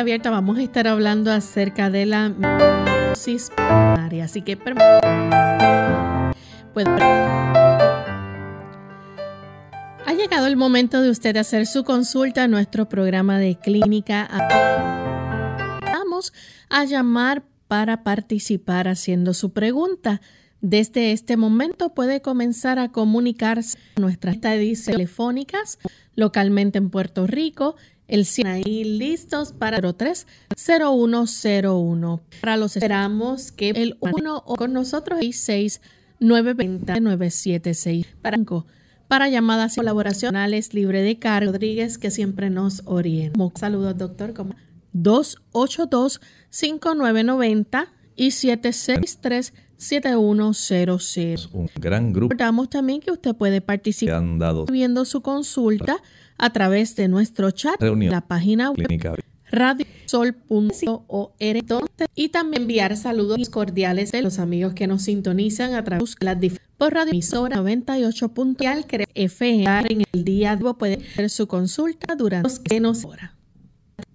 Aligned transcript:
Abierta 0.00 0.30
vamos 0.30 0.56
a 0.56 0.62
estar 0.62 0.88
hablando 0.88 1.30
acerca 1.30 1.90
de 1.90 2.06
la 2.06 2.30
miosis 2.30 3.52
Así 3.58 4.40
que 4.40 4.58
ha 10.06 10.14
llegado 10.14 10.46
el 10.46 10.56
momento 10.56 11.02
de 11.02 11.10
usted 11.10 11.36
hacer 11.36 11.66
su 11.66 11.84
consulta 11.84 12.44
a 12.44 12.48
nuestro 12.48 12.88
programa 12.88 13.38
de 13.38 13.58
clínica. 13.58 14.26
Vamos 15.82 16.32
a 16.70 16.86
llamar 16.86 17.44
para 17.68 18.02
participar 18.02 18.88
haciendo 18.88 19.34
su 19.34 19.52
pregunta. 19.52 20.22
Desde 20.62 21.12
este 21.12 21.36
momento 21.36 21.92
puede 21.92 22.22
comenzar 22.22 22.78
a 22.78 22.90
comunicarse 22.90 23.76
nuestras 23.96 24.36
estadísticas 24.36 24.96
telefónicas 24.96 25.78
localmente 26.14 26.78
en 26.78 26.88
Puerto 26.88 27.26
Rico 27.26 27.76
el 28.10 28.26
100 28.26 28.46
ahí 28.46 28.84
listos 28.84 29.52
para 29.52 29.80
030101. 29.80 32.20
Para 32.40 32.56
los 32.56 32.76
esperamos 32.76 33.50
que 33.52 33.68
el 33.70 33.96
1 34.00 34.42
con 34.42 34.72
nosotros 34.72 35.22
y 35.22 35.32
6 35.32 35.80
920 36.18 37.00
976 37.00 38.08
para, 38.20 38.36
para 39.08 39.28
llamadas 39.28 39.76
colaboracionales 39.76 40.74
libre 40.74 41.02
de 41.02 41.18
cargo 41.18 41.52
Rodríguez 41.52 41.98
que 41.98 42.10
siempre 42.10 42.50
nos 42.50 42.82
orienta. 42.84 43.38
Saludos 43.54 43.96
doctor 43.96 44.34
como 44.34 44.56
282 44.92 46.20
5990 46.50 47.92
y 48.16 48.32
763 48.32 49.54
7100. 49.76 51.36
Un 51.52 51.70
gran 51.76 52.12
grupo. 52.12 52.32
Recordamos 52.32 52.68
también 52.68 53.00
que 53.00 53.12
usted 53.12 53.34
puede 53.34 53.62
participar 53.62 54.22
viendo 54.70 55.06
su 55.06 55.22
consulta 55.22 56.02
a 56.40 56.50
través 56.50 56.96
de 56.96 57.06
nuestro 57.08 57.50
chat, 57.50 57.80
en 57.82 58.10
la 58.10 58.22
página 58.22 58.70
web 58.70 58.88
radiosol.org 59.50 61.36
y 62.14 62.28
también 62.28 62.62
enviar 62.62 62.96
saludos 62.96 63.50
cordiales 63.50 64.12
de 64.12 64.22
los 64.22 64.38
amigos 64.38 64.74
que 64.74 64.86
nos 64.86 65.02
sintonizan 65.02 65.74
a 65.74 65.84
través 65.84 66.14
de 66.18 66.24
la 66.24 66.38
por 66.78 66.94
radio 66.94 67.10
emisora 67.12 67.56
98. 67.56 68.32
FM 69.14 69.64
en 69.90 70.04
el 70.12 70.24
día 70.24 70.56
de 70.56 70.74
puede 70.74 70.94
hacer 70.94 71.30
su 71.30 71.46
consulta 71.46 72.14
durante 72.16 72.50
que 72.64 72.80
nos 72.80 73.04
hora. 73.04 73.36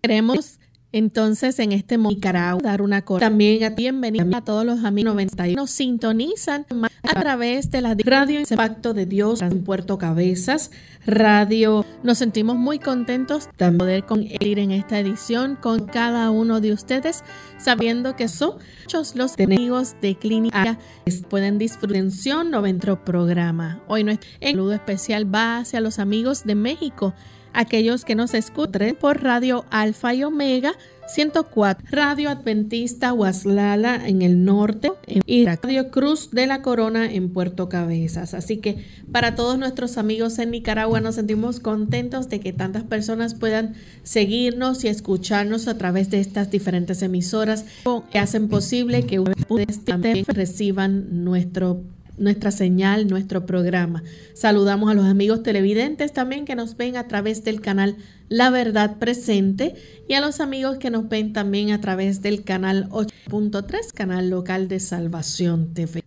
Queremos 0.02 0.60
entonces, 0.96 1.60
en 1.60 1.74
este 1.74 1.98
Nicaragua, 1.98 2.62
dar 2.64 2.82
una 2.82 3.02
cosa. 3.02 3.20
También 3.20 3.62
a 3.66 3.70
bienvenida 3.70 4.38
a 4.38 4.42
todos 4.42 4.66
los 4.66 4.86
amigos 4.86 5.14
91 5.14 5.54
nos 5.62 5.70
sintonizan 5.70 6.66
a 7.04 7.20
través 7.20 7.70
de 7.70 7.82
la 7.82 7.98
radio 8.02 8.40
Impacto 8.40 8.94
de 8.94 9.06
Dios 9.06 9.42
en 9.42 9.66
Puerto 9.66 9.98
Cabezas, 9.98 10.72
radio. 11.06 11.86
Nos 12.02 12.20
sentimos 12.20 12.56
muy 12.56 12.80
contentos 12.80 13.50
de 13.58 13.72
poder 13.74 14.06
ir 14.40 14.58
en 14.58 14.72
esta 14.72 14.98
edición 14.98 15.58
con 15.58 15.86
cada 15.86 16.32
uno 16.32 16.62
de 16.62 16.72
ustedes, 16.72 17.26
sabiendo 17.58 18.16
que 18.16 18.30
son 18.30 18.60
muchos 18.84 19.18
los 19.18 19.38
enemigos 19.38 19.98
de 20.02 20.16
clínica 20.16 20.78
que 21.06 21.12
pueden 21.30 21.58
disfrutar 21.58 22.04
de 22.04 22.44
nuestro 22.46 23.04
programa. 23.04 23.82
Hoy 23.90 24.06
nuestro 24.06 24.30
saludo 24.42 24.72
especial 24.72 25.34
va 25.34 25.58
hacia 25.58 25.82
los 25.82 26.00
amigos 26.00 26.46
de 26.46 26.56
México 26.56 27.14
aquellos 27.56 28.06
que 28.06 28.16
nos 28.16 28.34
escuchen 28.34 28.96
por 29.00 29.24
Radio 29.24 29.66
Alfa 29.70 30.14
y 30.14 30.24
Omega 30.24 30.74
104, 31.08 31.88
Radio 31.92 32.30
Adventista 32.30 33.14
Huaslala 33.14 34.08
en 34.08 34.22
el 34.22 34.44
norte 34.44 34.92
y 35.26 35.46
Radio 35.46 35.92
Cruz 35.92 36.32
de 36.32 36.48
la 36.48 36.62
Corona 36.62 37.12
en 37.12 37.30
Puerto 37.32 37.70
Cabezas. 37.70 38.34
Así 38.34 38.58
que 38.58 38.86
para 39.12 39.36
todos 39.36 39.58
nuestros 39.58 39.98
amigos 39.98 40.40
en 40.40 40.52
Nicaragua 40.52 41.02
nos 41.02 41.16
sentimos 41.16 41.60
contentos 41.60 42.30
de 42.30 42.40
que 42.40 42.54
tantas 42.54 42.84
personas 42.84 43.36
puedan 43.36 43.76
seguirnos 44.04 44.84
y 44.84 44.88
escucharnos 44.88 45.68
a 45.68 45.78
través 45.78 46.10
de 46.10 46.20
estas 46.20 46.50
diferentes 46.50 47.02
emisoras 47.02 47.66
que 48.12 48.20
hacen 48.20 48.48
posible 48.48 49.06
que 49.06 49.20
ustedes 49.20 50.28
reciban 50.28 51.24
nuestro 51.24 51.84
nuestra 52.18 52.52
señal, 52.52 53.08
nuestro 53.08 53.46
programa. 53.46 54.04
Saludamos 54.34 54.90
a 54.90 54.94
los 54.94 55.06
amigos 55.06 55.44
televidentes 55.44 56.14
también 56.14 56.46
que 56.46 56.56
nos 56.56 56.78
ven 56.78 56.98
a 56.98 57.08
través 57.08 57.44
del 57.44 57.62
canal 57.62 57.98
La 58.30 58.50
Verdad 58.50 58.98
Presente 58.98 59.76
y 60.08 60.14
a 60.14 60.22
los 60.22 60.40
amigos 60.40 60.78
que 60.78 60.90
nos 60.90 61.10
ven 61.10 61.34
también 61.34 61.72
a 61.72 61.82
través 61.82 62.22
del 62.22 62.44
canal 62.44 62.90
8.3, 62.90 63.94
canal 63.94 64.30
local 64.30 64.68
de 64.68 64.80
Salvación 64.80 65.74
TV. 65.74 66.04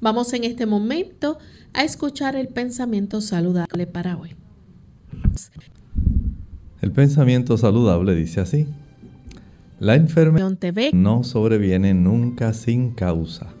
Vamos 0.00 0.32
en 0.32 0.44
este 0.44 0.66
momento 0.66 1.38
a 1.72 1.84
escuchar 1.84 2.36
el 2.36 2.48
pensamiento 2.48 3.20
saludable 3.20 3.86
para 3.86 4.16
hoy. 4.16 4.34
El 6.80 6.90
pensamiento 6.90 7.56
saludable 7.56 8.14
dice 8.14 8.40
así. 8.40 8.66
La 9.78 9.94
enfermedad 9.94 10.52
no 10.92 11.24
sobreviene 11.24 11.94
nunca 11.94 12.52
sin 12.52 12.90
causa 12.90 13.52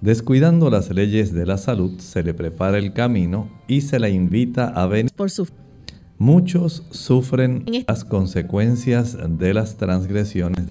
Descuidando 0.00 0.70
las 0.70 0.90
leyes 0.90 1.32
de 1.32 1.46
la 1.46 1.56
salud, 1.56 1.98
se 1.98 2.22
le 2.22 2.34
prepara 2.34 2.78
el 2.78 2.92
camino 2.92 3.48
y 3.66 3.80
se 3.80 3.98
la 3.98 4.08
invita 4.08 4.68
a 4.68 4.86
venir. 4.86 5.10
Por 5.14 5.30
su... 5.30 5.48
Muchos 6.18 6.84
sufren 6.90 7.64
las 7.86 8.04
consecuencias 8.04 9.16
de 9.38 9.54
las 9.54 9.76
transgresiones. 9.76 10.66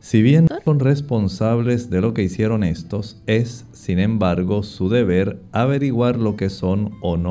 Si 0.00 0.20
bien 0.20 0.48
son 0.64 0.80
responsables 0.80 1.88
de 1.88 2.02
lo 2.02 2.12
que 2.12 2.22
hicieron 2.22 2.64
estos, 2.64 3.22
es, 3.26 3.64
sin 3.72 3.98
embargo, 3.98 4.62
su 4.62 4.90
deber 4.90 5.40
averiguar 5.52 6.16
lo 6.16 6.36
que 6.36 6.50
son 6.50 6.92
o 7.00 7.16
no 7.16 7.30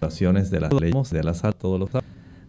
las 0.00 0.50
de 0.50 0.60
las 0.60 0.72
leyes 0.72 1.10
de 1.10 1.22
la 1.22 1.34
salud. 1.34 1.88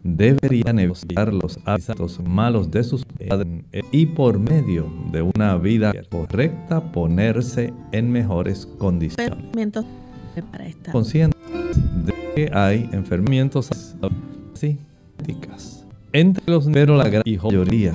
Deberían 0.03 0.79
evitar 0.79 1.31
los 1.31 1.59
hábitos 1.65 2.19
malos 2.21 2.71
de 2.71 2.83
sus 2.83 3.05
padres 3.05 3.63
y 3.91 4.07
por 4.07 4.39
medio 4.39 4.91
de 5.11 5.21
una 5.21 5.55
vida 5.57 5.93
correcta 6.09 6.91
ponerse 6.91 7.71
en 7.91 8.11
mejores 8.11 8.65
condiciones. 8.65 9.37
Consciente 10.91 11.37
de 12.05 12.13
que 12.35 12.51
hay 12.51 12.89
enfermedades 12.93 13.95
psíquicas. 14.53 15.85
Entre 16.13 16.43
los 16.51 16.67
pero 16.67 16.97
la 16.97 17.07
gran 17.07 17.23
mayoría, 17.25 17.93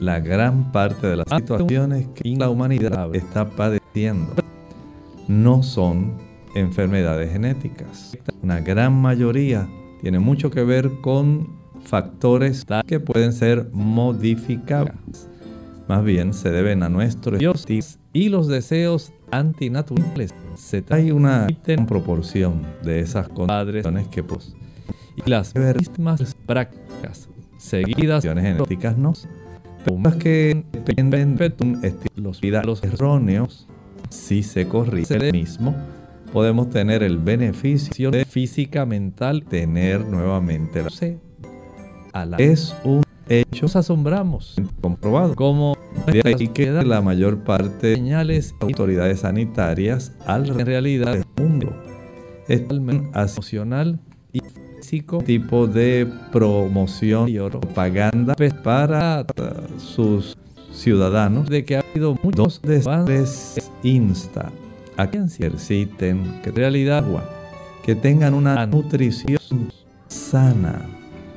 la 0.00 0.18
gran 0.18 0.72
parte 0.72 1.06
de 1.06 1.16
las 1.16 1.26
situaciones 1.28 2.08
que 2.14 2.36
la 2.36 2.50
humanidad 2.50 3.14
está 3.14 3.48
padeciendo 3.48 4.34
no 5.28 5.62
son 5.62 6.14
enfermedades 6.54 7.32
genéticas. 7.32 8.16
Una 8.42 8.60
gran 8.60 8.92
mayoría 8.92 9.68
tiene 10.06 10.20
mucho 10.20 10.52
que 10.52 10.62
ver 10.62 11.00
con 11.00 11.48
factores 11.84 12.64
que 12.86 13.00
pueden 13.00 13.32
ser 13.32 13.70
modificables. 13.72 15.28
Más 15.88 16.04
bien 16.04 16.32
se 16.32 16.50
deben 16.50 16.84
a 16.84 16.88
nuestro 16.88 17.36
Dios 17.36 17.66
y 18.12 18.28
los 18.28 18.46
deseos 18.46 19.12
antinaturales. 19.32 20.32
Se 20.54 20.80
trae 20.80 21.12
una 21.12 21.48
proporción 21.88 22.62
de 22.84 23.00
esas 23.00 23.28
condiciones 23.30 24.06
que 24.06 24.22
pues, 24.22 24.54
y 25.16 25.28
las 25.28 25.52
mismas 25.56 26.36
prácticas 26.46 27.28
seguidas 27.58 28.22
genéticas 28.22 28.96
no 28.96 29.12
que 30.18 30.64
dependen 30.86 31.34
de 31.34 31.52
los 32.14 32.40
los 32.42 32.84
erróneos 32.84 33.66
si 34.10 34.44
se 34.44 34.68
corrige 34.68 35.16
el 35.16 35.32
mismo 35.32 35.74
podemos 36.36 36.68
tener 36.68 37.02
el 37.02 37.16
beneficio 37.16 38.10
de 38.10 38.26
física, 38.26 38.84
mental, 38.84 39.42
tener 39.44 40.04
nuevamente 40.04 40.82
la 40.82 40.90
sed. 40.90 41.16
Es 42.36 42.76
un 42.84 43.02
hecho, 43.26 43.62
nos 43.62 43.74
asombramos, 43.74 44.54
comprobado, 44.82 45.34
como 45.34 45.78
de 46.06 46.20
ahí 46.26 46.48
queda 46.48 46.82
la 46.82 47.00
mayor 47.00 47.38
parte 47.38 47.86
de 47.86 47.94
señales 47.94 48.54
autoridades 48.60 49.20
sanitarias 49.20 50.12
al 50.26 50.46
realidad 50.48 51.14
del 51.14 51.24
mundo. 51.38 51.74
Es 52.48 52.60
emocional 52.68 53.98
y 54.30 54.40
físico 54.40 55.22
tipo 55.24 55.66
de 55.66 56.06
promoción 56.32 57.30
y 57.30 57.38
propaganda 57.38 58.34
para 58.62 59.24
sus 59.78 60.36
ciudadanos 60.70 61.48
de 61.48 61.64
que 61.64 61.76
ha 61.78 61.80
habido 61.80 62.14
muchos 62.22 62.60
desastres 62.60 63.70
insta 63.82 64.52
a 64.96 65.10
que 65.10 65.18
ejerciten 65.18 66.40
que 66.42 66.50
realidad 66.50 67.04
que 67.82 67.94
tengan 67.94 68.34
una 68.34 68.66
nutrición 68.66 69.70
sana. 70.08 70.82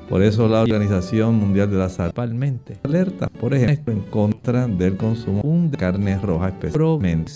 Por 0.09 0.23
eso 0.23 0.47
la 0.47 0.61
Organización 0.61 1.35
Mundial 1.35 1.69
de 1.69 1.77
la 1.77 1.89
Salud 1.89 2.13
alerta, 2.83 3.27
por 3.27 3.53
ejemplo, 3.53 3.93
en 3.93 3.99
contra 4.01 4.67
del 4.67 4.97
consumo 4.97 5.43
de 5.69 5.77
carne 5.77 6.17
roja 6.17 6.49
especialmente 6.49 7.31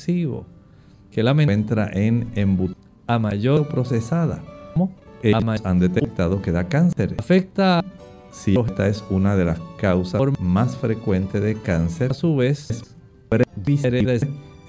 que 1.12 1.22
la 1.22 1.32
encuentra 1.32 1.92
en 1.94 2.32
embutidos 2.36 2.84
a 3.06 3.20
mayor 3.20 3.68
procesada. 3.68 4.42
Como 4.74 5.52
han 5.64 5.80
detectado 5.80 6.42
que 6.42 6.52
da 6.52 6.68
cáncer. 6.68 7.16
Afecta 7.18 7.84
si 8.32 8.60
esta 8.60 8.88
es 8.88 9.04
una 9.10 9.36
de 9.36 9.46
las 9.46 9.60
causas 9.78 10.22
más 10.40 10.76
frecuentes 10.76 11.42
de 11.42 11.56
cáncer, 11.56 12.12
a 12.12 12.14
su 12.14 12.36
vez, 12.36 12.96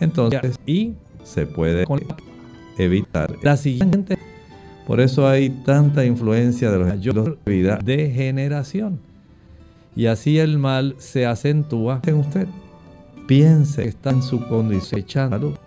entonces, 0.00 0.60
y 0.66 0.94
se 1.24 1.46
puede 1.46 1.84
evitar. 2.78 3.36
La 3.42 3.56
siguiente, 3.56 4.18
por 4.86 5.00
eso 5.00 5.26
hay 5.26 5.50
tanta 5.50 6.04
influencia 6.04 6.70
de 6.70 6.78
los 6.78 6.88
de 6.88 7.36
vida 7.46 7.78
de 7.82 8.10
generación. 8.10 9.00
Y 9.96 10.06
así 10.06 10.38
el 10.38 10.58
mal 10.58 10.96
se 10.98 11.26
acentúa 11.26 12.00
en 12.06 12.16
usted. 12.16 12.46
Piense 13.26 13.82
que 13.82 13.88
está 13.88 14.10
en 14.10 14.22
su 14.22 14.46
condición 14.46 15.00
echando. 15.00 15.58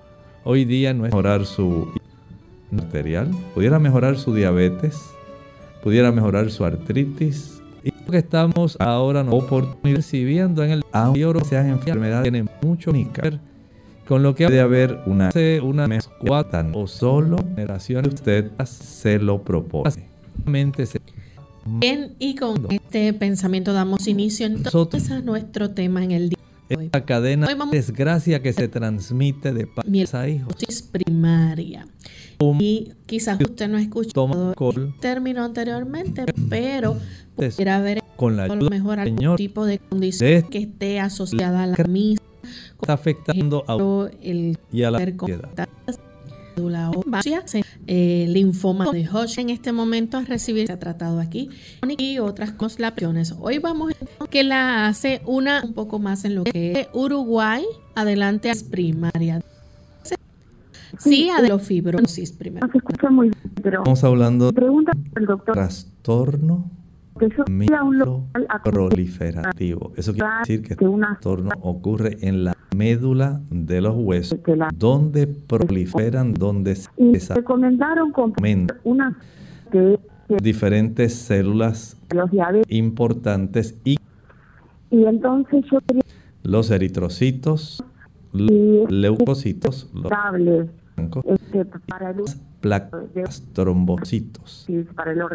Hoy 0.43 0.65
día 0.65 0.93
no 0.93 1.05
es 1.05 1.11
mejorar 1.11 1.45
su 1.45 1.87
arterial, 2.71 3.31
pudiera 3.53 3.79
mejorar 3.79 4.17
su 4.17 4.33
diabetes, 4.33 5.01
pudiera 5.81 6.11
mejorar 6.11 6.51
su 6.51 6.65
artritis. 6.65 7.61
Y 7.83 7.89
lo 7.89 8.11
que 8.11 8.17
estamos 8.17 8.77
ahora 8.79 9.23
no 9.23 9.39
recibiendo 9.83 10.63
en 10.63 10.71
el 10.71 10.83
mayor 10.93 11.43
sean 11.45 11.69
enfermedades 11.69 12.23
tienen 12.23 12.49
mucho 12.61 12.91
que 12.91 13.21
ver 13.21 13.39
con 14.07 14.23
lo 14.23 14.35
que 14.35 14.45
puede 14.45 14.61
haber 14.61 14.99
una, 15.05 15.29
una 15.63 15.87
mezcla 15.87 16.47
o 16.73 16.87
solo 16.87 17.37
generación 17.55 18.07
usted 18.07 18.51
se 18.63 19.19
lo 19.19 19.43
propone. 19.43 20.09
Bien, 21.65 22.15
y 22.17 22.35
con 22.35 22.67
este 22.69 23.13
pensamiento 23.13 23.73
damos 23.73 24.07
inicio 24.07 24.45
entonces 24.45 25.11
a 25.11 25.19
nuestro 25.19 25.71
tema 25.71 26.03
en 26.03 26.11
el 26.11 26.29
día. 26.29 26.37
Esta 26.69 27.05
cadena 27.05 27.47
de 27.47 27.55
desgracia 27.71 28.41
que 28.41 28.51
se 28.51 28.67
transmite 28.67 29.53
de 29.53 29.67
padres 29.67 30.13
a 30.13 30.27
hijos. 30.27 30.53
primaria. 30.91 31.87
y 32.59 32.91
quizás 33.05 33.39
usted 33.39 33.69
no 33.69 33.77
ha 33.77 33.81
escuchado 33.81 34.53
el 34.75 34.93
término 34.99 35.43
anteriormente, 35.43 36.25
pero 36.49 36.97
pudiera 37.35 37.77
haber 37.77 38.03
con 38.15 38.35
la 38.35 38.47
lo 38.47 38.69
mejor 38.69 38.99
algún 38.99 39.35
tipo 39.35 39.65
de 39.65 39.79
condición 39.79 40.43
que 40.43 40.59
esté 40.59 40.99
asociada 40.99 41.63
a 41.63 41.67
la 41.67 41.83
misma 41.85 42.27
está 42.81 42.93
afectando 42.93 43.63
a 43.67 44.09
el 44.21 44.57
y 44.71 44.83
a 44.83 44.91
la 44.91 44.99
sociedad. 44.99 45.67
Eh, 47.85 48.25
linfoma 48.29 48.91
de 48.91 49.07
Hodgkin 49.07 49.49
en 49.49 49.49
este 49.51 49.71
momento 49.71 50.17
a 50.17 50.21
recibir 50.21 50.65
se 50.65 50.73
ha 50.73 50.79
tratado 50.79 51.19
aquí 51.19 51.49
y 51.87 52.17
otras 52.17 52.51
constelaciones. 52.51 53.35
Hoy 53.39 53.59
vamos 53.59 53.93
a 54.19 54.27
que 54.27 54.43
la 54.43 54.87
hace 54.87 55.21
una 55.25 55.63
un 55.63 55.73
poco 55.73 55.99
más 55.99 56.25
en 56.25 56.33
lo 56.33 56.43
que 56.45 56.71
es 56.71 56.87
Uruguay, 56.93 57.63
adelante 57.93 58.49
a 58.49 58.53
primaria. 58.69 59.43
Sí, 60.97 61.29
a 61.29 61.41
los 61.41 61.61
fibrosis 61.61 62.31
primero. 62.31 62.67
se 62.71 62.79
escucha 62.79 63.09
muy 63.09 63.29
bien, 63.29 63.53
pero 63.61 63.79
Estamos 63.79 64.03
hablando 64.03 64.51
pregunta 64.51 64.93
al 65.15 65.25
doctor 65.25 65.53
trastorno 65.53 66.71
proliferativo. 68.63 69.93
Eso 69.95 70.13
quiere 70.13 70.29
decir 70.39 70.61
que 70.61 70.73
este 70.73 70.85
trastorno 70.85 71.51
ocurre 71.61 72.17
en 72.21 72.43
la 72.43 72.53
médula 72.75 73.41
de 73.49 73.81
los 73.81 73.95
huesos, 73.95 74.39
donde 74.75 75.27
proliferan, 75.27 76.33
donde 76.33 76.75
se 76.75 77.35
recomendaron 77.35 78.13
una 78.83 79.17
diferentes 80.41 81.15
células 81.15 81.97
importantes 82.67 83.77
y, 83.83 83.97
y 84.91 85.05
entonces 85.05 85.65
yo 85.71 85.79
los 86.43 86.71
eritrocitos, 86.71 87.83
los 88.33 88.91
leucocitos, 88.91 89.89
los 89.93 90.09
este, 90.09 90.69
para 91.87 92.09
el 92.09 92.23
placas, 92.59 93.43
trombocitos. 93.53 94.67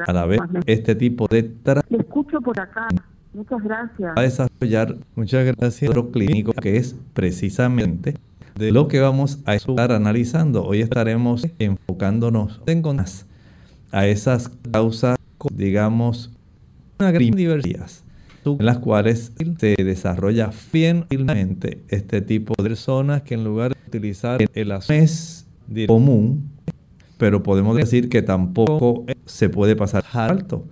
a 0.06 0.12
la 0.12 0.26
vez, 0.26 0.40
este 0.66 0.94
tipo 0.94 1.26
de 1.28 1.54
Le 1.88 1.98
escucho 1.98 2.40
por 2.40 2.58
acá. 2.58 2.88
Muchas 3.32 3.62
gracias. 3.62 4.12
a 4.14 4.20
desarrollar, 4.20 4.96
muchas 5.14 5.46
gracias, 5.56 5.88
otro 5.88 6.10
clínico 6.10 6.52
que 6.52 6.76
es 6.76 6.94
precisamente 7.14 8.14
de 8.56 8.72
lo 8.72 8.88
que 8.88 9.00
vamos 9.00 9.38
a 9.46 9.54
estar 9.54 9.92
analizando. 9.92 10.64
Hoy 10.64 10.82
estaremos 10.82 11.46
enfocándonos 11.58 12.60
en 12.66 12.82
a 13.90 14.06
esas 14.06 14.50
causas, 14.70 15.16
digamos, 15.54 16.30
diversidad 16.98 17.88
en 18.44 18.66
las 18.66 18.78
cuales 18.78 19.32
se 19.58 19.76
desarrolla 19.78 20.50
fielmente 20.50 21.82
este 21.88 22.20
tipo 22.20 22.54
de 22.56 22.70
personas 22.70 23.22
que 23.22 23.34
en 23.34 23.44
lugar 23.44 23.74
de 23.74 23.78
utilizar 23.86 24.40
el 24.52 24.72
es 24.88 25.41
común, 25.86 26.50
pero 27.18 27.42
podemos 27.42 27.76
decir 27.76 28.08
que 28.08 28.22
tampoco 28.22 29.04
se 29.26 29.48
puede 29.48 29.76
pasar 29.76 30.04
alto, 30.12 30.64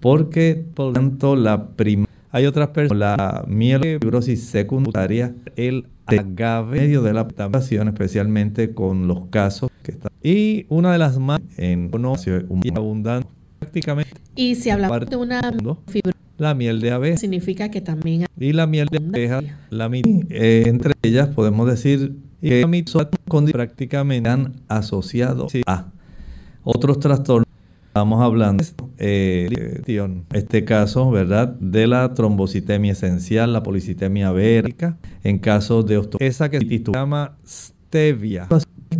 porque 0.00 0.64
por 0.74 0.92
tanto 0.92 1.36
la 1.36 1.68
prima 1.68 2.06
hay 2.30 2.46
otras 2.46 2.68
personas, 2.68 3.16
la 3.18 3.44
mielofibrosis 3.48 4.44
secundaria, 4.44 5.34
el 5.56 5.86
agave 6.06 6.80
medio 6.80 7.02
de 7.02 7.12
la 7.12 7.20
adaptación, 7.20 7.88
especialmente 7.88 8.74
con 8.74 9.08
los 9.08 9.26
casos 9.26 9.70
que 9.82 9.92
están. 9.92 10.12
Y 10.22 10.66
una 10.68 10.92
de 10.92 10.98
las 10.98 11.18
más 11.18 11.40
en 11.56 11.90
un 11.92 12.62
abundante 12.76 13.28
prácticamente. 13.58 14.10
Y 14.36 14.54
si 14.54 14.70
hablamos 14.70 15.08
de 15.08 15.16
una 15.16 15.40
fibrosis 15.86 16.18
la 16.38 16.54
miel 16.54 16.80
de 16.80 16.92
abeja. 16.92 17.18
Significa 17.18 17.70
que 17.70 17.80
también 17.80 18.26
y 18.38 18.52
la 18.52 18.66
miel 18.66 18.86
de 18.88 18.98
abeja, 18.98 19.40
la 19.70 19.90
eh, 19.92 20.62
entre 20.66 20.94
ellas 21.02 21.28
podemos 21.28 21.68
decir 21.68 22.14
que 22.40 23.52
prácticamente 23.52 24.28
han 24.28 24.54
asociado 24.68 25.48
a 25.66 25.86
otros 26.64 27.00
trastornos. 27.00 27.46
Estamos 27.88 28.22
hablando 28.22 28.64
eh, 28.98 29.82
este 30.32 30.64
caso, 30.64 31.10
¿verdad? 31.10 31.48
De 31.58 31.86
la 31.88 32.14
trombocitemia 32.14 32.92
esencial, 32.92 33.52
la 33.52 33.62
policitemia 33.62 34.30
vérica, 34.30 34.98
en 35.24 35.38
casos 35.38 35.84
de 35.86 36.00
esa 36.20 36.48
que 36.48 36.60
se 36.60 36.92
llama 36.92 37.36
stevia, 37.44 38.46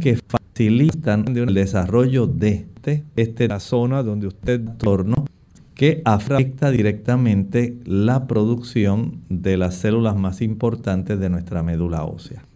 que 0.00 0.16
facilitan 0.16 1.36
el 1.36 1.54
desarrollo 1.54 2.26
de 2.26 2.48
este, 2.48 3.04
este 3.14 3.48
zona 3.60 4.02
donde 4.02 4.26
usted 4.26 4.60
torno 4.78 5.26
que 5.74 6.02
afecta 6.04 6.72
directamente 6.72 7.78
la 7.84 8.26
producción 8.26 9.20
de 9.28 9.56
las 9.56 9.76
células 9.76 10.16
más 10.16 10.42
importantes 10.42 11.20
de 11.20 11.30
nuestra 11.30 11.62
médula 11.62 12.02
ósea. 12.02 12.47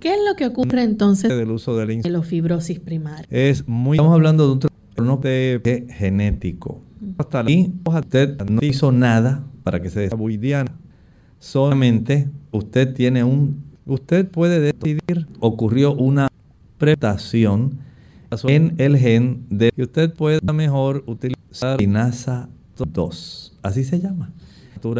¿Qué 0.00 0.14
es 0.14 0.18
lo 0.28 0.36
que 0.36 0.46
ocurre 0.46 0.82
entonces 0.82 1.28
del 1.28 1.50
uso 1.50 1.76
de 1.76 2.02
la, 2.02 2.22
fibrosis 2.22 2.78
primaria? 2.78 3.26
Es 3.30 3.66
muy, 3.66 3.96
estamos 3.96 4.14
hablando 4.14 4.46
de 4.46 4.52
un 4.52 4.58
trastorno 4.60 5.16
de, 5.16 5.86
genético. 5.90 6.80
Hasta 7.16 7.40
ahí 7.40 7.72
usted 7.84 8.40
no 8.44 8.60
hizo 8.62 8.92
nada 8.92 9.44
para 9.64 9.80
que 9.82 9.90
se 9.90 10.00
desarrolle. 10.00 10.64
Solamente 11.40 12.28
usted 12.50 12.94
tiene 12.94 13.24
un, 13.24 13.62
usted 13.86 14.28
puede 14.28 14.60
decidir, 14.60 15.26
ocurrió 15.40 15.94
una 15.94 16.28
preparación 16.78 17.78
en 18.44 18.74
el 18.78 18.96
gen 18.96 19.46
de 19.50 19.70
que 19.72 19.82
usted 19.82 20.12
pueda 20.12 20.52
mejor 20.52 21.04
utilizar 21.06 21.78
linasa 21.80 22.48
2. 22.76 23.58
Así 23.62 23.84
se 23.84 24.00
llama. 24.00 24.32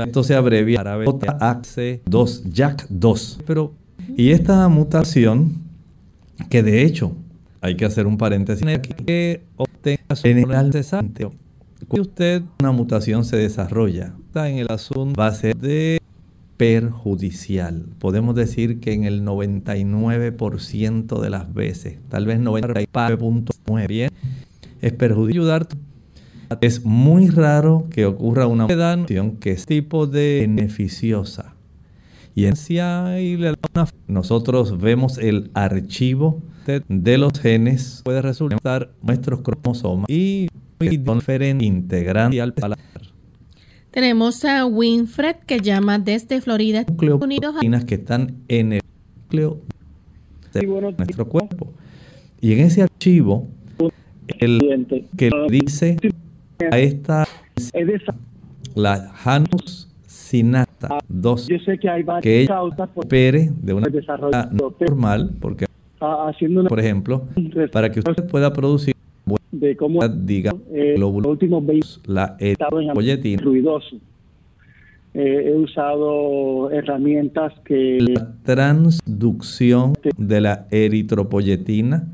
Esto 0.07 0.25
se 0.25 0.35
abrevia 0.35 0.83
JAC2, 0.83 2.43
JAK2. 2.53 3.39
Pero, 3.47 3.75
y 4.17 4.31
esta 4.31 4.69
mutación, 4.69 5.63
que 6.51 6.63
de 6.63 6.83
hecho, 6.83 7.13
hay 7.61 7.77
que 7.77 7.85
hacer 7.85 8.07
un 8.07 8.19
paréntesis 8.19 8.67
que 9.07 9.43
obtenga 9.57 10.03
en 10.23 10.51
el 10.51 10.73
cesante. 10.73 11.29
Cuando 11.87 12.03
usted 12.03 12.43
una 12.61 12.73
mutación 12.73 13.25
se 13.25 13.37
desarrolla, 13.37 14.15
en 14.35 14.59
el 14.59 14.71
asunto 14.71 15.19
va 15.21 15.29
a 15.29 15.35
ser 15.35 15.57
de 15.57 16.01
perjudicial. 16.57 17.87
Podemos 17.99 18.35
decir 18.35 18.81
que 18.81 18.93
en 18.93 19.05
el 19.05 19.23
99% 19.25 21.21
de 21.21 21.31
las 21.31 21.55
veces, 21.55 21.99
tal 22.09 22.27
vez 22.27 22.41
99.9, 22.41 24.11
es 24.81 24.93
perjudicial. 24.93 25.69
Es 26.61 26.85
muy 26.85 27.29
raro 27.29 27.87
que 27.91 28.07
ocurra 28.07 28.47
una 28.47 28.67
sedación 28.67 29.37
que 29.37 29.53
es 29.53 29.67
tipo 29.67 30.07
de 30.07 30.39
beneficiosa. 30.41 31.55
Y 32.39 32.47
en 32.47 32.55
nosotros 34.07 34.79
vemos 34.79 35.19
el 35.19 35.51
archivo 35.55 36.41
de 36.89 37.19
los 37.19 37.33
genes, 37.41 38.03
puede 38.05 38.23
resultar 38.23 38.93
nuestros 39.03 39.41
cromosomas 39.41 40.09
y 40.09 40.47
diferente 40.79 41.65
integrante 41.65 42.41
al 42.41 42.55
paladar. 42.55 43.03
Tenemos 43.91 44.45
a 44.45 44.67
Winfred 44.67 45.35
que 45.49 45.59
llama 45.59 45.99
desde 45.99 46.41
Florida, 46.41 46.83
Estados 46.83 47.21
Unidos. 47.21 47.57
que 47.85 47.97
están 47.97 48.37
en 48.47 48.75
el 48.75 48.83
núcleo 49.25 49.61
de 50.53 50.65
nuestro 50.97 51.29
cuerpo. 51.29 51.73
Y 52.41 52.53
en 52.53 52.61
ese 52.61 52.83
archivo, 52.83 53.49
el 54.39 54.87
que 55.17 55.33
dice 55.51 55.97
a 56.71 56.79
esta 56.79 57.27
la 58.77 59.09
Janus 59.09 59.88
sinata 60.29 60.99
2 61.09 61.49
que 62.23 62.43
ella 62.43 62.63
opere 62.63 63.51
de 63.63 63.73
una 63.73 63.89
manera 63.89 64.51
normal 64.53 65.31
porque 65.41 65.67
por 66.69 66.81
ejemplo 66.81 67.25
para 67.73 67.91
que 67.91 68.01
usted 68.01 68.29
pueda 68.29 68.53
producir 68.53 68.95
de 69.51 69.77
cómo 69.77 70.07
diga 70.09 70.53
eh, 70.73 70.95
glóbulos 70.97 71.39
la 72.07 72.37
eritropoyetina 72.39 73.43
ruidoso. 73.43 73.97
Eh, 75.15 75.45
he 75.47 75.55
usado 75.55 76.71
herramientas 76.71 77.53
que 77.65 77.99
la 78.01 78.35
transducción 78.43 79.95
de 80.17 80.41
la 80.41 80.67
eritropoyetina 80.71 82.07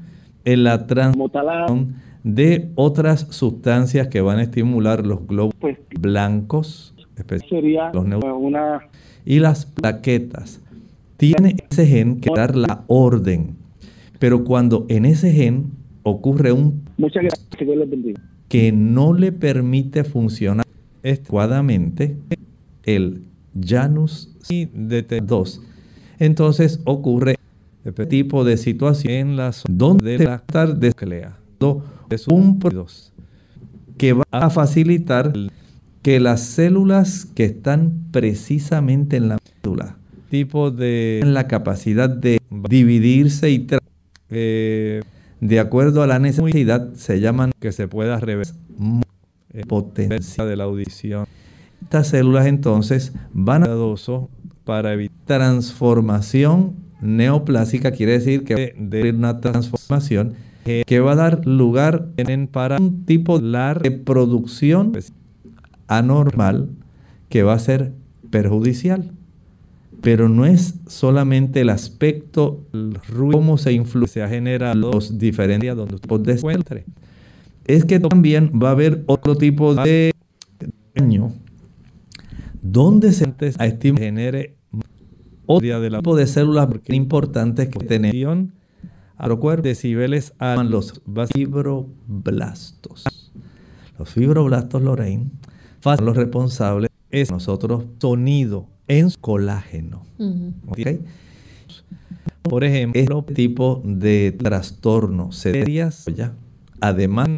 en 0.45 0.65
la 0.65 0.87
transmutación 0.87 1.97
de 2.23 2.71
otras 2.77 3.27
sustancias 3.31 4.09
que 4.09 4.21
van 4.21 4.39
a 4.39 4.43
estimular 4.43 5.05
los 5.05 5.27
glóbulos 5.27 5.57
pues, 5.61 5.79
blancos, 6.01 6.94
sería 7.49 7.91
los 7.93 8.05
una... 8.05 8.81
y 9.25 9.39
las 9.39 9.67
plaquetas. 9.67 10.61
Tiene 11.17 11.57
ese 11.71 11.87
gen 11.87 12.21
que 12.21 12.31
dar 12.35 12.57
la 12.57 12.85
orden, 12.89 13.57
pero 14.19 14.45
cuando 14.45 14.87
en 14.89 15.05
ese 15.05 15.33
gen 15.33 15.71
ocurre 16.03 16.53
un 16.53 16.83
que 18.49 18.73
no 18.73 19.13
le 19.13 19.33
permite 19.33 20.05
funcionar 20.05 20.67
adecuadamente 21.03 22.17
el 22.85 23.23
Janus 23.59 24.37
DT2, 24.49 25.61
entonces 26.19 26.81
ocurre 26.85 27.37
este 27.85 28.07
tipo 28.07 28.45
de 28.45 28.57
situación 28.57 29.13
en 29.13 29.37
las 29.37 29.65
donde 29.69 30.19
la 30.19 30.37
estar 30.37 30.79
es 32.11 32.29
un 32.29 32.59
que 33.97 34.13
va 34.13 34.25
a 34.31 34.51
facilitar 34.51 35.33
que 36.05 36.21
las 36.21 36.43
células 36.43 37.25
que 37.25 37.47
están 37.47 38.05
precisamente 38.13 39.17
en 39.17 39.31
la 39.31 39.39
médula, 39.65 39.97
tipo 40.29 40.71
de 40.71 41.23
la 41.25 41.49
capacidad 41.49 42.11
de 42.11 42.43
dividirse 42.69 43.51
y 43.51 43.67
eh, 44.29 45.01
de 45.41 45.61
acuerdo 45.61 46.03
a 46.03 46.07
la 46.07 46.19
necesidad, 46.19 46.93
se 46.93 47.21
llaman 47.21 47.53
que 47.59 47.73
se 47.73 47.89
pueda 47.89 48.21
reversar 48.21 48.55
potencia 49.67 50.45
de 50.45 50.57
la 50.57 50.65
audición. 50.65 51.25
Estas 51.81 52.09
células 52.09 52.47
entonces 52.47 53.15
van 53.33 53.63
a 53.63 53.69
para 54.65 54.93
evitar 54.93 55.15
transformación 55.25 56.75
neoplásica, 57.01 57.93
quiere 57.93 58.13
decir 58.13 58.45
que 58.45 58.75
de 58.79 59.11
una 59.11 59.41
transformación 59.41 60.35
que 60.65 61.01
va 61.01 61.13
a 61.13 61.17
dar 61.17 61.47
lugar 61.47 62.09
en, 62.19 62.47
para 62.47 62.77
un 62.77 63.07
tipo 63.07 63.39
de 63.39 63.91
producción 63.91 64.93
anormal 65.89 66.71
que 67.29 67.43
va 67.43 67.55
a 67.55 67.59
ser 67.59 67.93
perjudicial. 68.31 69.13
Pero 70.01 70.29
no 70.29 70.45
es 70.45 70.75
solamente 70.87 71.63
el 71.63 71.71
aspecto, 71.71 72.67
el 72.73 72.95
ruido, 73.09 73.39
cómo 73.39 73.57
se 73.57 73.73
genera 74.29 74.75
los 74.75 75.19
diferentes 75.19 75.75
donde 75.75 75.95
usted 75.95 76.29
encuentre. 76.29 76.85
Es 77.65 77.85
que 77.85 77.99
también 77.99 78.53
va 78.63 78.69
a 78.69 78.73
haber 78.73 79.03
otro 79.07 79.37
tipo 79.37 79.75
de 79.75 80.13
daño 80.95 81.33
donde 82.61 83.13
se 83.13 83.33
genere 83.97 84.57
otro 85.47 85.89
tipo 85.91 86.17
de 86.17 86.27
células 86.27 86.69
importantes 86.89 87.69
que 87.69 87.79
tienen 87.79 88.53
a 89.17 89.29
cuerpo 89.39 89.63
decibeles 89.63 90.33
a 90.39 90.63
los 90.65 91.03
fibroblastos. 91.33 93.05
Los 93.99 94.11
fibroblastos, 94.11 94.83
Lorraine, 94.83 95.31
son 95.85 96.05
los 96.05 96.17
responsables 96.17 96.91
es 97.11 97.31
nosotros 97.31 97.85
sonido 98.01 98.67
en 98.89 99.11
colágeno. 99.21 100.03
Por 102.43 102.65
ejemplo, 102.65 103.01
este 103.01 103.35
tipo 103.35 103.83
de 103.85 104.33
trastorno 104.33 105.33
serias, 105.33 106.07
además 106.81 107.29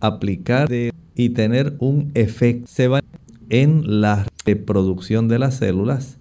aplicar 0.00 0.68
y 1.14 1.30
tener 1.30 1.76
un 1.78 2.10
efecto 2.14 2.66
se 2.68 2.88
va 2.88 3.00
en 3.48 4.00
la 4.00 4.26
reproducción 4.44 5.28
de 5.28 5.38
las 5.38 5.54
células 5.56 6.18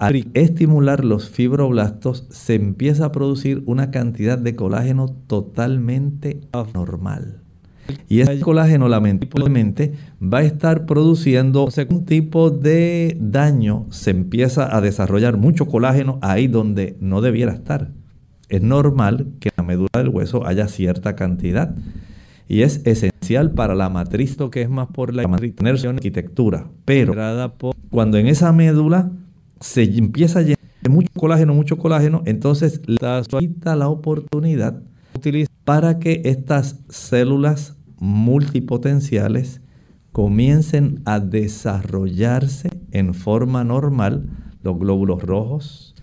al 0.00 0.30
estimular 0.32 1.04
los 1.04 1.28
fibroblastos 1.28 2.26
se 2.30 2.54
empieza 2.54 3.04
a 3.04 3.12
producir 3.12 3.62
una 3.66 3.90
cantidad 3.90 4.38
de 4.38 4.56
colágeno 4.56 5.14
totalmente 5.26 6.40
anormal. 6.52 7.39
Y 8.08 8.20
ese 8.20 8.40
colágeno 8.40 8.88
lamentablemente 8.88 9.92
va 10.22 10.38
a 10.38 10.42
estar 10.42 10.86
produciendo 10.86 11.68
un 11.88 12.04
tipo 12.04 12.50
de 12.50 13.16
daño, 13.20 13.86
se 13.90 14.10
empieza 14.10 14.74
a 14.74 14.80
desarrollar 14.80 15.36
mucho 15.36 15.66
colágeno 15.66 16.18
ahí 16.22 16.46
donde 16.46 16.96
no 17.00 17.20
debiera 17.20 17.52
estar. 17.52 17.90
Es 18.48 18.62
normal 18.62 19.28
que 19.38 19.48
en 19.48 19.54
la 19.56 19.62
médula 19.62 19.90
del 19.94 20.08
hueso 20.08 20.46
haya 20.46 20.66
cierta 20.68 21.14
cantidad 21.14 21.74
y 22.48 22.62
es 22.62 22.80
esencial 22.84 23.52
para 23.52 23.76
la 23.76 23.88
matriz, 23.90 24.36
lo 24.38 24.50
que 24.50 24.62
es 24.62 24.68
más 24.68 24.88
por 24.88 25.14
la 25.14 25.28
matriz 25.28 25.54
de 25.54 25.88
arquitectura. 25.88 26.66
Pero 26.84 27.14
cuando 27.90 28.18
en 28.18 28.26
esa 28.26 28.52
médula 28.52 29.12
se 29.60 29.84
empieza 29.84 30.40
a 30.40 30.42
llenar 30.42 30.58
de 30.82 30.88
mucho 30.88 31.10
colágeno, 31.16 31.54
mucho 31.54 31.78
colágeno, 31.78 32.22
entonces 32.26 32.80
la 32.86 33.22
quita 33.38 33.76
la 33.76 33.88
oportunidad 33.88 34.82
para 35.64 35.98
que 35.98 36.22
estas 36.24 36.80
células 36.88 37.76
multipotenciales 38.00 39.60
comiencen 40.12 41.02
a 41.04 41.20
desarrollarse 41.20 42.70
en 42.90 43.14
forma 43.14 43.62
normal 43.62 44.28
los 44.62 44.78
glóbulos 44.78 45.22
rojos, 45.22 45.94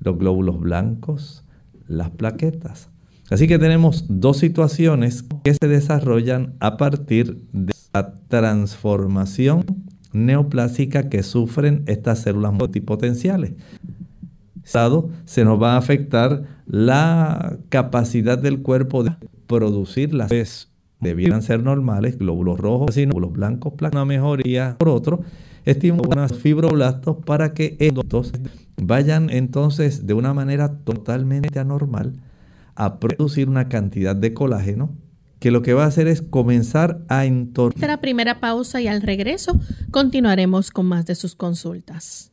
los 0.00 0.16
glóbulos 0.18 0.60
blancos, 0.60 1.44
las 1.88 2.10
plaquetas. 2.10 2.90
Así 3.30 3.48
que 3.48 3.58
tenemos 3.58 4.04
dos 4.08 4.38
situaciones 4.38 5.24
que 5.42 5.54
se 5.54 5.66
desarrollan 5.66 6.54
a 6.60 6.76
partir 6.76 7.44
de 7.52 7.72
la 7.92 8.14
transformación 8.28 9.64
neoplásica 10.12 11.08
que 11.08 11.22
sufren 11.22 11.82
estas 11.86 12.20
células 12.20 12.52
multipotenciales. 12.52 13.54
Se 15.24 15.44
nos 15.44 15.62
va 15.62 15.74
a 15.74 15.78
afectar 15.78 16.44
la 16.66 17.58
capacidad 17.68 18.38
del 18.38 18.62
cuerpo 18.62 19.04
de 19.04 19.12
producir 19.46 20.14
las 20.14 20.30
debieran 21.00 21.42
ser 21.42 21.62
normales, 21.62 22.18
glóbulos 22.18 22.58
rojos, 22.58 22.96
glóbulos 22.96 23.32
blancos, 23.32 23.74
una 23.80 24.04
mejoría 24.04 24.76
por 24.78 24.88
otro, 24.88 25.20
estimulan 25.64 26.28
fibroblastos 26.30 27.16
para 27.24 27.52
que 27.52 27.76
estos 27.80 28.32
vayan 28.76 29.30
entonces 29.30 30.06
de 30.06 30.14
una 30.14 30.32
manera 30.32 30.78
totalmente 30.84 31.58
anormal 31.58 32.14
a 32.74 32.98
producir 32.98 33.48
una 33.48 33.68
cantidad 33.68 34.14
de 34.14 34.32
colágeno 34.32 34.90
que 35.38 35.50
lo 35.50 35.62
que 35.62 35.74
va 35.74 35.84
a 35.84 35.88
hacer 35.88 36.08
es 36.08 36.22
comenzar 36.22 37.04
a 37.08 37.26
entornar. 37.26 37.88
La 37.88 38.00
primera 38.00 38.40
pausa 38.40 38.80
y 38.80 38.88
al 38.88 39.02
regreso 39.02 39.60
continuaremos 39.90 40.70
con 40.70 40.86
más 40.86 41.04
de 41.06 41.14
sus 41.14 41.34
consultas. 41.34 42.32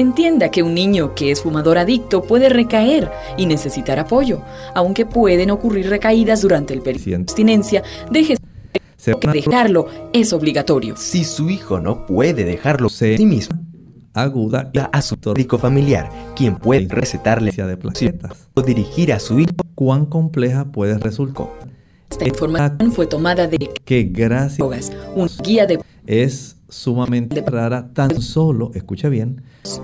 Entienda 0.00 0.50
que 0.50 0.62
un 0.62 0.72
niño 0.72 1.14
que 1.14 1.30
es 1.30 1.42
fumador 1.42 1.76
adicto 1.76 2.22
puede 2.22 2.48
recaer 2.48 3.10
y 3.36 3.44
necesitar 3.44 3.98
apoyo, 3.98 4.40
aunque 4.74 5.04
pueden 5.04 5.50
ocurrir 5.50 5.90
recaídas 5.90 6.40
durante 6.40 6.72
el 6.72 6.80
periodo 6.80 7.04
de 7.04 7.16
abstinencia. 7.16 7.82
Deje 8.10 8.36
dejarlo 9.30 9.88
es 10.14 10.32
obligatorio. 10.32 10.96
Si 10.96 11.22
su 11.24 11.50
hijo 11.50 11.80
no 11.80 12.06
puede 12.06 12.44
dejarlo 12.44 12.86
a 12.86 12.90
sí 12.90 13.26
mismo, 13.26 13.58
aguda 14.14 14.70
a 14.90 15.02
su 15.02 15.18
médico 15.22 15.58
familiar, 15.58 16.10
quien 16.34 16.56
puede 16.56 16.88
recetarle 16.88 17.52
de 17.52 17.76
plaquetas 17.76 18.48
o 18.54 18.62
dirigir 18.62 19.12
a 19.12 19.20
su 19.20 19.38
hijo. 19.38 19.50
¿Cuán 19.74 20.06
compleja 20.06 20.64
puede 20.72 20.96
resultar? 20.96 21.48
Esta 22.10 22.26
información 22.26 22.90
fue 22.90 23.06
tomada 23.06 23.46
de 23.46 23.58
que 23.84 24.04
gracias 24.04 24.92
un 25.14 25.28
guía 25.44 25.66
de 25.66 25.78
es 26.06 26.56
sumamente 26.70 27.42
rara 27.42 27.92
tan 27.92 28.22
solo, 28.22 28.70
escucha 28.74 29.08
bien, 29.08 29.42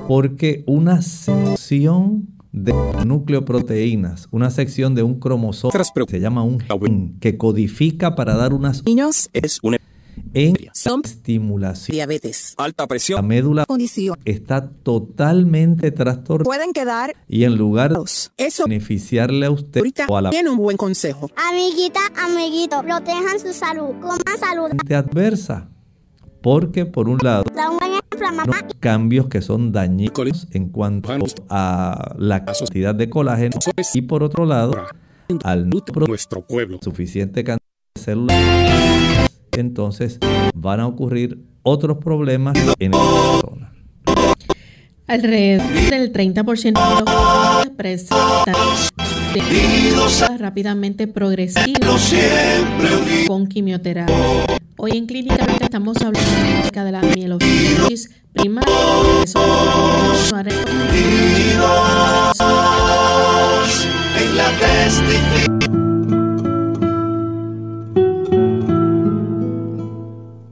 porque 0.09 0.65
una 0.67 1.03
sección 1.03 2.29
de 2.53 2.73
nucleoproteínas, 3.05 4.29
una 4.31 4.51
sección 4.51 4.95
de 4.95 5.03
un 5.03 5.21
cromosoma 5.21 5.73
se 6.09 6.21
llama 6.21 6.43
un 6.43 6.61
gen 6.61 7.19
que 7.21 7.37
codifica 7.37 8.15
para 8.15 8.35
dar 8.35 8.55
unas 8.55 8.83
niños 8.85 9.29
es 9.35 9.59
una 9.63 9.79
en 10.33 10.57
estimulación. 11.05 11.95
Diabetes, 11.95 12.55
alta 12.57 12.87
presión, 12.87 13.17
la 13.17 13.23
médula 13.23 13.67
condición 13.67 14.19
está 14.25 14.69
totalmente 14.69 15.91
trastornada. 15.91 16.45
Pueden 16.45 16.73
quedar 16.73 17.15
y 17.29 17.45
en 17.45 17.57
lugar 17.57 17.93
de 17.93 18.05
eso 18.37 18.65
beneficiarle 18.65 19.47
a 19.47 19.51
usted 19.51 19.83
o 20.09 20.17
a 20.17 20.23
la 20.23 20.31
tiene 20.31 20.51
un 20.51 20.57
buen 20.57 20.77
consejo. 20.77 21.31
Amiguita, 21.37 22.01
amiguito, 22.17 22.83
protejan 22.83 23.39
su 23.41 23.53
salud, 23.53 23.93
coman 24.01 24.39
salud. 24.39 24.71
adversa. 24.95 25.69
Porque 26.47 26.87
por 26.87 27.09
un 27.09 27.19
lado, 27.25 27.43
cambios 28.79 29.27
que 29.27 29.43
son 29.43 29.73
dañinos 29.73 30.47
en 30.53 30.69
cuanto 30.69 31.13
a 31.49 32.15
la 32.19 32.45
cantidad 32.45 32.95
de 32.95 33.11
colágeno 33.11 33.59
y 33.93 34.03
por 34.03 34.23
otro 34.23 34.47
lado, 34.47 34.71
al 35.43 35.69
nuestro 35.69 36.47
pueblo 36.47 36.79
suficiente 36.81 37.43
cantidad 37.43 37.67
de 37.97 38.01
células, 38.01 39.29
entonces 39.57 40.21
van 40.55 40.79
a 40.79 40.87
ocurrir 40.87 41.43
otros 41.65 41.99
problemas 41.99 42.57
en 42.79 42.95
esta 42.95 43.33
persona. 43.33 43.73
Alrededor 45.09 45.67
del 45.91 46.13
30% 46.13 46.65
de 46.65 47.65
los 47.65 47.71
presentan 47.77 48.55
rápidamente 50.39 51.09
progresivos 51.09 52.15
con 53.27 53.49
quimioterapia. 53.49 54.56
Hoy 54.79 54.93
en 54.93 55.07
Clínica 55.07 55.45
estamos 55.61 55.97
hablando 55.99 56.21
acerca 56.21 56.85
de 56.85 56.93
la 56.93 57.01
mielosis 57.01 58.11
primaria. 58.35 58.73
en 64.19 64.37
la 64.37 64.51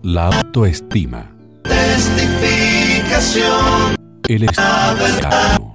La 0.03 0.29
autoestima. 0.29 1.31
Testificación. 1.63 3.97
El 4.27 4.45
estado 4.45 5.74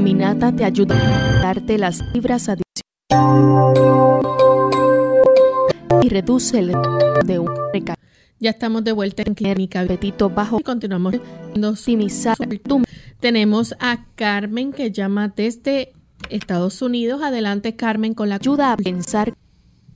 caminata 0.00 0.50
te 0.50 0.64
ayuda 0.64 0.96
a 0.96 1.42
darte 1.42 1.76
las 1.76 2.02
fibras 2.10 2.48
adicionales 2.48 2.64
y 6.02 6.08
reduce 6.08 6.58
el 6.58 6.72
de 7.26 7.38
un 7.38 7.50
recaída. 7.70 7.98
Ya 8.38 8.48
estamos 8.48 8.82
de 8.82 8.92
vuelta 8.92 9.22
en 9.26 9.34
Clínica 9.34 9.84
Betito 9.84 10.30
Bajo 10.30 10.58
y 10.58 10.62
continuamos 10.62 11.16
optimizar 11.54 12.38
Tenemos 13.20 13.74
a 13.78 14.06
Carmen 14.14 14.72
que 14.72 14.90
llama 14.90 15.34
desde 15.36 15.92
Estados 16.30 16.80
Unidos. 16.80 17.20
Adelante 17.22 17.76
Carmen 17.76 18.14
con 18.14 18.30
la 18.30 18.36
ayuda 18.36 18.72
a 18.72 18.78
pensar 18.78 19.34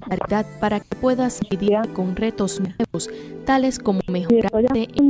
verdad 0.07 0.45
para 0.61 0.81
que 0.81 0.97
puedas 0.97 1.41
lidiar 1.51 1.91
con 1.95 2.15
retos 2.15 2.61
nuevos, 2.61 3.09
tales 3.47 3.79
como 3.79 4.01
mejorar 4.07 4.65
de 4.75 4.87
que 4.87 5.03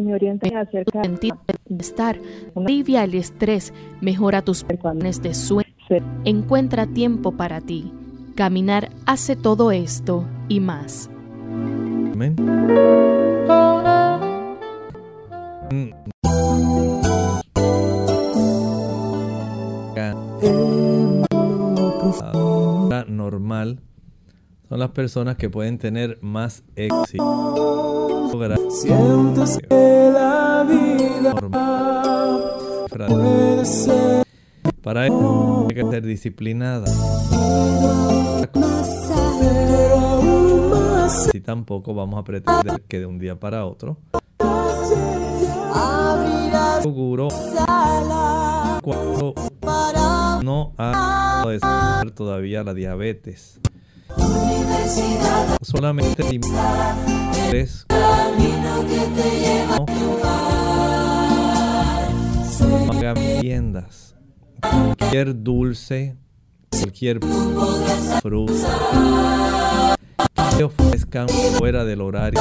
me 0.00 0.14
orienten 0.14 0.56
acerca 0.56 1.02
de 1.02 1.32
bienestar, 1.66 2.18
alivia 2.54 3.04
el 3.04 3.14
estrés, 3.14 3.72
mejora 4.00 4.42
tus 4.42 4.64
planes 4.64 5.20
de 5.22 5.34
sueño, 5.34 5.74
encuentra 6.24 6.86
tiempo 6.86 7.32
para 7.32 7.60
ti. 7.60 7.92
Caminar 8.36 8.90
hace 9.06 9.36
todo 9.36 9.72
esto 9.72 10.26
y 10.48 10.60
más. 10.60 11.10
Amén. 12.12 12.36
normal 23.08 23.80
son 24.70 24.78
las 24.78 24.90
personas 24.90 25.36
que 25.36 25.50
pueden 25.50 25.78
tener 25.78 26.20
más 26.22 26.62
éxito. 26.76 28.30
Sientes 28.70 29.58
que 29.68 30.10
la 30.14 30.64
vida 30.64 31.34
puede 33.08 33.64
ser. 33.64 34.22
Para 34.80 35.08
eso 35.08 35.66
hay 35.68 35.74
que 35.74 35.90
ser 35.90 36.06
disciplinada. 36.06 36.86
Si 41.32 41.40
tampoco 41.40 41.92
vamos 41.92 42.20
a 42.20 42.22
pretender 42.22 42.80
que 42.86 43.00
de 43.00 43.06
un 43.06 43.18
día 43.18 43.40
para 43.40 43.66
otro 43.66 43.98
seguro 46.80 47.28
cuando 48.82 49.34
no 50.42 50.72
ha 50.78 51.44
de 52.04 52.10
todavía 52.12 52.62
la 52.62 52.72
diabetes. 52.72 53.60
Solamente 55.62 56.24
tres 57.48 57.86
no 62.60 62.92
hagan 62.92 63.16
viandas. 63.40 64.14
Cualquier 64.60 65.42
dulce, 65.42 66.16
cualquier 66.70 67.20
fruta 68.22 69.96
que 70.56 70.64
ofrezcan 70.64 71.28
fuera 71.58 71.84
del 71.84 72.00
horario. 72.02 72.40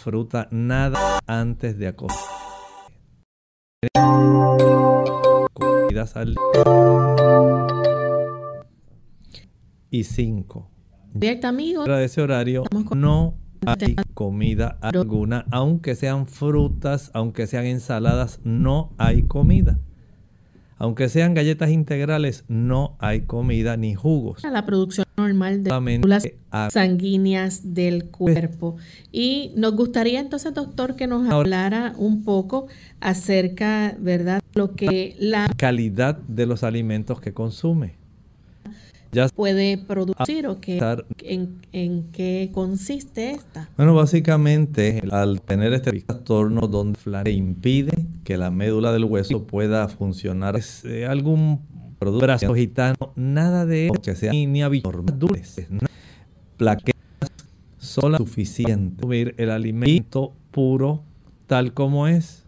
Fruta 0.00 0.48
nada 0.50 1.20
antes 1.26 1.78
de 1.78 1.88
acostarse. 1.88 2.40
Y 9.90 10.04
cinco. 10.04 10.70
Fuera 11.12 11.98
de 11.98 12.04
ese 12.04 12.22
horario 12.22 12.64
no 12.94 13.34
hay 13.66 13.96
comida 14.14 14.78
alguna, 14.80 15.44
aunque 15.50 15.94
sean 15.94 16.26
frutas, 16.26 17.10
aunque 17.12 17.46
sean 17.46 17.66
ensaladas, 17.66 18.40
no 18.44 18.94
hay 18.96 19.24
comida. 19.24 19.78
Aunque 20.80 21.10
sean 21.10 21.34
galletas 21.34 21.70
integrales, 21.70 22.44
no 22.48 22.96
hay 23.00 23.20
comida 23.20 23.76
ni 23.76 23.94
jugos. 23.94 24.42
La 24.42 24.64
producción 24.64 25.06
normal 25.14 25.62
de 25.62 25.68
células 25.70 26.26
sanguíneas 26.72 27.74
del 27.74 28.06
cuerpo. 28.06 28.76
Y 29.12 29.52
nos 29.56 29.76
gustaría 29.76 30.20
entonces, 30.20 30.54
doctor, 30.54 30.96
que 30.96 31.06
nos 31.06 31.30
hablara 31.30 31.92
un 31.98 32.24
poco 32.24 32.68
acerca, 32.98 33.94
¿verdad?, 34.00 34.40
lo 34.54 34.74
que 34.74 35.16
la 35.18 35.48
calidad 35.58 36.16
de 36.16 36.46
los 36.46 36.64
alimentos 36.64 37.20
que 37.20 37.34
consume 37.34 37.99
ya 39.12 39.28
puede 39.28 39.78
producir 39.78 40.46
o 40.46 40.60
qué, 40.60 40.80
en, 41.72 42.08
qué 42.12 42.50
consiste 42.52 43.32
esta? 43.32 43.68
Bueno, 43.76 43.94
básicamente 43.94 45.02
al 45.10 45.40
tener 45.40 45.72
este 45.72 45.92
trastorno 46.00 46.68
donde 46.68 47.32
impide 47.32 48.06
que 48.24 48.36
la 48.36 48.50
médula 48.50 48.92
del 48.92 49.04
hueso 49.04 49.46
pueda 49.46 49.88
funcionar, 49.88 50.56
es 50.56 50.84
eh, 50.84 51.06
algún 51.06 51.60
producto 51.98 52.54
gitano, 52.54 53.12
nada 53.16 53.66
de 53.66 53.86
eso 53.86 53.94
que 53.94 54.14
sea 54.14 54.32
ni, 54.32 54.46
ni 54.46 54.62
dulces, 55.18 55.68
plaquetas, 56.56 57.30
sola 57.78 58.18
suficiente. 58.18 59.02
Subir 59.02 59.34
el 59.38 59.50
alimento 59.50 60.32
puro 60.50 61.02
tal 61.46 61.74
como 61.74 62.06
es, 62.06 62.44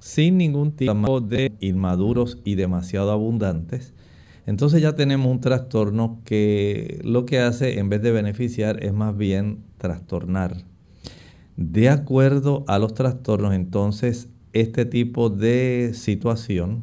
sin 0.00 0.38
ningún 0.38 0.72
tipo 0.72 1.20
de 1.20 1.52
inmaduros 1.60 2.38
y 2.44 2.56
demasiado 2.56 3.12
abundantes 3.12 3.94
entonces 4.50 4.82
ya 4.82 4.96
tenemos 4.96 5.30
un 5.30 5.40
trastorno 5.40 6.22
que 6.24 7.00
lo 7.04 7.24
que 7.24 7.38
hace 7.38 7.78
en 7.78 7.88
vez 7.88 8.02
de 8.02 8.10
beneficiar 8.10 8.82
es 8.82 8.92
más 8.92 9.16
bien 9.16 9.62
trastornar. 9.78 10.64
De 11.56 11.88
acuerdo 11.88 12.64
a 12.66 12.80
los 12.80 12.94
trastornos, 12.94 13.54
entonces 13.54 14.28
este 14.52 14.86
tipo 14.86 15.30
de 15.30 15.92
situación 15.94 16.82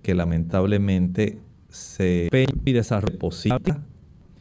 que 0.00 0.14
lamentablemente 0.14 1.38
se 1.68 2.30
y 2.64 2.72
desarrolla 2.72 3.84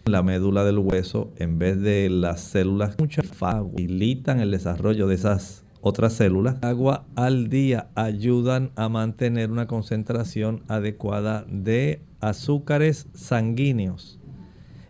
la 0.06 0.24
médula 0.24 0.64
del 0.64 0.78
hueso 0.78 1.34
en 1.40 1.60
vez 1.60 1.82
de 1.82 2.10
las 2.10 2.40
células 2.40 2.96
que 2.96 3.22
facilitan 3.22 4.40
el 4.40 4.52
desarrollo 4.52 5.08
de 5.08 5.16
esas 5.16 5.66
otras 5.82 6.14
células. 6.14 6.56
Agua 6.62 7.06
al 7.18 7.50
día 7.50 7.90
ayudan 7.96 8.72
a 8.78 8.88
mantener 8.88 9.52
una 9.52 9.68
concentración 9.68 10.64
adecuada 10.70 11.46
de 11.50 12.08
azúcares 12.20 13.08
sanguíneos. 13.14 14.20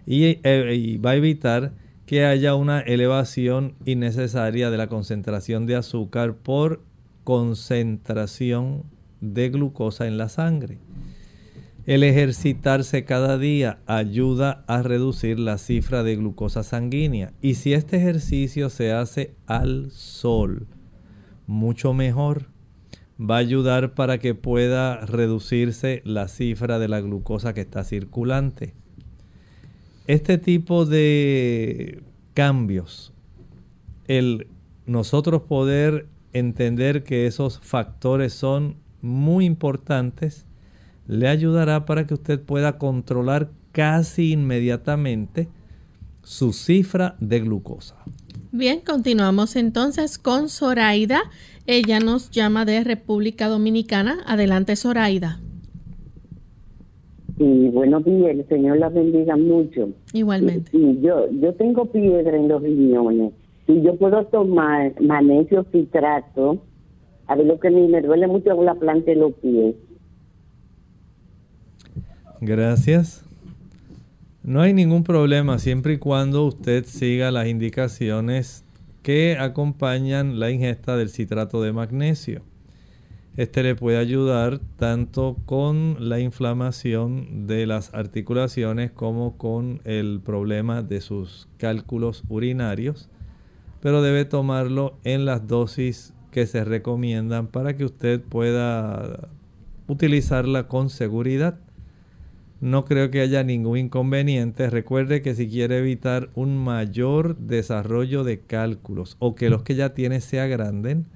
Eh, 0.08 0.76
y, 0.76 0.98
va 0.98 1.12
a 1.12 1.15
evitar 1.15 1.74
que 2.06 2.26
haya 2.26 2.56
una 2.56 2.80
elevación 2.80 3.76
innecesaria 3.86 4.72
de 4.72 4.78
la 4.78 4.88
concentración 4.88 5.68
de 5.68 5.76
azúcar 5.76 6.36
por 6.38 6.84
concentración 7.24 8.84
de 9.22 9.50
glucosa 9.50 10.08
en 10.08 10.18
la 10.18 10.30
sangre. 10.30 10.80
El 11.86 12.04
ejercitarse 12.04 13.06
cada 13.06 13.38
día 13.38 13.80
ayuda 13.86 14.63
a 14.68 14.82
reducir 14.82 15.39
la 15.39 15.58
cifra 15.58 16.04
de 16.04 16.15
glucosa 16.15 16.63
sanguínea. 16.63 17.34
Y 17.42 17.56
si 17.56 17.74
este 17.74 17.98
ejercicio 17.98 18.70
se 18.70 18.92
hace 18.92 19.36
al 19.46 19.92
sol, 19.92 20.68
mucho 21.46 21.94
mejor 21.94 22.48
va 23.19 23.36
a 23.36 23.39
ayudar 23.39 23.93
para 23.93 24.17
que 24.17 24.34
pueda 24.36 25.05
reducirse 25.05 26.01
la 26.05 26.27
cifra 26.27 26.79
de 26.79 26.88
la 26.88 27.01
glucosa 27.01 27.53
que 27.53 27.62
está 27.62 27.84
circulante. 27.84 28.73
Este 30.08 30.38
tipo 30.38 30.86
de 30.86 32.01
cambios, 32.34 33.13
el 34.08 34.47
nosotros 34.86 35.43
poder 35.43 36.08
entender 36.34 37.03
que 37.03 37.27
esos 37.27 37.60
factores 37.60 38.34
son 38.34 38.77
muy 39.01 39.45
importantes, 39.45 40.45
le 41.08 41.27
ayudará 41.27 41.86
para 41.86 42.08
que 42.08 42.15
usted 42.15 42.41
pueda 42.41 42.77
controlar 42.77 43.51
casi 43.71 44.32
inmediatamente 44.32 45.47
su 46.23 46.53
cifra 46.53 47.15
de 47.19 47.39
glucosa. 47.41 47.95
Bien, 48.52 48.80
continuamos 48.84 49.56
entonces 49.56 50.18
con 50.18 50.50
Zoraida. 50.50 51.22
Ella 51.68 52.00
nos 52.00 52.32
llama 52.32 52.66
de 52.66 52.84
República 52.84 53.48
Dominicana. 53.48 54.24
Adelante, 54.26 54.76
Zoraida. 54.76 55.40
Sí, 57.38 57.70
buenos 57.72 58.04
días, 58.04 58.32
el 58.32 58.48
Señor 58.48 58.80
la 58.80 58.90
bendiga 58.90 59.38
mucho. 59.38 59.90
Igualmente. 60.14 60.72
Sí, 60.72 61.00
yo, 61.00 61.30
yo 61.32 61.54
tengo 61.54 61.86
piedra 61.86 62.36
en 62.36 62.48
los 62.48 62.64
riñones 62.64 63.34
y 63.68 63.82
yo 63.84 63.96
puedo 63.98 64.26
tomar 64.26 65.00
magnesio 65.00 65.64
citrato. 65.72 66.58
A 67.28 67.36
ver, 67.36 67.46
lo 67.46 67.60
que 67.60 67.70
me 67.70 68.02
duele 68.02 68.26
mucho 68.26 68.56
con 68.56 68.66
la 68.66 68.74
planta 68.74 69.12
de 69.12 69.18
los 69.18 69.34
pies. 69.34 69.76
Gracias. 72.42 73.29
No 74.43 74.62
hay 74.62 74.73
ningún 74.73 75.04
problema 75.04 75.60
siempre 75.60 75.93
y 75.93 75.97
cuando 75.97 76.45
usted 76.45 76.86
siga 76.86 77.30
las 77.30 77.47
indicaciones 77.47 78.63
que 79.04 79.38
acompañan 79.38 80.39
la 80.39 80.49
ingesta 80.49 80.95
del 80.95 81.10
citrato 81.10 81.62
de 81.62 81.73
magnesio. 81.73 82.41
Este 83.36 83.63
le 83.63 83.75
puede 83.75 83.97
ayudar 83.97 84.60
tanto 84.78 85.38
con 85.45 86.10
la 86.10 86.19
inflamación 86.19 87.47
de 87.47 87.65
las 87.67 87.93
articulaciones 87.93 88.91
como 88.91 89.38
con 89.38 89.82
el 89.84 90.21
problema 90.23 90.84
de 90.84 91.02
sus 91.02 91.47
cálculos 91.58 92.23
urinarios, 92.30 93.10
pero 93.82 94.02
debe 94.02 94.23
tomarlo 94.25 94.97
en 95.04 95.25
las 95.25 95.47
dosis 95.47 96.13
que 96.32 96.47
se 96.47 96.63
recomiendan 96.63 97.47
para 97.47 97.75
que 97.75 97.86
usted 97.86 98.21
pueda 98.21 99.30
utilizarla 99.88 100.67
con 100.67 100.89
seguridad 100.89 101.60
no 102.62 102.86
creo 102.86 103.10
que 103.10 103.22
haya 103.22 103.43
ningún 103.43 103.78
inconveniente. 103.78 104.69
Recuerde 104.69 105.22
que 105.22 105.36
si 105.36 105.48
quiere 105.48 105.78
evitar 105.78 106.30
un 106.36 106.58
mayor 106.58 107.38
desarrollo 107.38 108.24
de 108.24 108.41
cálculos 108.41 109.15
o 109.19 109.36
que 109.36 109.50
los 109.50 109.63
que 109.63 109.76
ya 109.76 109.93
tiene 109.93 110.19
se 110.19 110.39
agranden, 110.39 111.08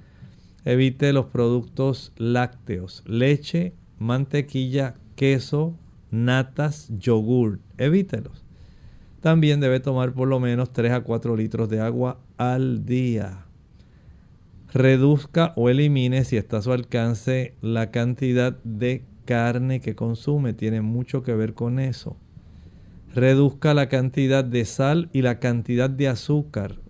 evite 0.64 1.12
los 1.12 1.26
productos 1.26 2.12
lácteos, 2.16 3.02
leche, 3.06 3.74
mantequilla, 3.98 4.94
queso, 5.16 5.76
natas, 6.10 6.90
yogur. 6.98 7.60
Evítelos. 7.76 8.44
También 9.20 9.60
debe 9.60 9.80
tomar 9.80 10.12
por 10.12 10.28
lo 10.28 10.40
menos 10.40 10.72
3 10.72 10.92
a 10.92 11.00
4 11.00 11.36
litros 11.36 11.68
de 11.68 11.80
agua 11.80 12.20
al 12.36 12.84
día. 12.84 13.46
Reduzca 14.72 15.52
o 15.56 15.70
elimine, 15.70 16.24
si 16.24 16.36
está 16.36 16.58
a 16.58 16.62
su 16.62 16.72
alcance, 16.72 17.54
la 17.60 17.90
cantidad 17.90 18.58
de 18.64 19.04
carne 19.24 19.80
que 19.80 19.94
consume 19.94 20.52
tiene 20.52 20.80
mucho 20.80 21.22
que 21.22 21.34
ver 21.34 21.54
con 21.54 21.78
eso. 21.78 22.16
Reduzca 23.14 23.74
la 23.74 23.88
cantidad 23.88 24.44
de 24.44 24.64
sal 24.64 25.08
y 25.12 25.22
la 25.22 25.38
cantidad 25.38 25.88
de 25.90 26.08
azúcar. 26.08 26.80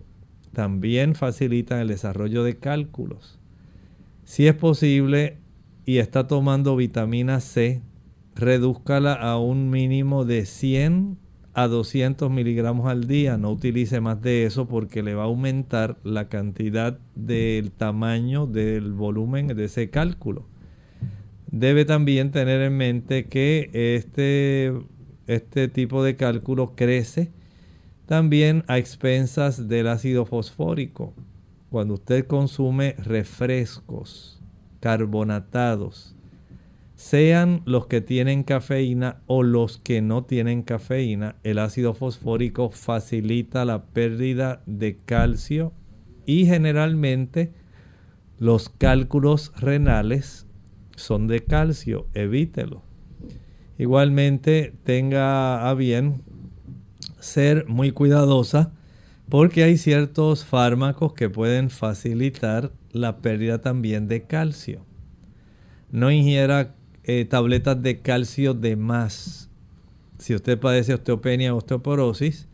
También 0.53 1.15
facilitan 1.15 1.79
el 1.79 1.89
desarrollo 1.89 2.43
de 2.43 2.57
cálculos. 2.57 3.39
Si 4.23 4.47
es 4.47 4.55
posible 4.55 5.37
y 5.85 5.97
está 5.97 6.27
tomando 6.27 6.75
vitamina 6.75 7.39
C, 7.41 7.81
redúzcala 8.35 9.13
a 9.13 9.37
un 9.37 9.69
mínimo 9.69 10.25
de 10.25 10.45
100 10.45 11.17
a 11.53 11.67
200 11.67 12.31
miligramos 12.31 12.87
al 12.87 13.07
día. 13.07 13.37
No 13.37 13.51
utilice 13.51 14.01
más 14.01 14.21
de 14.21 14.45
eso 14.45 14.67
porque 14.67 15.03
le 15.03 15.13
va 15.13 15.23
a 15.23 15.27
aumentar 15.27 15.97
la 16.03 16.27
cantidad 16.27 16.97
del 17.15 17.71
tamaño 17.71 18.47
del 18.47 18.93
volumen 18.93 19.47
de 19.47 19.65
ese 19.65 19.89
cálculo 19.89 20.54
debe 21.55 21.85
también 21.85 22.31
tener 22.31 22.61
en 22.61 22.75
mente 22.75 23.27
que 23.27 23.69
este, 23.71 24.73
este 25.25 25.69
tipo 25.69 26.03
de 26.03 26.17
cálculo 26.17 26.73
crece 26.75 27.31
también 28.07 28.65
a 28.67 28.77
expensas 28.77 29.69
del 29.69 29.87
ácido 29.87 30.25
fosfórico. 30.25 31.13
Cuando 31.69 31.93
usted 31.93 32.27
consume 32.27 32.95
refrescos 32.97 34.43
carbonatados, 34.81 36.17
sean 36.95 37.61
los 37.63 37.87
que 37.87 38.01
tienen 38.01 38.43
cafeína 38.43 39.21
o 39.25 39.41
los 39.41 39.77
que 39.77 40.01
no 40.01 40.25
tienen 40.25 40.61
cafeína, 40.61 41.37
el 41.43 41.59
ácido 41.59 41.93
fosfórico 41.93 42.69
facilita 42.69 43.63
la 43.63 43.85
pérdida 43.85 44.61
de 44.65 44.97
calcio 44.97 45.71
y 46.25 46.47
generalmente 46.47 47.53
los 48.39 48.67
cálculos 48.67 49.53
renales 49.55 50.45
son 50.95 51.27
de 51.27 51.43
calcio, 51.43 52.07
evítelo. 52.13 52.83
Igualmente 53.77 54.73
tenga 54.83 55.69
a 55.69 55.73
bien 55.73 56.23
ser 57.19 57.67
muy 57.67 57.91
cuidadosa 57.91 58.71
porque 59.29 59.63
hay 59.63 59.77
ciertos 59.77 60.45
fármacos 60.45 61.13
que 61.13 61.29
pueden 61.29 61.69
facilitar 61.69 62.71
la 62.91 63.17
pérdida 63.17 63.59
también 63.59 64.07
de 64.07 64.23
calcio. 64.23 64.85
No 65.91 66.11
ingiera 66.11 66.75
eh, 67.03 67.25
tabletas 67.25 67.81
de 67.81 68.01
calcio 68.01 68.53
de 68.53 68.75
más. 68.75 69.49
Si 70.17 70.33
usted 70.33 70.59
padece 70.59 70.93
osteopenia 70.93 71.53
o 71.53 71.57
osteoporosis, 71.57 72.47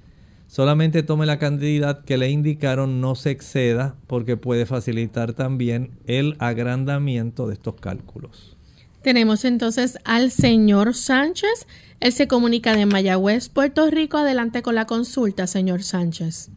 Solamente 0.51 1.01
tome 1.01 1.25
la 1.25 1.39
cantidad 1.39 2.03
que 2.03 2.17
le 2.17 2.29
indicaron, 2.29 2.99
no 2.99 3.15
se 3.15 3.31
exceda 3.31 3.95
porque 4.05 4.35
puede 4.35 4.65
facilitar 4.65 5.31
también 5.31 5.91
el 6.07 6.35
agrandamiento 6.39 7.47
de 7.47 7.53
estos 7.53 7.75
cálculos. 7.75 8.57
Tenemos 9.01 9.45
entonces 9.45 9.97
al 10.03 10.29
señor 10.29 10.93
Sánchez. 10.93 11.67
Él 12.01 12.11
se 12.11 12.27
comunica 12.27 12.75
de 12.75 12.85
Mayagüez, 12.85 13.47
Puerto 13.47 13.89
Rico. 13.89 14.17
Adelante 14.17 14.61
con 14.61 14.75
la 14.75 14.87
consulta, 14.87 15.47
señor 15.47 15.83
Sánchez. 15.83 16.51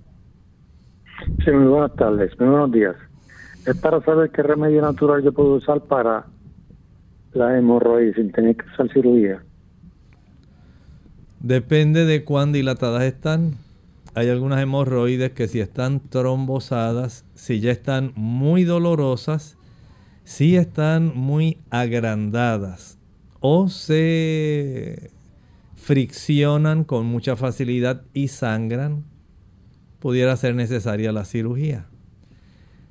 Sí, 1.45 1.53
muy 1.53 1.69
buenas 1.69 1.95
tardes, 1.95 2.33
muy 2.41 2.49
buenos 2.49 2.73
días. 2.73 2.97
Es 3.65 3.77
para 3.77 4.01
saber 4.01 4.29
qué 4.31 4.43
remedio 4.43 4.83
natural 4.83 5.23
yo 5.23 5.33
puedo 5.33 5.55
usar 5.55 5.81
para 5.83 6.27
la 7.33 7.57
hemorroides 7.57 8.17
sin 8.17 8.33
tener 8.33 8.57
que 8.57 8.67
usar 8.73 8.93
cirugía. 8.93 9.41
Depende 11.39 12.05
de 12.07 12.25
cuán 12.25 12.51
dilatadas 12.51 13.05
están. 13.05 13.63
Hay 14.17 14.29
algunas 14.29 14.63
hemorroides 14.63 15.33
que 15.33 15.49
si 15.49 15.59
están 15.59 15.99
trombosadas, 16.09 17.25
si 17.35 17.59
ya 17.59 17.73
están 17.73 18.13
muy 18.15 18.63
dolorosas, 18.63 19.57
si 20.23 20.55
están 20.55 21.17
muy 21.17 21.59
agrandadas 21.69 22.99
o 23.41 23.69
se 23.69 25.11
friccionan 25.75 26.85
con 26.85 27.07
mucha 27.07 27.35
facilidad 27.35 28.03
y 28.15 28.29
sangran, 28.29 29.05
pudiera 29.99 30.37
ser 30.37 30.55
necesaria 30.55 31.11
la 31.11 31.25
cirugía. 31.25 31.89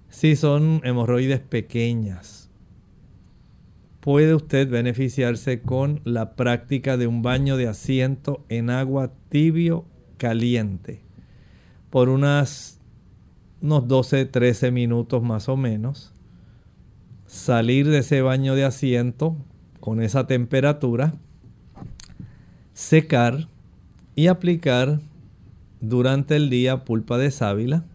Si 0.09 0.35
son 0.35 0.81
hemorroides 0.83 1.39
pequeñas, 1.39 2.49
puede 4.01 4.35
usted 4.35 4.69
beneficiarse 4.69 5.61
con 5.61 6.01
la 6.03 6.35
práctica 6.35 6.97
de 6.97 7.07
un 7.07 7.21
baño 7.21 7.55
de 7.55 7.69
asiento 7.69 8.45
en 8.49 8.69
agua 8.69 9.13
tibio 9.29 9.85
caliente 10.17 11.02
por 11.93 12.09
unas, 12.09 12.79
unos 13.61 13.87
12, 13.87 14.25
13 14.25 14.71
minutos 14.71 15.21
más 15.21 15.47
o 15.47 15.55
menos. 15.55 16.11
Salir 17.27 17.87
de 17.87 17.99
ese 17.99 18.23
baño 18.23 18.55
de 18.55 18.63
asiento 18.63 19.37
con 19.79 20.01
esa 20.01 20.25
temperatura, 20.25 21.13
secar 22.73 23.47
y 24.15 24.25
aplicar 24.25 25.01
durante 25.81 26.35
el 26.35 26.49
día 26.49 26.83
pulpa 26.83 27.19
de 27.19 27.29
sábila 27.29 27.85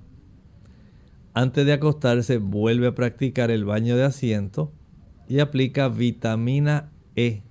antes 1.35 1.67
de 1.67 1.73
acostarse 1.73 2.39
vuelve 2.39 2.87
a 2.87 2.95
practicar 2.95 3.51
el 3.51 3.65
baño 3.65 3.97
de 3.97 4.05
asiento 4.05 4.71
y 5.29 5.41
aplica 5.41 5.89
vitamina 5.89 6.93
E 7.17 7.43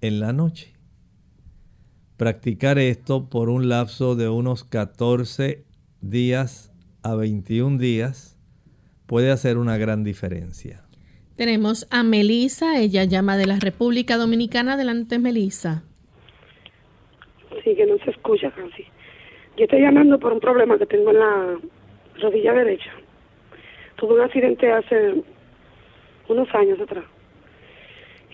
en 0.00 0.20
la 0.20 0.32
noche. 0.32 0.79
Practicar 2.20 2.78
esto 2.78 3.30
por 3.30 3.48
un 3.48 3.70
lapso 3.70 4.14
de 4.14 4.28
unos 4.28 4.62
14 4.62 5.64
días 6.02 6.70
a 7.02 7.14
21 7.14 7.78
días 7.78 8.38
puede 9.06 9.30
hacer 9.30 9.56
una 9.56 9.78
gran 9.78 10.04
diferencia. 10.04 10.82
Tenemos 11.36 11.88
a 11.90 12.02
Melisa, 12.02 12.78
ella 12.78 13.04
llama 13.04 13.38
de 13.38 13.46
la 13.46 13.58
República 13.58 14.18
Dominicana. 14.18 14.74
Adelante, 14.74 15.18
Melisa. 15.18 15.82
Sí, 17.64 17.74
que 17.74 17.86
no 17.86 17.96
se 18.04 18.10
escucha 18.10 18.50
casi. 18.50 18.84
Yo 19.56 19.64
estoy 19.64 19.80
llamando 19.80 20.18
por 20.18 20.34
un 20.34 20.40
problema 20.40 20.76
que 20.76 20.84
tengo 20.84 21.12
en 21.12 21.20
la 21.20 21.58
rodilla 22.20 22.52
derecha. 22.52 22.92
Tuve 23.96 24.16
un 24.16 24.20
accidente 24.20 24.70
hace 24.70 25.24
unos 26.28 26.54
años 26.54 26.78
atrás. 26.80 27.06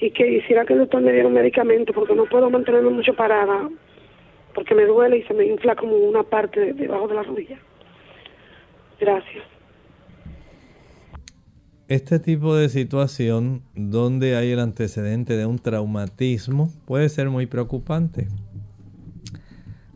Y 0.00 0.10
que 0.10 0.40
quisiera 0.40 0.64
que 0.64 0.74
el 0.74 0.80
doctor 0.80 1.00
me 1.00 1.12
diera 1.12 1.28
un 1.28 1.34
medicamento 1.34 1.92
porque 1.92 2.14
no 2.14 2.26
puedo 2.26 2.50
mantenerme 2.50 2.90
mucho 2.90 3.14
parada 3.14 3.68
porque 4.56 4.74
me 4.74 4.86
duele 4.86 5.18
y 5.18 5.22
se 5.24 5.34
me 5.34 5.44
infla 5.44 5.76
como 5.76 5.96
una 5.96 6.22
parte 6.22 6.72
debajo 6.72 7.06
de 7.06 7.14
la 7.14 7.22
rodilla. 7.22 7.58
Gracias. 8.98 9.44
Este 11.88 12.18
tipo 12.18 12.56
de 12.56 12.70
situación 12.70 13.62
donde 13.74 14.34
hay 14.34 14.50
el 14.50 14.58
antecedente 14.58 15.36
de 15.36 15.44
un 15.44 15.58
traumatismo 15.58 16.72
puede 16.86 17.10
ser 17.10 17.28
muy 17.28 17.44
preocupante. 17.46 18.28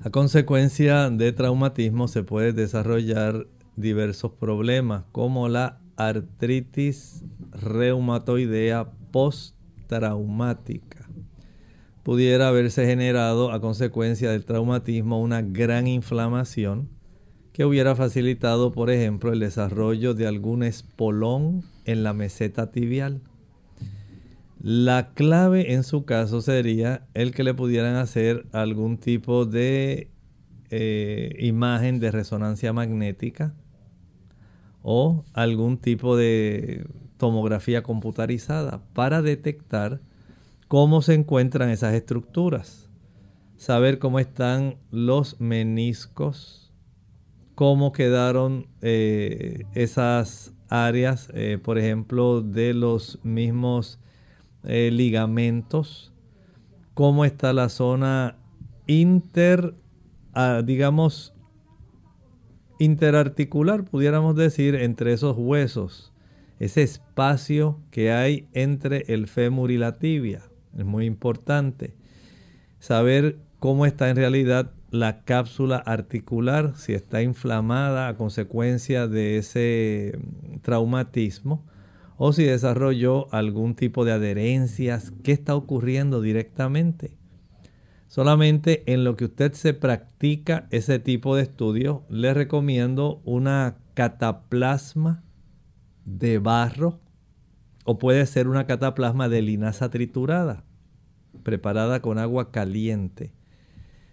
A 0.04 0.10
consecuencia 0.10 1.08
de 1.08 1.32
traumatismo 1.32 2.06
se 2.06 2.22
puede 2.22 2.52
desarrollar 2.52 3.46
diversos 3.76 4.32
problemas 4.32 5.04
como 5.10 5.48
la 5.48 5.78
artritis 5.96 7.24
reumatoidea 7.52 8.90
postraumática. 9.90 11.09
Pudiera 12.03 12.48
haberse 12.48 12.87
generado 12.87 13.53
a 13.53 13.61
consecuencia 13.61 14.31
del 14.31 14.44
traumatismo 14.44 15.20
una 15.20 15.42
gran 15.42 15.87
inflamación 15.87 16.88
que 17.53 17.64
hubiera 17.64 17.94
facilitado, 17.94 18.72
por 18.72 18.90
ejemplo, 18.90 19.33
el 19.33 19.40
desarrollo 19.40 20.14
de 20.14 20.26
algún 20.26 20.62
espolón 20.62 21.64
en 21.85 22.05
la 22.05 22.14
meseta 22.14 22.70
tibial. 22.70 23.20
La 24.62 25.12
clave 25.14 25.72
en 25.72 25.85
su 25.85 26.05
caso 26.05 26.40
sería 26.40 27.07
el 27.14 27.33
que 27.33 27.44
le 27.44 27.55
pudieran 27.55 27.96
hacer 27.96 28.46
algún 28.53 28.98
tipo 28.98 29.44
de 29.44 30.11
eh, 30.70 31.37
imagen 31.40 31.98
de 31.98 32.11
resonancia 32.11 32.72
magnética 32.72 33.55
o 34.83 35.24
algún 35.35 35.79
tipo 35.79 36.16
de 36.16 36.87
tomografía 37.20 37.83
computarizada 37.83 38.83
para 38.94 39.20
detectar 39.20 40.00
cómo 40.66 41.02
se 41.02 41.14
encuentran 41.14 41.68
esas 41.68 41.94
estructuras, 41.94 42.88
saber 43.59 43.98
cómo 43.98 44.18
están 44.18 44.76
los 44.90 45.38
meniscos, 45.38 46.72
cómo 47.54 47.92
quedaron 47.92 48.68
eh, 48.80 49.64
esas 49.74 50.54
áreas, 50.70 51.28
eh, 51.35 51.59
por 51.62 51.76
ejemplo, 51.78 52.40
de 52.40 52.72
los 52.72 53.18
mismos 53.22 54.00
eh, 54.64 54.90
ligamentos, 54.90 56.14
cómo 56.94 57.26
está 57.26 57.52
la 57.52 57.68
zona 57.68 58.38
inter, 58.87 59.74
ah, 60.33 60.62
digamos, 60.64 61.35
interarticular, 62.78 63.85
pudiéramos 63.85 64.37
decir, 64.37 64.74
entre 64.74 65.12
esos 65.12 65.37
huesos, 65.37 66.14
ese 66.61 66.83
espacio 66.83 67.81
que 67.90 68.12
hay 68.12 68.49
entre 68.53 69.05
el 69.09 69.27
fémur 69.27 69.70
y 69.70 69.79
la 69.79 69.99
tibia. 69.99 70.42
Es 70.77 70.85
muy 70.85 71.07
importante 71.07 71.94
saber 72.79 73.38
cómo 73.59 73.87
está 73.87 74.11
en 74.11 74.16
realidad 74.16 74.73
la 74.90 75.25
cápsula 75.25 75.77
articular, 75.77 76.75
si 76.77 76.92
está 76.92 77.23
inflamada 77.23 78.09
a 78.09 78.16
consecuencia 78.16 79.09
de 79.09 79.38
ese 79.38 80.18
traumatismo 80.62 81.64
o 82.16 82.33
si 82.33 82.44
desarrolló 82.44 83.33
algún 83.33 83.75
tipo 83.75 84.05
de 84.05 84.12
adherencias, 84.12 85.12
qué 85.23 85.33
está 85.33 85.55
ocurriendo 85.55 86.20
directamente. 86.20 87.16
Solamente 88.09 88.83
en 88.92 89.05
lo 89.05 89.16
que 89.16 89.27
usted 89.27 89.53
se 89.53 89.73
practica 89.73 90.66
ese 90.70 90.99
tipo 90.99 91.37
de 91.37 91.44
estudio, 91.44 92.05
le 92.11 92.35
recomiendo 92.35 93.23
una 93.25 93.77
cataplasma 93.94 95.23
de 96.04 96.38
barro 96.38 97.00
o 97.84 97.98
puede 97.98 98.26
ser 98.26 98.48
una 98.48 98.66
cataplasma 98.66 99.28
de 99.28 99.42
linaza 99.42 99.90
triturada, 99.90 100.64
preparada 101.42 102.00
con 102.00 102.18
agua 102.18 102.50
caliente. 102.50 103.32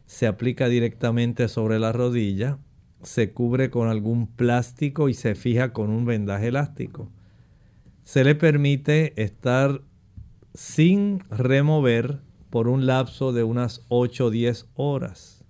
Se 0.06 0.28
aplica 0.28 0.70
directamente 0.70 1.48
sobre 1.48 1.80
la 1.80 1.92
rodilla, 1.92 2.60
se 3.04 3.34
cubre 3.34 3.70
con 3.70 3.90
algún 3.90 4.28
plástico 4.28 5.10
y 5.10 5.14
se 5.14 5.36
fija 5.36 5.74
con 5.74 5.90
un 5.90 6.06
vendaje 6.06 6.48
elástico. 6.48 7.12
Se 8.04 8.24
le 8.24 8.36
permite 8.36 9.22
estar 9.22 9.82
sin 10.54 11.20
remover 11.30 12.22
por 12.50 12.68
un 12.68 12.86
lapso 12.86 13.34
de 13.34 13.44
unas 13.44 13.82
8 13.90 14.26
o 14.26 14.30
10 14.30 14.68
horas. 14.76 15.44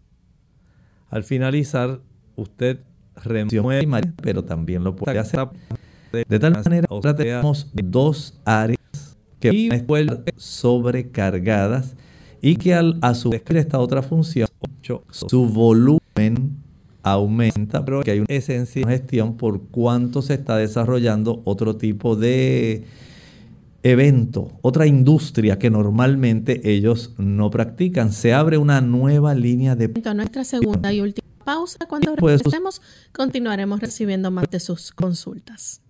Al 1.10 1.24
finalizar, 1.24 2.02
usted 2.36 2.82
remueve, 3.16 4.14
pero 4.22 4.44
también 4.44 4.84
lo 4.84 4.96
puede 4.96 5.20
hacer 5.20 5.48
de 6.12 6.40
tal 6.40 6.54
manera 6.54 6.88
que 6.88 7.14
tenemos 7.14 7.68
dos 7.74 8.40
áreas 8.46 8.80
que 9.40 9.68
están 9.68 10.24
sobrecargadas 10.36 11.96
y 12.42 12.56
que 12.56 12.74
al, 12.74 12.98
a 13.02 13.14
su 13.14 13.30
vez 13.30 13.44
esta 13.48 13.80
otra 13.80 14.02
función, 14.02 14.48
su 15.10 15.46
volumen 15.46 16.58
aumenta, 17.04 17.84
pero 17.86 18.02
que 18.02 18.12
hay 18.12 18.20
una 18.20 18.28
esencia 18.30 18.86
de 18.86 18.92
gestión 18.92 19.38
por 19.38 19.62
cuánto 19.68 20.22
se 20.22 20.36
está 20.36 20.58
desarrollando 20.58 21.42
otro 21.46 21.78
tipo 21.78 22.16
de 22.16 22.86
evento, 23.84 24.52
otra 24.62 24.88
industria 24.88 25.58
que 25.58 25.70
normalmente 25.70 26.62
ellos 26.70 27.14
no 27.18 27.50
practican. 27.50 28.12
Se 28.12 28.34
abre 28.34 28.58
una 28.58 28.82
nueva 28.82 29.34
línea 29.36 29.76
de... 29.76 29.88
Nuestra 30.14 30.44
segunda 30.44 30.92
y 30.94 31.02
última 31.02 31.28
pausa. 31.44 31.86
Cuando 31.88 32.16
regresemos, 32.16 32.82
continuaremos 33.14 33.80
recibiendo 33.80 34.32
más 34.32 34.50
de 34.50 34.60
sus 34.60 34.92
consultas. 34.92 35.82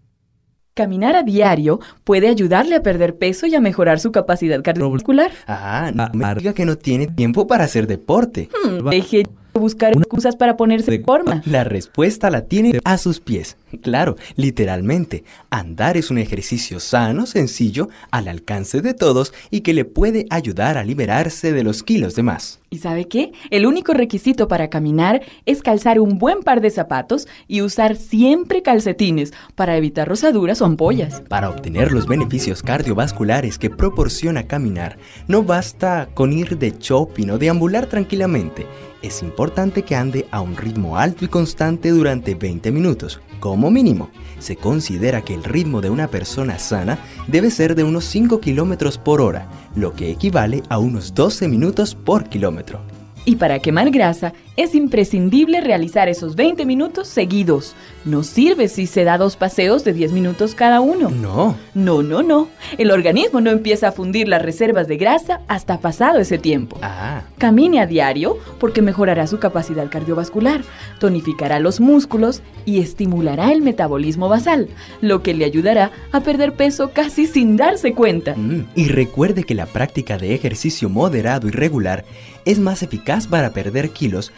Caminar 0.77 1.15
a 1.15 1.23
diario 1.23 1.79
puede 2.03 2.27
ayudarle 2.27 2.75
a 2.75 2.83
perder 2.83 3.15
peso 3.15 3.47
y 3.47 3.55
a 3.55 3.59
mejorar 3.59 3.99
su 3.99 4.11
capacidad 4.11 4.61
cardiovascular. 4.61 5.31
Ah, 5.47 5.89
no 5.91 6.07
me 6.13 6.35
diga 6.35 6.53
que 6.53 6.67
no 6.67 6.77
tiene 6.77 7.07
tiempo 7.07 7.47
para 7.47 7.63
hacer 7.63 7.87
deporte. 7.87 8.47
Hmm, 8.63 8.87
deje 8.87 9.23
buscar 9.55 9.93
excusas 9.93 10.35
para 10.35 10.55
ponerse 10.55 10.91
de 10.91 10.99
forma. 10.99 11.41
La 11.47 11.63
respuesta 11.63 12.29
la 12.29 12.41
tiene 12.45 12.79
a 12.83 12.99
sus 12.99 13.19
pies. 13.19 13.57
Claro, 13.81 14.17
literalmente. 14.35 15.23
Andar 15.49 15.97
es 15.97 16.11
un 16.11 16.19
ejercicio 16.19 16.79
sano, 16.79 17.25
sencillo, 17.25 17.89
al 18.11 18.27
alcance 18.27 18.81
de 18.81 18.93
todos 18.93 19.33
y 19.49 19.61
que 19.61 19.73
le 19.73 19.83
puede 19.83 20.27
ayudar 20.29 20.77
a 20.77 20.83
liberarse 20.83 21.53
de 21.53 21.63
los 21.63 21.81
kilos 21.81 22.13
de 22.13 22.21
más. 22.21 22.59
¿Y 22.69 22.79
sabe 22.79 23.07
qué? 23.07 23.31
El 23.49 23.65
único 23.65 23.93
requisito 23.93 24.49
para 24.49 24.69
caminar 24.69 25.21
es 25.45 25.61
calzar 25.61 26.01
un 26.01 26.17
buen 26.17 26.41
par 26.43 26.59
de 26.59 26.69
zapatos 26.69 27.25
y 27.47 27.61
usar 27.61 27.95
siempre 27.95 28.61
calcetines 28.61 29.31
para 29.55 29.77
evitar 29.77 30.07
rosaduras 30.07 30.61
o 30.61 30.65
ampollas. 30.65 31.21
Para 31.29 31.49
obtener 31.49 31.93
los 31.93 32.07
beneficios 32.07 32.63
cardiovasculares 32.63 33.57
que 33.57 33.69
proporciona 33.69 34.43
caminar, 34.43 34.97
no 35.27 35.43
basta 35.43 36.09
con 36.13 36.33
ir 36.33 36.57
de 36.57 36.73
shopping 36.77 37.29
o 37.29 37.37
deambular 37.37 37.85
tranquilamente. 37.85 38.67
Es 39.01 39.23
importante 39.23 39.83
que 39.83 39.95
ande 39.95 40.27
a 40.31 40.41
un 40.41 40.57
ritmo 40.57 40.97
alto 40.97 41.23
y 41.23 41.29
constante 41.29 41.91
durante 41.91 42.35
20 42.35 42.71
minutos, 42.73 43.21
como 43.39 43.71
mínimo. 43.71 44.09
Se 44.39 44.55
considera 44.55 45.23
que 45.23 45.33
el 45.33 45.43
ritmo 45.43 45.81
de 45.81 45.89
una 45.89 46.07
persona 46.07 46.59
sana 46.59 46.99
debe 47.27 47.49
ser 47.51 47.75
de 47.75 47.83
unos 47.83 48.05
5 48.05 48.39
kilómetros 48.39 48.97
por 48.97 49.21
hora, 49.21 49.47
lo 49.75 49.93
que 49.93 50.11
equivale 50.11 50.63
a 50.69 50.77
unos 50.77 51.13
12 51.13 51.47
minutos 51.47 51.95
por 51.95 52.29
kilómetro. 52.29 52.81
Y 53.25 53.35
para 53.35 53.59
quemar 53.59 53.91
grasa 53.91 54.33
es 54.57 54.73
imprescindible 54.73 55.61
realizar 55.61 56.09
esos 56.09 56.35
20 56.35 56.65
minutos 56.65 57.07
seguidos. 57.07 57.75
No 58.05 58.23
sirve 58.23 58.67
si 58.67 58.87
se 58.87 59.03
da 59.03 59.17
dos 59.17 59.35
paseos 59.37 59.83
de 59.83 59.93
10 59.93 60.11
minutos 60.11 60.55
cada 60.55 60.81
uno. 60.81 61.09
No. 61.09 61.55
No, 61.75 62.01
no, 62.01 62.23
no. 62.23 62.49
El 62.79 62.91
organismo 62.91 63.39
no 63.39 63.51
empieza 63.51 63.89
a 63.89 63.91
fundir 63.91 64.27
las 64.27 64.41
reservas 64.41 64.87
de 64.87 64.97
grasa 64.97 65.41
hasta 65.47 65.79
pasado 65.79 66.19
ese 66.19 66.39
tiempo. 66.39 66.79
Ah. 66.81 67.21
Camine 67.37 67.79
a 67.79 67.85
diario 67.85 68.37
porque 68.59 68.81
mejorará 68.81 69.27
su 69.27 69.37
capacidad 69.37 69.89
cardiovascular, 69.89 70.63
tonificará 70.99 71.59
los 71.59 71.79
músculos 71.79 72.41
y 72.65 72.79
estimulará 72.79 73.51
el 73.51 73.61
metabolismo 73.61 74.27
basal, 74.27 74.69
lo 75.01 75.21
que 75.21 75.35
le 75.35 75.45
ayudará 75.45 75.91
a 76.11 76.21
perder 76.21 76.53
peso 76.53 76.91
casi 76.93 77.27
sin 77.27 77.57
darse 77.57 77.93
cuenta. 77.93 78.33
Mm, 78.35 78.65
y 78.75 78.87
recuerde 78.87 79.43
que 79.43 79.53
la 79.53 79.67
práctica 79.67 80.17
de 80.17 80.33
ejercicio 80.33 80.89
moderado 80.89 81.47
y 81.47 81.51
regular 81.51 82.05
es 82.45 82.59
más 82.59 82.81
eficaz 82.81 83.27
para 83.27 83.51
perder 83.51 83.89
kilos 83.91 84.31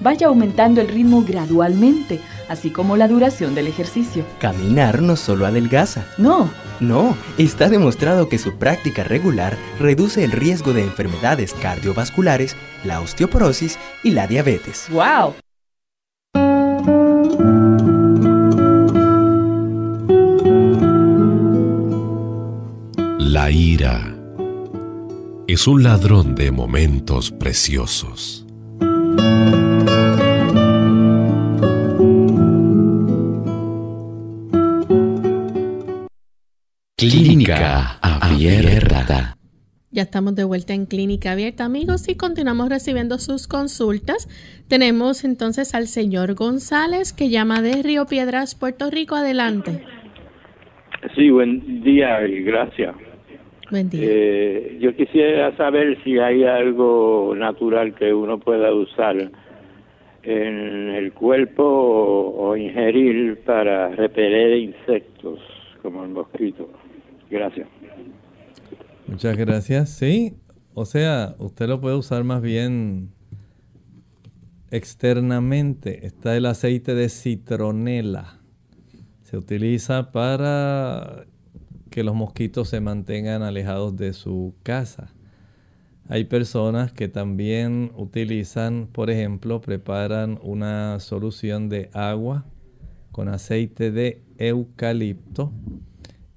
Vaya 0.00 0.26
aumentando 0.26 0.80
el 0.80 0.88
ritmo 0.88 1.24
gradualmente, 1.26 2.20
así 2.48 2.70
como 2.70 2.96
la 2.96 3.08
duración 3.08 3.54
del 3.54 3.66
ejercicio. 3.66 4.24
Caminar 4.40 5.02
no 5.02 5.16
solo 5.16 5.46
adelgaza. 5.46 6.06
No. 6.18 6.50
No, 6.80 7.16
está 7.38 7.68
demostrado 7.68 8.28
que 8.28 8.38
su 8.38 8.56
práctica 8.56 9.04
regular 9.04 9.56
reduce 9.78 10.24
el 10.24 10.32
riesgo 10.32 10.72
de 10.72 10.82
enfermedades 10.82 11.54
cardiovasculares, 11.54 12.56
la 12.82 13.00
osteoporosis 13.00 13.78
y 14.02 14.10
la 14.10 14.26
diabetes. 14.26 14.88
¡Wow! 14.90 15.34
La 23.18 23.50
ira 23.50 24.14
es 25.46 25.66
un 25.66 25.82
ladrón 25.82 26.34
de 26.34 26.50
momentos 26.50 27.30
preciosos. 27.30 28.46
Clínica 37.10 37.98
Abierta. 38.00 39.36
Ya 39.90 40.02
estamos 40.02 40.34
de 40.36 40.44
vuelta 40.44 40.72
en 40.72 40.86
Clínica 40.86 41.32
Abierta, 41.32 41.66
amigos, 41.66 42.08
y 42.08 42.16
continuamos 42.16 42.70
recibiendo 42.70 43.18
sus 43.18 43.46
consultas. 43.46 44.26
Tenemos 44.70 45.22
entonces 45.22 45.74
al 45.74 45.86
señor 45.86 46.34
González, 46.34 47.12
que 47.12 47.28
llama 47.28 47.60
de 47.60 47.82
Río 47.82 48.06
Piedras, 48.06 48.54
Puerto 48.54 48.90
Rico. 48.90 49.16
Adelante. 49.16 49.82
Sí, 51.14 51.28
buen 51.28 51.82
día 51.82 52.26
y 52.26 52.42
gracias. 52.42 52.94
Buen 53.70 53.90
día. 53.90 54.00
Eh, 54.02 54.78
yo 54.80 54.96
quisiera 54.96 55.54
saber 55.58 56.02
si 56.04 56.18
hay 56.18 56.44
algo 56.44 57.34
natural 57.36 57.94
que 57.94 58.14
uno 58.14 58.38
pueda 58.38 58.72
usar 58.72 59.30
en 60.22 60.88
el 60.88 61.12
cuerpo 61.12 61.64
o, 61.64 62.48
o 62.48 62.56
ingerir 62.56 63.42
para 63.44 63.90
repeler 63.90 64.56
insectos 64.56 65.38
como 65.82 66.02
el 66.02 66.08
mosquito. 66.08 66.70
Gracias. 67.34 67.66
Muchas 69.08 69.36
gracias. 69.36 69.90
Sí, 69.90 70.36
o 70.72 70.84
sea, 70.84 71.34
usted 71.40 71.66
lo 71.66 71.80
puede 71.80 71.96
usar 71.96 72.22
más 72.22 72.40
bien 72.40 73.10
externamente. 74.70 76.06
Está 76.06 76.36
el 76.36 76.46
aceite 76.46 76.94
de 76.94 77.08
citronela. 77.08 78.38
Se 79.24 79.36
utiliza 79.36 80.12
para 80.12 81.24
que 81.90 82.04
los 82.04 82.14
mosquitos 82.14 82.68
se 82.68 82.80
mantengan 82.80 83.42
alejados 83.42 83.96
de 83.96 84.12
su 84.12 84.54
casa. 84.62 85.12
Hay 86.08 86.26
personas 86.26 86.92
que 86.92 87.08
también 87.08 87.90
utilizan, 87.96 88.86
por 88.86 89.10
ejemplo, 89.10 89.60
preparan 89.60 90.38
una 90.40 91.00
solución 91.00 91.68
de 91.68 91.90
agua 91.94 92.44
con 93.10 93.28
aceite 93.28 93.90
de 93.90 94.22
eucalipto 94.38 95.50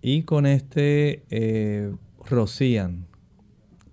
y 0.07 0.23
con 0.23 0.45
este 0.45 1.23
eh, 1.31 1.91
rocían 2.25 3.07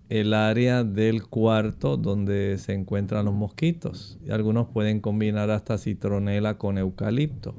el 0.08 0.32
área 0.32 0.84
del 0.84 1.26
cuarto 1.26 1.96
donde 1.96 2.56
se 2.58 2.72
encuentran 2.72 3.24
los 3.24 3.34
mosquitos. 3.34 4.16
Y 4.24 4.30
algunos 4.30 4.68
pueden 4.68 5.00
combinar 5.00 5.50
hasta 5.50 5.76
citronela 5.76 6.56
con 6.56 6.78
eucalipto. 6.78 7.56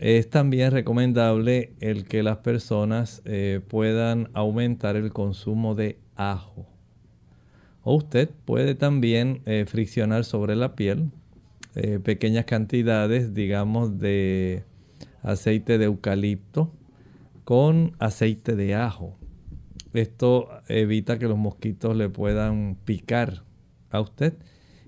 Es 0.00 0.30
también 0.30 0.70
recomendable 0.70 1.74
el 1.80 2.06
que 2.06 2.22
las 2.22 2.38
personas 2.38 3.20
eh, 3.26 3.60
puedan 3.68 4.30
aumentar 4.32 4.96
el 4.96 5.12
consumo 5.12 5.74
de 5.74 5.98
ajo. 6.16 6.66
O 7.82 7.96
usted 7.96 8.30
puede 8.46 8.74
también 8.74 9.42
eh, 9.44 9.66
friccionar 9.68 10.24
sobre 10.24 10.56
la 10.56 10.74
piel 10.74 11.10
pequeñas 12.02 12.44
cantidades, 12.44 13.32
digamos, 13.32 13.98
de 13.98 14.62
aceite 15.22 15.78
de 15.78 15.86
eucalipto 15.86 16.70
con 17.44 17.92
aceite 17.98 18.56
de 18.56 18.74
ajo. 18.74 19.18
Esto 19.92 20.48
evita 20.68 21.18
que 21.18 21.26
los 21.26 21.38
mosquitos 21.38 21.96
le 21.96 22.08
puedan 22.08 22.76
picar 22.84 23.42
a 23.90 24.00
usted. 24.00 24.34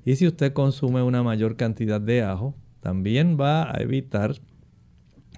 Y 0.05 0.17
si 0.17 0.27
usted 0.27 0.53
consume 0.53 1.03
una 1.03 1.23
mayor 1.23 1.57
cantidad 1.57 2.01
de 2.01 2.23
ajo, 2.23 2.55
también 2.81 3.39
va 3.41 3.71
a 3.71 3.81
evitar 3.81 4.35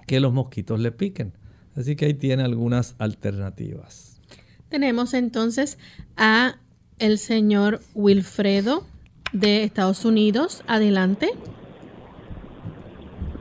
que 0.05 0.19
los 0.19 0.33
mosquitos 0.33 0.79
le 0.79 0.91
piquen. 0.91 1.33
Así 1.75 1.95
que 1.95 2.05
ahí 2.05 2.13
tiene 2.13 2.43
algunas 2.43 2.95
alternativas. 2.97 4.21
Tenemos 4.69 5.13
entonces 5.13 5.77
a 6.15 6.55
el 6.99 7.17
señor 7.17 7.79
Wilfredo 7.93 8.83
de 9.31 9.63
Estados 9.63 10.03
Unidos. 10.05 10.63
Adelante. 10.67 11.29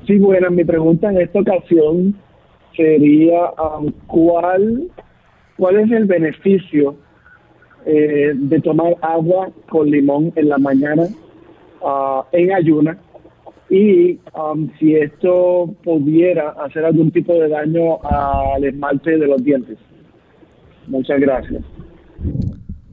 Sí, 0.07 0.19
bueno, 0.19 0.51
mi 0.51 0.65
pregunta 0.65 1.11
en 1.11 1.21
esta 1.21 1.41
ocasión 1.41 2.17
sería 2.77 3.51
um, 3.53 3.93
cuál 4.07 4.89
cuál 5.57 5.77
es 5.77 5.91
el 5.91 6.05
beneficio 6.05 6.97
eh, 7.87 8.33
de 8.35 8.61
tomar 8.61 8.97
agua 9.01 9.51
con 9.69 9.91
limón 9.91 10.33
en 10.37 10.49
la 10.49 10.59
mañana 10.59 11.05
uh, 11.81 12.23
en 12.33 12.53
ayuna 12.53 12.99
y 13.71 14.19
um, 14.35 14.71
si 14.79 14.95
esto 14.95 15.75
pudiera 15.83 16.51
hacer 16.51 16.85
algún 16.85 17.11
tipo 17.11 17.35
de 17.35 17.49
daño 17.49 17.99
al 18.05 18.63
esmalte 18.65 19.19
de 19.19 19.27
los 19.27 19.43
dientes. 19.43 19.77
Muchas 20.87 21.21
gracias. 21.21 21.65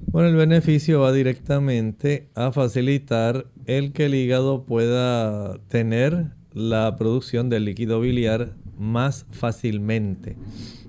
Bueno, 0.07 0.29
el 0.29 0.35
beneficio 0.35 1.01
va 1.01 1.11
directamente 1.11 2.29
a 2.35 2.51
facilitar 2.51 3.45
el 3.65 3.93
que 3.93 4.05
el 4.05 4.15
hígado 4.15 4.63
pueda 4.63 5.57
tener 5.69 6.25
la 6.53 6.95
producción 6.97 7.49
del 7.49 7.65
líquido 7.65 7.99
biliar 7.99 8.53
más 8.77 9.25
fácilmente 9.31 10.37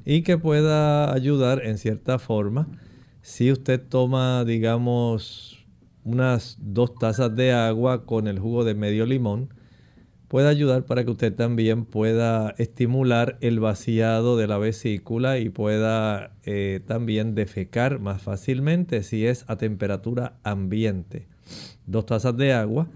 y 0.05 0.23
que 0.23 0.39
pueda 0.39 1.13
ayudar 1.13 1.65
en 1.65 1.79
cierta 1.79 2.19
forma 2.19 2.69
si 3.25 3.51
usted 3.51 3.81
toma, 3.81 4.45
digamos, 4.45 5.65
unas 6.05 6.59
dos 6.61 6.95
tazas 6.95 7.35
de 7.35 7.53
agua 7.53 8.05
con 8.05 8.29
el 8.29 8.39
jugo 8.39 8.65
de 8.65 8.75
medio 8.75 9.07
limón, 9.07 9.49
puede 10.29 10.49
ayudar 10.49 10.85
para 10.85 11.05
que 11.05 11.11
usted 11.11 11.35
también 11.35 11.87
pueda 11.87 12.55
estimular 12.59 13.39
el 13.41 13.61
vaciado 13.61 14.37
de 14.37 14.47
la 14.47 14.59
vesícula 14.59 15.39
y 15.39 15.49
pueda 15.49 16.33
eh, 16.45 16.83
también 16.87 17.35
defecar 17.35 17.99
más 17.99 18.21
fácilmente 18.21 19.03
si 19.03 19.27
es 19.27 19.47
a 19.49 19.57
temperatura 19.57 20.35
ambiente. 20.43 21.27
Dos 21.87 22.05
tazas 22.05 22.37
de 22.37 22.53
agua 22.53 22.89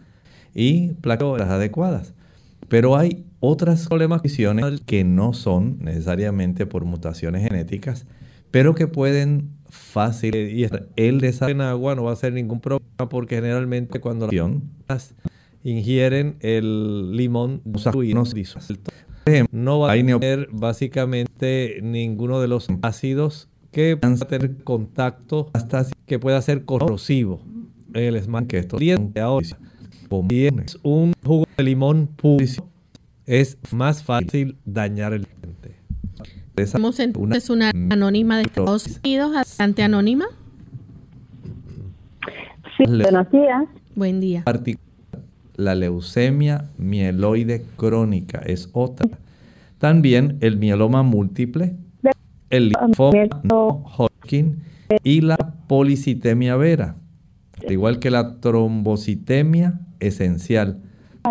y 0.55 0.89
placas 1.01 1.41
adecuadas. 1.41 2.13
Pero 2.69 2.99
hay 2.99 3.25
otras 3.41 3.87
problemas 3.89 4.23
que 4.85 5.05
no 5.05 5.33
son 5.33 5.79
necesariamente 5.81 6.67
por 6.67 6.85
mutaciones 6.85 7.43
genéticas, 7.43 8.07
pero 8.51 8.75
que 8.75 8.87
pueden 8.87 9.51
fácil 9.69 10.35
y 10.35 10.67
el 10.97 11.21
desarrollo 11.21 11.55
en 11.55 11.61
agua 11.61 11.95
no 11.95 12.05
va 12.05 12.13
a 12.13 12.17
ser 12.17 12.33
ningún 12.33 12.61
problema 12.61 13.09
porque 13.11 13.37
generalmente 13.37 14.01
cuando 14.01 14.29
las 14.89 15.15
ingieren 15.63 16.37
el 16.41 17.15
limón 17.15 17.61
no 19.53 19.81
va 19.81 19.93
a 19.93 19.95
tener 19.95 20.49
básicamente 20.51 21.81
ninguno 21.83 22.41
de 22.41 22.49
los 22.49 22.69
ácidos 22.81 23.49
que 23.73 23.95
van 23.95 24.15
a 24.15 24.25
tener 24.25 24.65
contacto 24.65 25.51
hasta 25.53 25.87
que 26.07 26.19
pueda 26.19 26.41
ser 26.41 26.65
corrosivo 26.65 27.43
el 27.93 28.17
esmalte 28.17 28.49
que 28.49 28.59
esto 28.59 28.79
un 30.83 31.13
jugo 31.23 31.47
de 31.57 31.63
limón 31.63 32.07
puro 32.07 32.47
es 33.29 33.59
más 33.73 34.03
fácil 34.03 34.57
dañar 34.65 35.13
el. 35.13 35.27
Estamos 36.57 36.99
entonces 36.99 37.51
una 37.51 37.71
anónima 37.71 38.39
de 38.39 38.45
Estados 38.45 38.99
Unidos, 39.05 39.35
bastante 39.35 39.83
anónima. 39.83 40.25
Sí, 42.77 42.85
buenos 42.87 43.31
días. 43.31 43.65
Buen 43.95 44.21
día. 44.21 44.45
La 45.57 45.75
leucemia 45.75 46.71
mieloide 46.79 47.65
crónica 47.77 48.39
es 48.45 48.71
otra. 48.73 49.09
También 49.79 50.39
el 50.41 50.57
mieloma 50.57 51.03
múltiple, 51.03 51.77
el 52.51 52.71
linfoma 52.71 53.29
Hodgkin 53.97 54.63
y 55.05 55.21
la 55.21 55.37
policitemia 55.69 56.57
vera, 56.57 56.97
igual 57.69 57.99
que 57.99 58.11
la 58.11 58.41
trombocitemia 58.41 59.81
esencial. 60.01 60.81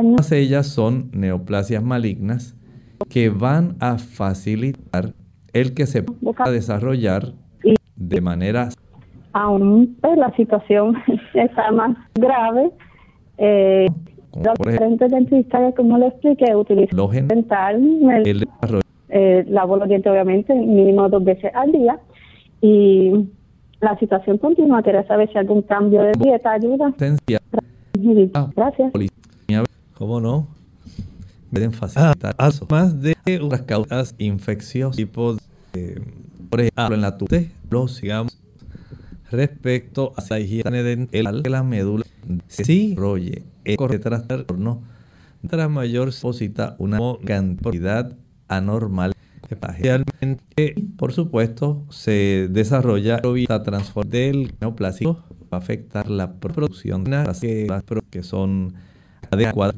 Todas 0.02 0.32
ellas 0.32 0.68
son 0.68 1.10
neoplasias 1.14 1.84
malignas 1.84 2.56
que 3.10 3.30
van 3.30 3.76
a 3.80 3.98
facilitar 3.98 5.14
el 5.54 5.74
que 5.74 5.86
se 5.86 6.04
pueda 6.04 6.52
desarrollar 6.52 7.34
de 7.96 8.22
manera... 8.22 8.70
Aún 9.34 9.98
pues, 10.02 10.18
la 10.18 10.36
situación 10.36 10.96
está 11.34 11.72
más 11.72 11.96
grave. 12.16 12.72
Eh, 13.38 13.88
los 14.36 14.54
diferentes 14.66 15.12
dentistas, 15.12 15.74
como 15.76 15.98
le 15.98 16.08
expliqué, 16.08 16.56
utilizan 16.56 17.28
dental, 17.28 17.82
el, 18.26 18.48
eh, 19.10 19.46
lavo 19.48 19.78
los 19.78 19.88
dientes 19.88 20.12
obviamente 20.12 20.54
mínimo 20.54 21.08
dos 21.10 21.24
veces 21.24 21.52
al 21.56 21.72
día 21.72 22.00
y 22.62 23.28
la 23.80 23.98
situación 24.00 24.38
continúa. 24.38 24.84
Quería 24.84 25.06
saber 25.08 25.32
si 25.32 25.38
algún 25.38 25.62
cambio 25.62 26.02
de 26.04 26.12
dieta 26.20 26.52
ayuda. 26.54 26.94
Gracias. 28.56 28.92
¿Cómo 29.98 30.22
no? 30.22 30.48
Pueden 31.52 31.74
facilitar 31.74 32.36
ah, 32.38 32.52
más 32.70 33.02
de 33.02 33.16
unas 33.42 33.62
causas 33.64 34.14
infecciosas, 34.20 34.96
tipo 34.96 35.38
de, 35.74 36.02
por 36.50 36.62
ejemplo, 36.62 36.94
en 36.94 37.02
la 37.02 37.18
sigamos 37.88 38.38
respecto 39.32 40.14
a 40.16 40.24
la 40.30 40.40
higiene 40.40 40.84
dental 40.84 41.42
de 41.42 41.50
la 41.50 41.64
médula, 41.64 42.06
si 42.48 42.94
roye 42.96 43.44
corre 43.76 43.98
trastorno, 43.98 44.84
tras 45.50 45.70
mayor 45.70 46.12
posita 46.22 46.76
una 46.78 47.00
cantidad 47.26 48.16
anormal 48.48 49.14
Especialmente, 49.50 50.76
por 50.98 51.14
supuesto, 51.14 51.86
se 51.90 52.50
desarrolla 52.50 53.22
la 53.24 53.64
transformación 53.64 54.12
del 54.12 54.54
neoplásico 54.60 55.24
va 55.52 55.58
a 55.58 55.62
afectar 55.62 56.10
la 56.10 56.34
producción 56.34 57.06
de 57.06 57.24
las 57.24 57.40
que 58.10 58.24
son 58.24 58.74
adecuadas. 59.32 59.76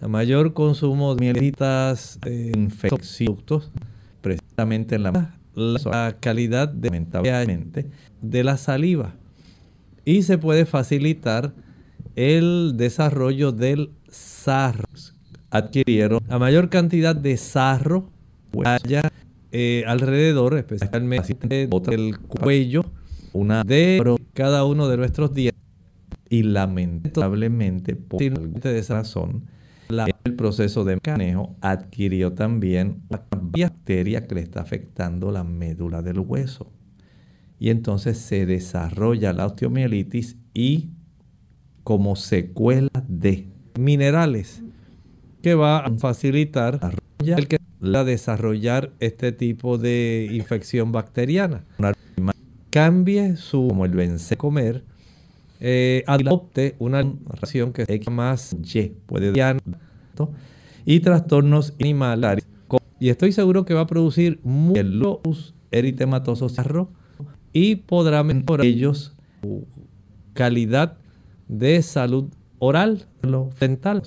A 0.00 0.08
mayor 0.08 0.52
consumo 0.52 1.14
de 1.14 1.20
mielitas 1.20 2.18
eh, 2.26 2.52
infecciosas, 2.54 3.70
precisamente 4.20 4.96
en 4.96 5.04
la, 5.04 5.34
la 5.54 6.16
calidad 6.20 6.68
de, 6.68 8.44
la 8.44 8.56
saliva. 8.56 9.14
Y 10.04 10.22
se 10.22 10.38
puede 10.38 10.66
facilitar 10.66 11.52
el 12.16 12.74
desarrollo 12.76 13.52
del 13.52 13.90
sarro. 14.08 14.84
Adquirieron 15.50 16.20
a 16.28 16.38
mayor 16.38 16.68
cantidad 16.68 17.14
de 17.14 17.36
sarro 17.36 18.10
allá 18.64 19.10
eh, 19.52 19.84
alrededor, 19.86 20.56
especialmente 20.56 21.68
del 21.68 22.18
cuello, 22.18 22.84
una 23.32 23.62
de 23.62 24.02
cada 24.32 24.64
uno 24.64 24.88
de 24.88 24.96
nuestros 24.96 25.32
dientes. 25.32 25.63
Y 26.34 26.42
lamentablemente, 26.42 27.94
por 27.94 28.20
de 28.20 28.78
esa 28.78 28.94
razón, 28.94 29.44
el 30.24 30.34
proceso 30.34 30.82
de 30.82 30.98
manejo 31.06 31.54
adquirió 31.60 32.32
también 32.32 33.02
una 33.08 33.22
bacteria 33.30 34.26
que 34.26 34.34
le 34.34 34.40
está 34.40 34.62
afectando 34.62 35.30
la 35.30 35.44
médula 35.44 36.02
del 36.02 36.18
hueso. 36.18 36.72
Y 37.60 37.70
entonces 37.70 38.18
se 38.18 38.46
desarrolla 38.46 39.32
la 39.32 39.46
osteomielitis 39.46 40.36
y 40.54 40.90
como 41.84 42.16
secuela 42.16 42.90
de 43.06 43.46
minerales 43.78 44.60
que 45.40 45.54
va 45.54 45.86
a 45.86 45.92
facilitar 45.92 46.80
el 47.24 47.46
que 47.46 47.58
la 47.78 48.02
desarrollar 48.02 48.92
este 48.98 49.30
tipo 49.30 49.78
de 49.78 50.30
infección 50.32 50.90
bacteriana. 50.90 51.64
Cambie 52.70 53.36
su, 53.36 53.68
como 53.68 53.84
el 53.84 53.92
vence 53.92 54.36
comer, 54.36 54.82
eh, 55.60 56.04
adopte 56.06 56.74
una 56.78 57.04
ración 57.26 57.72
que 57.72 57.84
sea 57.84 58.10
más 58.10 58.56
Y, 58.62 58.92
puede 59.06 59.32
y 60.84 61.00
trastornos 61.00 61.74
animales. 61.80 62.46
Y 63.00 63.08
estoy 63.08 63.32
seguro 63.32 63.64
que 63.64 63.74
va 63.74 63.82
a 63.82 63.86
producir 63.86 64.40
muchos 64.42 65.54
eritematosos 65.70 66.58
y 67.52 67.76
podrá 67.76 68.22
mejorar 68.22 68.66
ellos 68.66 69.12
su 69.42 69.66
calidad 70.32 70.96
de 71.48 71.82
salud 71.82 72.26
oral, 72.58 73.06
dental. 73.60 74.02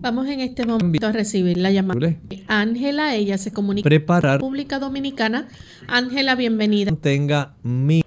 Vamos 0.00 0.26
en 0.26 0.40
este 0.40 0.66
momento 0.66 1.06
a 1.06 1.12
recibir 1.12 1.58
la 1.58 1.70
llamada 1.70 2.16
Ángela. 2.48 3.14
Ella 3.14 3.38
se 3.38 3.52
comunica 3.52 3.88
Preparar. 3.88 4.40
República 4.40 4.78
Dominicana. 4.78 5.48
Ángela, 5.86 6.34
bienvenida. 6.34 6.90
Tenga 7.00 7.54
mi, 7.62 8.02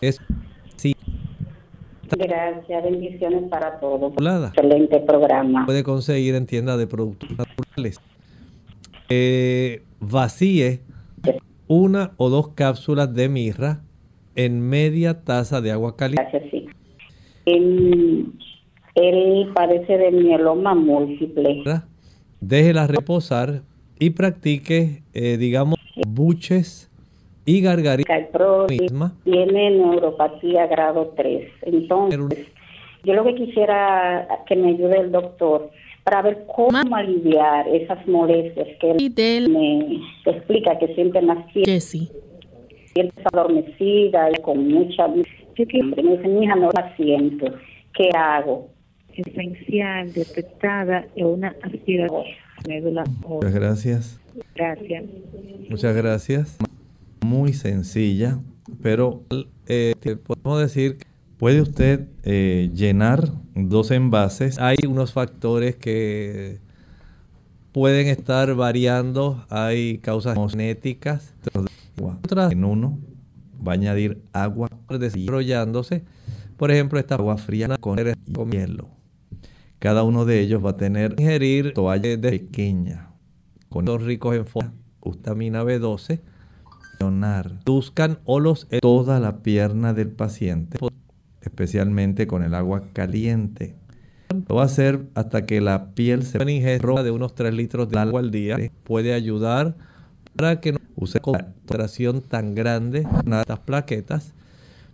es 0.00 0.20
sí. 0.78 0.94
Gracias, 2.16 2.84
bendiciones 2.84 3.44
para 3.50 3.78
todos. 3.80 4.12
Excelente 4.14 5.00
programa. 5.00 5.66
Puede 5.66 5.84
conseguir 5.84 6.34
en 6.34 6.46
tienda 6.46 6.76
de 6.76 6.86
productos 6.86 7.30
naturales. 7.30 8.00
Eh, 9.10 9.82
vacíe 10.00 10.80
una 11.66 12.12
o 12.16 12.30
dos 12.30 12.48
cápsulas 12.48 13.14
de 13.14 13.28
mirra 13.28 13.82
en 14.34 14.60
media 14.60 15.22
taza 15.24 15.60
de 15.60 15.70
agua 15.70 15.96
caliente. 15.96 16.22
Gracias, 16.32 16.50
sí. 16.50 16.66
Él 18.94 19.50
padece 19.54 19.98
de 19.98 20.10
mieloma 20.10 20.74
múltiple. 20.74 21.62
Déjela 22.40 22.86
reposar 22.86 23.62
y 23.98 24.10
practique, 24.10 25.02
eh, 25.12 25.36
digamos, 25.36 25.78
buches 26.06 26.87
y 27.48 27.60
gargaritas. 27.60 28.28
misma. 28.68 29.14
Tiene 29.24 29.70
neuropatía 29.70 30.66
grado 30.66 31.14
3. 31.16 31.48
Entonces, 31.62 32.46
yo 33.04 33.14
lo 33.14 33.24
que 33.24 33.34
quisiera 33.34 34.28
que 34.46 34.56
me 34.56 34.70
ayude 34.70 34.98
el 34.98 35.12
doctor 35.12 35.70
para 36.04 36.22
ver 36.22 36.44
cómo 36.54 36.96
aliviar 36.96 37.66
esas 37.68 38.06
molestias 38.06 38.68
que 38.80 38.90
él 38.90 39.50
me 39.50 40.00
explica 40.26 40.78
que 40.78 40.94
siente 40.94 41.20
más 41.22 41.38
Jessie. 41.52 42.08
Siente 42.92 43.22
adormecida 43.32 44.30
y 44.30 44.42
con 44.42 44.68
mucha... 44.68 45.08
Me 45.08 45.22
dice, 45.56 46.28
mi 46.28 46.44
hija, 46.44 46.54
no 46.54 46.70
la 46.70 46.94
siento. 46.96 47.46
¿Qué 47.94 48.10
hago? 48.16 48.68
esencial 49.18 50.12
detectada 50.12 51.04
en 51.16 51.26
una 51.26 51.48
aspiración 51.62 52.22
médula 52.68 53.04
Muchas 53.26 53.52
gracias. 53.54 54.20
Gracias. 54.54 55.04
Muchas 55.68 55.96
gracias. 55.96 56.58
Muy 57.28 57.52
sencilla, 57.52 58.40
pero 58.80 59.22
eh, 59.66 59.94
podemos 60.24 60.58
decir 60.58 60.96
que 60.96 61.06
puede 61.36 61.60
usted 61.60 62.08
eh, 62.22 62.70
llenar 62.72 63.30
dos 63.54 63.90
envases. 63.90 64.58
Hay 64.58 64.78
unos 64.88 65.12
factores 65.12 65.76
que 65.76 66.58
pueden 67.72 68.06
estar 68.06 68.54
variando. 68.54 69.44
Hay 69.50 69.98
causas 69.98 70.38
genéticas. 70.50 71.34
Otras 72.00 72.50
en 72.50 72.64
uno 72.64 72.98
va 73.60 73.72
a 73.72 73.74
añadir 73.74 74.22
agua 74.32 74.70
desarrollándose. 74.88 76.04
Por 76.56 76.70
ejemplo, 76.70 76.98
esta 76.98 77.16
agua 77.16 77.36
fría 77.36 77.76
con 77.78 77.98
hielo 77.98 78.88
Cada 79.78 80.02
uno 80.02 80.24
de 80.24 80.40
ellos 80.40 80.64
va 80.64 80.70
a 80.70 80.76
tener 80.78 81.14
ingerir 81.18 81.74
toalla 81.74 82.18
pequeña 82.18 83.10
con 83.68 83.84
los 83.84 84.02
ricos 84.02 84.34
en 84.34 84.46
vitamina 85.04 85.62
B12 85.62 86.20
buscan 87.64 88.18
olos 88.24 88.66
en 88.70 88.80
toda 88.80 89.20
la 89.20 89.42
pierna 89.42 89.94
del 89.94 90.08
paciente, 90.08 90.78
especialmente 91.42 92.26
con 92.26 92.42
el 92.42 92.54
agua 92.54 92.82
caliente. 92.92 93.76
Lo 94.48 94.56
va 94.56 94.62
a 94.62 94.66
hacer 94.66 95.06
hasta 95.14 95.46
que 95.46 95.60
la 95.60 95.94
piel 95.94 96.22
se 96.22 96.38
roja 96.78 97.02
de 97.02 97.10
unos 97.10 97.34
3 97.34 97.54
litros 97.54 97.88
de 97.88 97.98
agua 97.98 98.20
al 98.20 98.30
día. 98.30 98.56
Puede 98.84 99.14
ayudar 99.14 99.76
para 100.36 100.60
que 100.60 100.72
no 100.72 100.78
use 100.96 101.20
concentración 101.20 102.20
tan 102.20 102.54
grande 102.54 103.06
de 103.24 103.40
estas 103.40 103.58
plaquetas, 103.60 104.34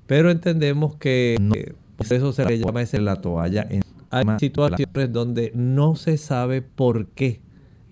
pero 0.07 0.31
entendemos 0.31 0.97
que 0.97 1.37
no, 1.41 1.55
por 1.97 2.13
eso 2.13 2.33
se 2.33 2.45
le 2.45 2.59
llama 2.59 2.83
la 2.93 3.17
toalla. 3.17 3.69
Hay 4.11 4.25
situaciones 4.39 5.13
donde 5.13 5.51
no 5.55 5.97
se 5.97 6.17
sabe 6.19 6.63
por 6.63 7.09
qué 7.09 7.41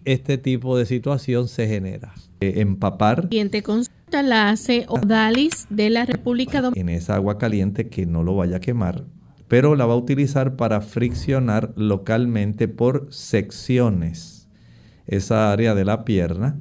este 0.05 0.39
tipo 0.39 0.77
de 0.77 0.87
situación 0.87 1.49
se 1.49 1.67
genera. 1.67 2.15
Eh, 2.41 2.55
empapar. 2.61 3.29
La 4.21 4.51
hace 4.51 4.85
Odalis 4.89 5.67
de 5.71 5.89
la 5.89 6.05
República 6.05 6.61
Dominicana. 6.61 6.93
En 6.93 6.95
esa 6.95 7.15
agua 7.15 7.39
caliente 7.39 7.89
que 7.89 8.05
no 8.05 8.23
lo 8.23 8.37
vaya 8.37 8.59
a 8.59 8.61
quemar, 8.61 9.05
pero 9.49 9.75
la 9.75 9.87
va 9.87 9.95
a 9.95 9.97
utilizar 9.97 10.57
para 10.57 10.83
friccionar 10.83 11.73
localmente 11.77 12.69
por 12.69 13.07
secciones 13.11 14.51
esa 15.07 15.51
área 15.53 15.75
de 15.75 15.85
la 15.87 16.05
pierna 16.05 16.59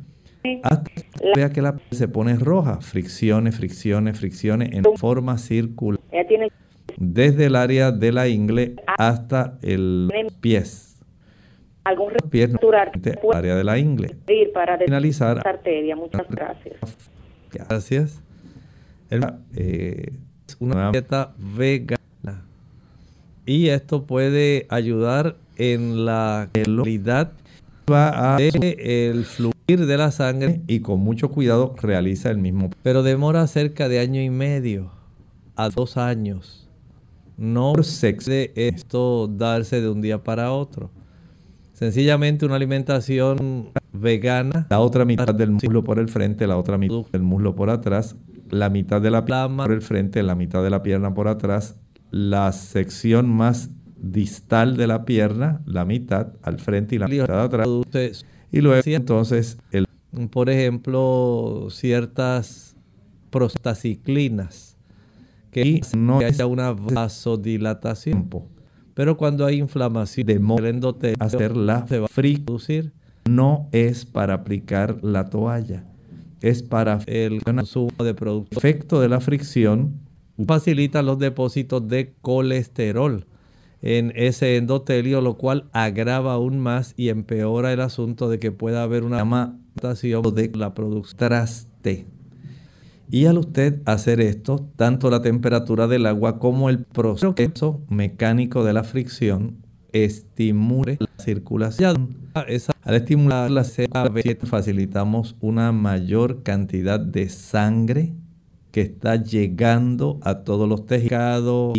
hasta 0.64 0.84
que 0.84 1.04
vea 1.36 1.50
que 1.50 1.62
la 1.62 1.76
piel 1.76 1.88
se 1.92 2.08
pone 2.08 2.36
roja. 2.36 2.80
Fricciones, 2.80 3.58
fricciones, 3.58 4.18
fricciones 4.18 4.70
en 4.72 4.84
forma 4.96 5.38
circular. 5.38 6.00
Desde 6.98 7.46
el 7.48 7.56
área 7.56 7.92
de 7.92 8.12
la 8.12 8.28
ingle 8.28 8.76
hasta 8.98 9.58
el 9.62 10.10
pies 10.40 10.92
algún 11.84 12.12
área 13.34 13.56
de 13.56 13.64
la 13.64 13.78
ingle. 13.78 14.16
Para 14.54 14.78
finalizar. 14.78 15.46
Arteria. 15.46 15.96
Muchas 15.96 16.28
gracias. 16.30 16.76
Gracias. 17.54 18.22
Eh, 19.56 20.14
una 20.60 20.92
dieta 20.92 21.34
vegana. 21.38 22.46
Y 23.46 23.68
esto 23.68 24.06
puede 24.06 24.68
ayudar 24.70 25.36
en 25.58 26.06
la 26.06 26.50
calidad 26.54 27.34
va 27.92 28.36
a 28.36 28.38
el 28.40 29.26
fluir 29.26 29.86
de 29.86 29.98
la 29.98 30.12
sangre 30.12 30.62
y 30.68 30.80
con 30.80 31.00
mucho 31.00 31.30
cuidado 31.30 31.76
realiza 31.82 32.30
el 32.30 32.38
mismo. 32.38 32.70
Pero 32.84 33.04
demora 33.04 33.46
cerca 33.48 33.90
de 33.90 34.00
año 34.00 34.22
y 34.22 34.30
medio 34.30 34.92
a 35.56 35.70
dos 35.70 35.98
años. 35.98 36.68
No 37.38 37.74
se 37.84 38.52
esto 38.56 39.28
darse 39.28 39.82
de 39.82 39.90
un 39.90 40.02
día 40.02 40.24
para 40.24 40.52
otro. 40.52 40.92
Sencillamente 41.82 42.46
una 42.46 42.58
alimentación 42.58 43.72
vegana, 43.92 44.68
la 44.70 44.80
otra 44.82 45.04
mitad 45.04 45.34
del 45.34 45.50
muslo 45.50 45.84
por 45.84 45.98
el 45.98 46.10
frente, 46.10 46.46
la 46.46 46.56
otra 46.56 46.78
mitad 46.78 47.08
del 47.12 47.24
muslo 47.24 47.56
por 47.56 47.72
atrás, 47.72 48.16
la 48.52 48.70
mitad 48.70 49.02
de 49.02 49.10
la 49.10 49.26
pierna 49.26 49.64
por 49.64 49.72
el 49.72 49.82
frente, 49.82 50.22
la 50.22 50.36
mitad 50.36 50.62
de 50.62 50.70
la 50.70 50.84
pierna 50.84 51.12
por 51.16 51.28
atrás, 51.28 51.80
la 52.12 52.52
sección 52.52 53.28
más 53.28 53.72
distal 53.98 54.78
de 54.78 54.86
la 54.86 55.06
pierna, 55.06 55.64
la 55.66 55.84
mitad 55.84 56.34
al 56.44 56.60
frente 56.60 56.98
y 56.98 57.00
la 57.00 57.08
mitad 57.08 57.42
atrás. 57.42 57.68
Y 58.52 58.62
luego 58.62 58.84
entonces, 58.86 59.58
el, 59.72 59.88
por 60.30 60.52
ejemplo, 60.52 61.66
ciertas 61.72 62.76
prostaciclinas, 63.32 64.78
que 65.50 65.82
no 65.98 66.20
haya 66.20 66.46
una 66.46 66.74
vasodilatación 66.74 68.30
pero 69.02 69.18
cuando 69.18 69.48
hay 69.48 69.58
inflamación 69.58 70.28
de 70.28 70.34
el 70.34 70.66
endotelio, 70.68 71.18
hacerla 71.20 71.88
fricción 72.08 72.94
no 73.28 73.68
es 73.72 74.06
para 74.06 74.36
aplicar 74.36 75.04
la 75.04 75.28
toalla, 75.28 75.86
es 76.40 76.62
para 76.62 77.00
el 77.08 77.42
consumo 77.42 77.90
de 78.04 78.14
productos. 78.14 78.64
El 78.64 78.70
efecto 78.70 79.02
de 79.02 79.10
la 79.10 79.20
fricción 79.20 80.02
facilita 80.46 81.02
los 81.02 81.18
depósitos 81.18 81.88
de 81.88 82.14
colesterol 82.22 83.26
en 83.82 84.14
ese 84.16 84.58
endotelio, 84.58 85.20
lo 85.22 85.36
cual 85.36 85.68
agrava 85.72 86.34
aún 86.34 86.60
más 86.60 86.94
y 86.96 87.10
empeora 87.10 87.74
el 87.74 87.82
asunto 87.82 88.30
de 88.30 88.38
que 88.38 88.52
pueda 88.52 88.84
haber 88.84 89.02
una 89.02 89.26
mutación 89.26 90.22
de 90.36 90.52
la 90.54 90.76
producción 90.76 91.18
traste. 91.18 92.06
Y 93.14 93.26
al 93.26 93.38
usted 93.38 93.82
hacer 93.84 94.22
esto, 94.22 94.70
tanto 94.78 95.10
la 95.10 95.22
temperatura 95.22 95.88
del 95.88 96.06
agua 96.06 96.40
como 96.40 96.70
el 96.70 96.80
proceso 96.86 97.82
mecánico 97.90 98.64
de 98.64 98.72
la 98.72 98.86
fricción 98.86 99.58
estimule 99.92 100.96
la 100.98 101.22
circulación. 101.22 102.16
al 102.34 102.96
estimular 102.96 103.52
la 103.52 103.64
CB7 103.64 104.46
facilitamos 104.46 105.36
una 105.42 105.74
mayor 105.74 106.42
cantidad 106.44 107.02
de 107.02 107.28
sangre 107.28 108.14
que 108.72 108.80
está 108.80 109.18
llegando 109.18 110.18
a 110.22 110.46
todos 110.46 110.70
los 110.70 110.86
tejidos, 110.86 111.78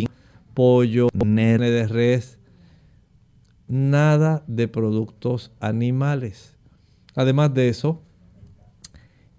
pollo, 0.53 1.07
nene 1.25 1.71
de 1.71 1.87
res, 1.87 2.37
nada 3.67 4.43
de 4.45 4.67
productos 4.67 5.51
animales. 5.59 6.55
Además 7.15 7.55
de 7.55 7.69
eso, 7.69 8.03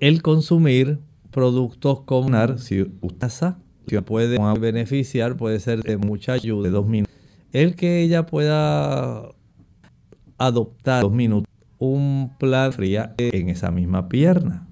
el 0.00 0.22
consumir 0.22 0.98
productos 1.34 2.02
como 2.02 2.58
si 2.58 2.86
usted 3.00 3.54
que 3.88 4.00
puede 4.00 4.38
beneficiar, 4.58 5.36
puede 5.36 5.58
ser 5.58 5.82
de 5.82 5.96
mucha 5.98 6.34
ayuda, 6.34 6.70
dos 6.70 6.86
minutos. 6.86 7.12
El 7.52 7.74
que 7.74 8.02
ella 8.02 8.24
pueda 8.24 9.30
adoptar 10.38 11.02
dos 11.02 11.12
minutos 11.12 11.52
un 11.78 12.30
plan 12.38 12.72
fría 12.72 13.14
en 13.18 13.48
esa 13.48 13.70
misma 13.70 14.08
pierna. 14.08 14.68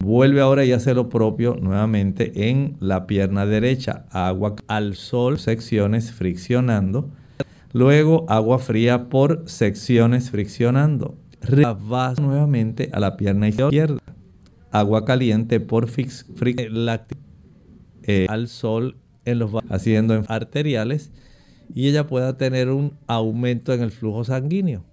Vuelve 0.00 0.40
ahora 0.40 0.64
y 0.64 0.72
hace 0.72 0.94
lo 0.94 1.08
propio 1.08 1.56
nuevamente 1.60 2.48
en 2.48 2.76
la 2.80 3.06
pierna 3.06 3.44
derecha. 3.46 4.06
Agua 4.10 4.56
al 4.66 4.94
sol, 4.94 5.38
secciones 5.38 6.10
friccionando. 6.10 7.10
Luego 7.72 8.24
agua 8.28 8.58
fría 8.58 9.08
por 9.08 9.44
secciones 9.46 10.30
friccionando. 10.30 11.16
Va 11.92 12.14
nuevamente 12.14 12.90
a 12.92 12.98
la 12.98 13.16
pierna 13.16 13.48
izquierda 13.48 14.00
agua 14.70 15.04
caliente 15.04 15.60
por 15.60 15.88
fix, 15.88 16.26
eh, 18.02 18.26
al 18.28 18.48
sol 18.48 18.96
en 19.24 19.38
los 19.38 19.50
haciendo 19.68 20.22
arteriales 20.28 21.10
y 21.74 21.88
ella 21.88 22.06
pueda 22.06 22.36
tener 22.36 22.70
un 22.70 22.92
aumento 23.06 23.72
en 23.72 23.82
el 23.82 23.90
flujo 23.90 24.24
sanguíneo. 24.24 24.84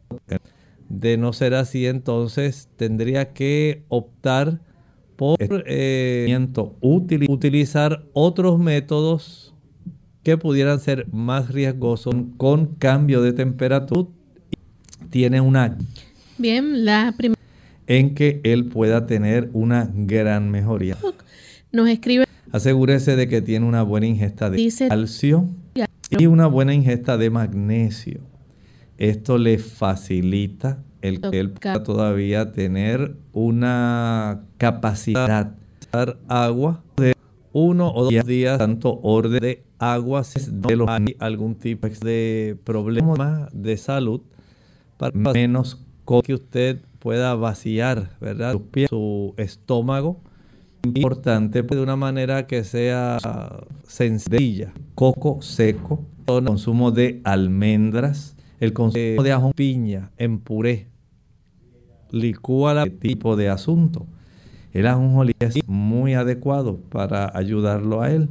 De 0.89 1.17
no 1.17 1.33
ser 1.33 1.53
así, 1.53 1.85
entonces 1.85 2.69
tendría 2.75 3.33
que 3.33 3.83
optar 3.89 4.59
por 5.15 5.37
eh, 5.39 6.35
utilizar 6.81 8.03
otros 8.13 8.59
métodos 8.59 9.53
que 10.23 10.37
pudieran 10.37 10.79
ser 10.79 11.07
más 11.11 11.49
riesgosos 11.49 12.15
con 12.37 12.75
cambio 12.75 13.21
de 13.21 13.33
temperatura. 13.33 14.09
Tiene 15.09 15.41
una... 15.41 15.77
Bien, 16.37 16.85
la 16.85 17.13
primera 17.15 17.42
en 17.87 18.15
que 18.15 18.41
él 18.43 18.65
pueda 18.65 19.05
tener 19.05 19.49
una 19.53 19.91
gran 19.93 20.49
mejoría. 20.51 20.97
Nos 21.71 21.89
escribe. 21.89 22.25
Asegúrese 22.51 23.15
de 23.15 23.27
que 23.27 23.41
tiene 23.41 23.65
una 23.65 23.81
buena 23.81 24.05
ingesta 24.05 24.49
de 24.49 24.71
calcio 24.87 25.49
y 26.09 26.27
una 26.27 26.47
buena 26.47 26.73
ingesta 26.73 27.17
de 27.17 27.29
magnesio. 27.29 28.21
Esto 28.97 29.37
le 29.37 29.57
facilita 29.57 30.83
el 31.01 31.19
que 31.19 31.39
él 31.39 31.51
pueda 31.51 31.83
todavía 31.83 32.51
tener 32.51 33.17
una 33.33 34.43
capacidad 34.57 35.47
de 35.47 35.87
dar 35.91 36.17
agua 36.27 36.83
de 36.95 37.15
uno 37.51 37.91
o 37.93 38.09
dos 38.09 38.25
días, 38.25 38.57
tanto 38.57 38.99
orden 39.01 39.41
de 39.41 39.63
agua 39.79 40.23
de 40.47 40.75
los 40.75 40.89
algún 41.19 41.55
tipo 41.55 41.87
de 41.87 42.57
problema 42.63 43.49
de 43.51 43.77
salud, 43.77 44.21
para 44.97 45.17
menos 45.17 45.79
que 46.23 46.33
usted 46.33 46.81
pueda 47.03 47.35
vaciar, 47.35 48.11
¿verdad? 48.21 48.55
Su, 48.87 49.33
estómago. 49.35 50.21
Importante 50.83 51.61
pues, 51.61 51.77
de 51.77 51.83
una 51.83 51.97
manera 51.97 52.47
que 52.47 52.63
sea 52.63 53.17
sencilla. 53.85 54.71
Coco 54.95 55.41
seco, 55.41 56.05
el 56.27 56.45
consumo 56.45 56.91
de 56.91 57.19
almendras, 57.25 58.37
el 58.61 58.71
consumo 58.71 59.21
de 59.21 59.31
ajo 59.33 59.51
piña 59.51 60.11
en 60.17 60.39
puré. 60.39 60.87
Licúa 62.09 62.85
tipo 62.85 63.35
de 63.35 63.49
asunto. 63.49 64.07
El 64.71 64.87
ajonjolí 64.87 65.33
es 65.39 65.59
muy 65.67 66.13
adecuado 66.13 66.77
para 66.77 67.37
ayudarlo 67.37 68.01
a 68.01 68.11
él. 68.11 68.29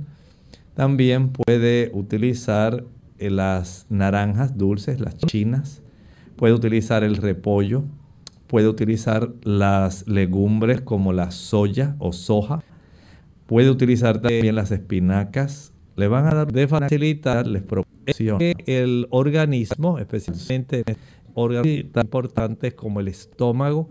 También 0.73 1.29
puede 1.29 1.91
utilizar 1.93 2.85
eh, 3.19 3.29
las 3.29 3.85
naranjas 3.91 4.57
dulces, 4.57 4.99
las 4.99 5.19
chinas. 5.19 5.83
Puede 6.37 6.55
utilizar 6.55 7.05
el 7.05 7.17
repollo, 7.17 7.85
puede 8.53 8.69
utilizar 8.69 9.33
las 9.45 10.07
legumbres 10.07 10.83
como 10.83 11.15
la 11.15 11.31
soya 11.31 11.97
o 11.99 12.13
soja, 12.13 12.63
puede 13.47 13.71
utilizar 13.71 14.21
también 14.21 14.55
las 14.55 14.71
espinacas, 14.73 15.73
le 15.97 16.07
van 16.07 16.27
a 16.27 16.35
dar 16.35 16.53
de 16.53 16.69
facilitar 16.69 17.47
les 17.47 17.63
que 18.39 18.55
el 18.67 19.07
organismo, 19.09 19.99
especialmente 19.99 20.85
órganos 21.33 21.67
tan 21.93 22.05
importantes 22.05 22.75
como 22.75 23.01
el 23.01 23.09
estómago, 23.09 23.89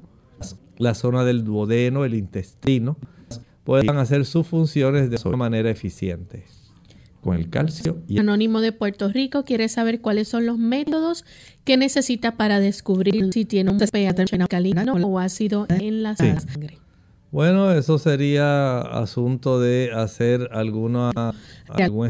la 0.77 0.93
zona 0.93 1.23
del 1.23 1.43
duodeno, 1.43 2.05
el 2.05 2.13
intestino, 2.13 2.97
puedan 3.63 3.97
hacer 3.97 4.25
sus 4.25 4.45
funciones 4.45 5.09
de 5.09 5.17
una 5.25 5.37
manera 5.37 5.71
eficiente 5.71 6.45
con 7.21 7.37
el 7.37 7.49
calcio. 7.49 7.99
Y 8.07 8.19
Anónimo 8.19 8.61
de 8.61 8.71
Puerto 8.71 9.09
Rico 9.09 9.43
quiere 9.45 9.69
saber 9.69 10.01
cuáles 10.01 10.27
son 10.27 10.45
los 10.45 10.57
métodos 10.57 11.23
que 11.63 11.77
necesita 11.77 12.35
para 12.35 12.59
descubrir 12.59 13.31
si 13.31 13.45
tiene 13.45 13.71
un 13.71 13.79
pH 13.79 14.41
alcalino 14.41 14.93
o 14.93 15.19
ácido 15.19 15.67
en 15.69 16.03
la 16.03 16.15
sangre. 16.15 16.79
Bueno, 17.31 17.71
eso 17.71 17.97
sería 17.97 18.79
asunto 18.79 19.61
de 19.61 19.91
hacer 19.95 20.49
alguna... 20.51 21.11
Algún 21.69 22.09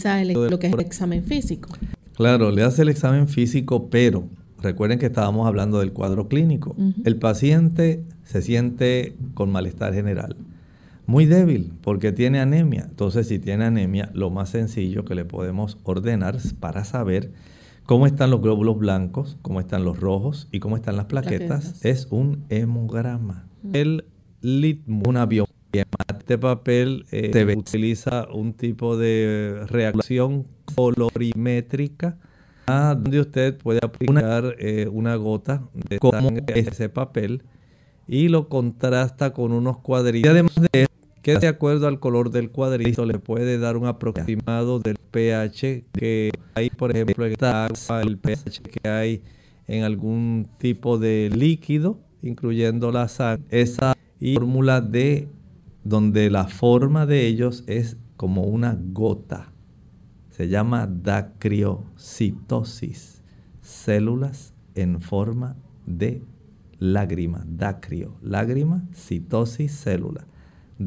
lo 0.50 0.58
que 0.58 0.68
es 0.68 0.74
el 0.74 0.80
examen 0.80 1.24
físico. 1.24 1.70
Claro, 2.16 2.50
le 2.50 2.64
hace 2.64 2.82
el 2.82 2.90
examen 2.90 3.28
físico, 3.28 3.90
pero 3.90 4.28
recuerden 4.60 4.98
que 4.98 5.08
estábamos 5.08 5.48
hablando 5.48 5.80
del 5.80 5.94
cuadro 5.94 6.28
clínico. 6.28 6.76
El 7.04 7.18
paciente 7.18 8.04
se 8.24 8.42
siente 8.42 9.16
con 9.36 9.52
malestar 9.52 9.94
general 9.94 10.36
muy 11.12 11.26
débil 11.26 11.74
porque 11.82 12.14
tiene 12.14 12.40
anemia. 12.40 12.86
Entonces, 12.90 13.28
si 13.28 13.38
tiene 13.38 13.66
anemia, 13.66 14.10
lo 14.14 14.30
más 14.30 14.50
sencillo 14.50 15.04
que 15.04 15.14
le 15.14 15.26
podemos 15.26 15.78
ordenar 15.84 16.38
para 16.60 16.86
saber 16.86 17.34
cómo 17.86 18.08
están 18.08 18.32
los 18.32 18.42
glóbulos 18.42 18.78
blancos, 18.78 19.38
cómo 19.42 19.60
están 19.60 19.84
los 19.84 20.00
rojos 20.00 20.48
y 20.52 20.60
cómo 20.60 20.78
están 20.78 20.96
las 20.96 21.06
plaquetas, 21.06 21.84
es 21.86 22.08
un 22.10 22.46
hemograma. 22.50 23.46
El 23.74 24.06
litmo, 24.42 25.04
una 25.08 25.26
biopsia. 25.26 25.54
Este 26.18 26.38
papel 26.38 27.06
eh, 27.12 27.30
se 27.34 27.46
utiliza 27.56 28.28
un 28.34 28.54
tipo 28.54 28.98
de 28.98 29.66
reacción 29.68 30.48
colorimétrica 30.76 32.18
donde 32.68 33.20
usted 33.20 33.58
puede 33.58 33.80
aplicar 33.84 34.56
eh, 34.60 34.88
una 34.90 35.16
gota 35.16 35.64
de 35.74 36.00
sangre 36.00 36.44
ese 36.56 36.88
papel 36.88 37.44
y 38.08 38.30
lo 38.30 38.48
contrasta 38.50 39.34
con 39.34 39.52
unos 39.52 39.80
cuadritos. 39.80 40.28
Y 40.28 40.32
además 40.32 40.56
de 40.56 40.84
eso, 40.84 40.92
que 41.22 41.38
de 41.38 41.48
acuerdo 41.48 41.88
al 41.88 42.00
color 42.00 42.32
del 42.32 42.50
cuadrito 42.50 43.06
le 43.06 43.20
puede 43.20 43.60
dar 43.60 43.78
un 43.78 43.86
aproximado 43.86 44.80
del 44.80 44.98
pH 44.98 45.86
que 45.94 46.32
hay, 46.56 46.70
por 46.70 46.92
ejemplo, 46.92 47.26
esta 47.26 47.66
agua, 47.66 48.02
el 48.02 48.18
pH 48.18 48.62
que 48.64 48.90
hay 48.90 49.22
en 49.68 49.84
algún 49.84 50.48
tipo 50.58 50.98
de 50.98 51.30
líquido, 51.34 52.00
incluyendo 52.22 52.92
la 52.92 53.08
sangre. 53.08 53.46
Esa 53.50 53.96
fórmula 54.20 54.82
de 54.82 55.30
donde 55.84 56.30
la 56.30 56.48
forma 56.48 57.06
de 57.06 57.28
ellos 57.28 57.64
es 57.68 57.98
como 58.18 58.44
una 58.44 58.78
gota. 58.80 59.52
Se 60.30 60.48
llama 60.48 60.88
dacriocitosis. 60.88 63.22
Células 63.62 64.54
en 64.76 65.02
forma 65.02 65.56
de 65.86 66.24
lágrima, 66.80 67.46
dacrio, 67.48 68.16
lágrima, 68.22 68.84
citosis, 68.94 69.72
célula, 69.72 70.28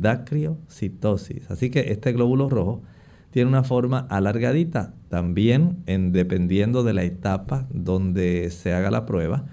dacriocitosis. 0.00 1.50
Así 1.50 1.70
que 1.70 1.92
este 1.92 2.12
glóbulo 2.12 2.48
rojo 2.48 2.82
tiene 3.30 3.48
una 3.48 3.64
forma 3.64 4.06
alargadita, 4.10 4.94
también 5.08 5.82
en, 5.86 6.12
dependiendo 6.12 6.84
de 6.84 6.94
la 6.94 7.02
etapa 7.02 7.66
donde 7.70 8.50
se 8.50 8.72
haga 8.72 8.90
la 8.90 9.06
prueba. 9.06 9.46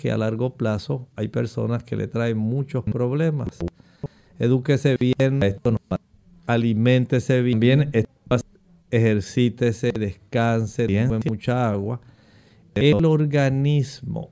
Que 0.00 0.12
a 0.12 0.16
largo 0.16 0.54
plazo 0.54 1.08
hay 1.16 1.28
personas 1.28 1.82
que 1.82 1.96
le 1.96 2.06
traen 2.06 2.38
muchos 2.38 2.84
problemas. 2.84 3.48
Edúquese 4.38 4.96
bien, 4.96 5.42
esto 5.42 5.72
no, 5.72 5.78
bien 6.56 7.90
ejercítese, 8.90 9.92
descanse, 9.92 10.86
bien, 10.86 11.20
mucha 11.28 11.70
agua. 11.70 12.00
El 12.74 13.04
organismo 13.04 14.30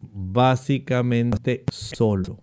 básicamente 0.00 1.64
solo 1.70 2.38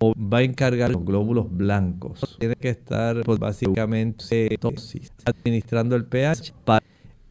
va 0.00 0.38
a 0.38 0.42
encargar 0.42 0.90
los 0.90 1.04
glóbulos 1.04 1.54
blancos. 1.54 2.36
Tiene 2.38 2.56
que 2.56 2.70
estar 2.70 3.22
pues, 3.24 3.38
básicamente 3.38 4.58
administrando 5.24 5.96
el 5.96 6.04
pH 6.04 6.54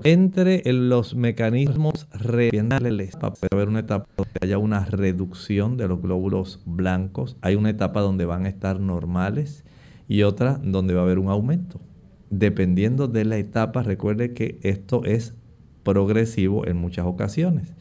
entre 0.03 0.61
los 0.72 1.15
mecanismos 1.15 2.07
renales 2.13 3.15
para 3.17 3.34
haber 3.51 3.67
una 3.67 3.80
etapa 3.80 4.07
donde 4.15 4.32
haya 4.41 4.57
una 4.57 4.86
reducción 4.86 5.78
de 5.78 5.88
los 5.88 6.01
glóbulos 6.01 6.61
blancos. 6.65 7.36
Hay 7.41 7.55
una 7.55 7.72
etapa 7.72 8.01
donde 8.01 8.26
van 8.26 8.45
a 8.45 8.49
estar 8.49 8.80
normales 8.80 9.65
y 10.07 10.24
otra 10.24 10.59
donde 10.63 10.93
va 10.93 11.01
a 11.01 11.03
haber 11.03 11.20
un 11.20 11.30
aumento. 11.30 11.82
Dependiendo 12.30 13.07
de 13.07 13.26
la 13.26 13.38
etapa, 13.38 13.84
recuerde 13.84 14.34
que 14.34 14.59
esto 14.61 15.03
es 15.03 15.34
progresivo 15.84 16.67
en 16.67 16.78
muchas 16.78 17.05
ocasiones 17.05 17.74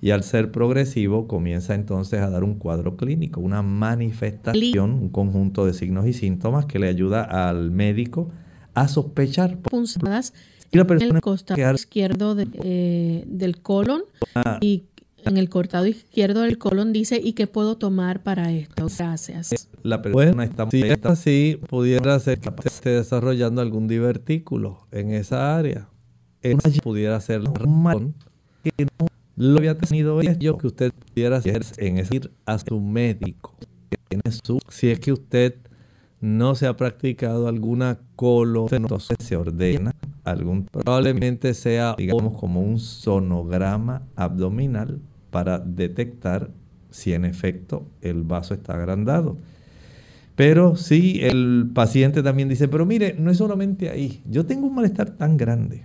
y 0.00 0.10
al 0.10 0.22
ser 0.22 0.52
progresivo 0.52 1.26
comienza 1.26 1.74
entonces 1.74 2.20
a 2.20 2.30
dar 2.30 2.44
un 2.44 2.56
cuadro 2.56 2.96
clínico, 2.96 3.40
una 3.40 3.62
manifestación, 3.62 4.92
un 4.92 5.08
conjunto 5.08 5.66
de 5.66 5.72
signos 5.72 6.06
y 6.06 6.12
síntomas 6.12 6.66
que 6.66 6.78
le 6.78 6.88
ayuda 6.88 7.22
al 7.22 7.70
médico 7.70 8.30
a 8.74 8.88
sospechar. 8.88 9.58
Punzadas 9.58 10.34
y 10.70 10.76
la 10.76 10.86
persona 10.86 11.10
en 11.10 11.16
el 11.16 11.22
costado 11.22 11.74
izquierdo 11.74 12.36
eh, 12.38 13.24
del 13.26 13.60
colon 13.62 14.02
ah. 14.34 14.58
y 14.60 14.84
en 15.24 15.36
el 15.36 15.48
cortado 15.48 15.86
izquierdo 15.86 16.42
del 16.42 16.58
colon 16.58 16.92
dice 16.92 17.20
y 17.22 17.32
qué 17.32 17.46
puedo 17.46 17.76
tomar 17.76 18.22
para 18.22 18.52
esto. 18.52 18.86
Gracias. 18.96 19.68
La 19.82 20.02
persona 20.02 20.44
está, 20.44 20.70
si 20.70 20.82
está 20.82 21.12
así, 21.12 21.58
pudiera 21.68 22.18
ser 22.20 22.38
que 22.38 22.50
esté 22.64 22.90
desarrollando 22.90 23.60
algún 23.60 23.88
divertículo 23.88 24.86
en 24.92 25.12
esa 25.12 25.56
área. 25.56 25.88
pudiera 26.82 27.20
ser 27.20 27.42
que 27.42 28.84
no 28.84 29.06
lo 29.36 29.58
había 29.58 29.76
tenido 29.76 30.20
yo 30.22 30.58
que 30.58 30.66
usted 30.66 30.92
pudiera 30.92 31.40
en 31.76 31.98
ir 31.98 32.30
a 32.46 32.58
su 32.58 32.80
médico. 32.80 33.54
si 34.68 34.90
es 34.90 34.98
que 34.98 35.12
usted 35.12 35.56
no 36.20 36.54
se 36.54 36.66
ha 36.66 36.76
practicado 36.76 37.46
alguna 37.46 37.98
colo, 38.16 38.66
se 39.18 39.36
ordena 39.36 39.92
probablemente 40.72 41.54
sea, 41.54 41.94
digamos, 41.96 42.38
como 42.38 42.60
un 42.60 42.80
sonograma 42.80 44.02
abdominal 44.16 45.00
para 45.30 45.58
detectar 45.58 46.50
si 46.90 47.12
en 47.12 47.24
efecto 47.24 47.86
el 48.00 48.22
vaso 48.22 48.54
está 48.54 48.74
agrandado. 48.74 49.36
Pero 50.34 50.76
si 50.76 51.20
el 51.22 51.70
paciente 51.72 52.22
también 52.22 52.48
dice, 52.48 52.68
pero 52.68 52.84
mire, 52.84 53.14
no 53.18 53.30
es 53.30 53.38
solamente 53.38 53.88
ahí, 53.88 54.22
yo 54.28 54.44
tengo 54.44 54.66
un 54.66 54.74
malestar 54.74 55.10
tan 55.10 55.36
grande 55.36 55.84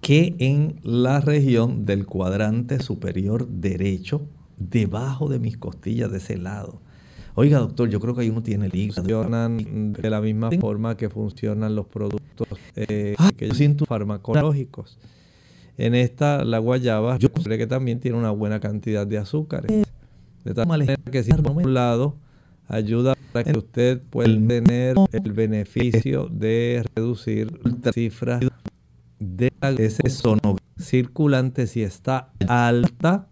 que 0.00 0.36
en 0.38 0.80
la 0.82 1.20
región 1.20 1.84
del 1.84 2.06
cuadrante 2.06 2.80
superior 2.80 3.48
derecho, 3.48 4.22
debajo 4.56 5.28
de 5.28 5.38
mis 5.38 5.56
costillas 5.56 6.10
de 6.10 6.18
ese 6.18 6.36
lado. 6.36 6.80
Oiga, 7.34 7.58
doctor, 7.58 7.88
yo 7.88 8.00
creo 8.00 8.14
que 8.14 8.22
ahí 8.22 8.30
uno 8.30 8.42
tiene 8.42 8.66
el. 8.66 8.92
Funcionan 8.92 9.92
de 9.92 10.10
la 10.10 10.20
misma 10.20 10.50
forma 10.60 10.96
que 10.96 11.08
funcionan 11.08 11.76
los 11.76 11.86
productos 11.86 12.48
eh, 12.74 13.14
que 13.36 13.48
yo 13.48 13.54
siento 13.54 13.86
farmacológicos. 13.86 14.98
En 15.76 15.94
esta, 15.94 16.44
la 16.44 16.58
guayaba, 16.58 17.16
yo 17.18 17.30
creo 17.30 17.56
que 17.56 17.68
también 17.68 18.00
tiene 18.00 18.18
una 18.18 18.32
buena 18.32 18.58
cantidad 18.58 19.06
de 19.06 19.18
azúcares. 19.18 19.70
De 20.44 20.54
tal 20.54 20.66
manera 20.66 20.96
que 20.96 21.22
si 21.22 21.32
por 21.32 21.52
un 21.52 21.74
lado 21.74 22.16
ayuda 22.66 23.14
para 23.32 23.52
que 23.52 23.58
usted 23.58 24.00
pueda 24.10 24.28
tener 24.28 24.96
el 25.12 25.32
beneficio 25.32 26.28
de 26.28 26.84
reducir 26.94 27.52
las 27.64 27.94
cifras 27.94 28.42
de 29.18 29.52
ese 29.78 30.10
sono 30.10 30.56
circulante 30.78 31.66
si 31.66 31.82
está 31.82 32.30
alta 32.46 33.28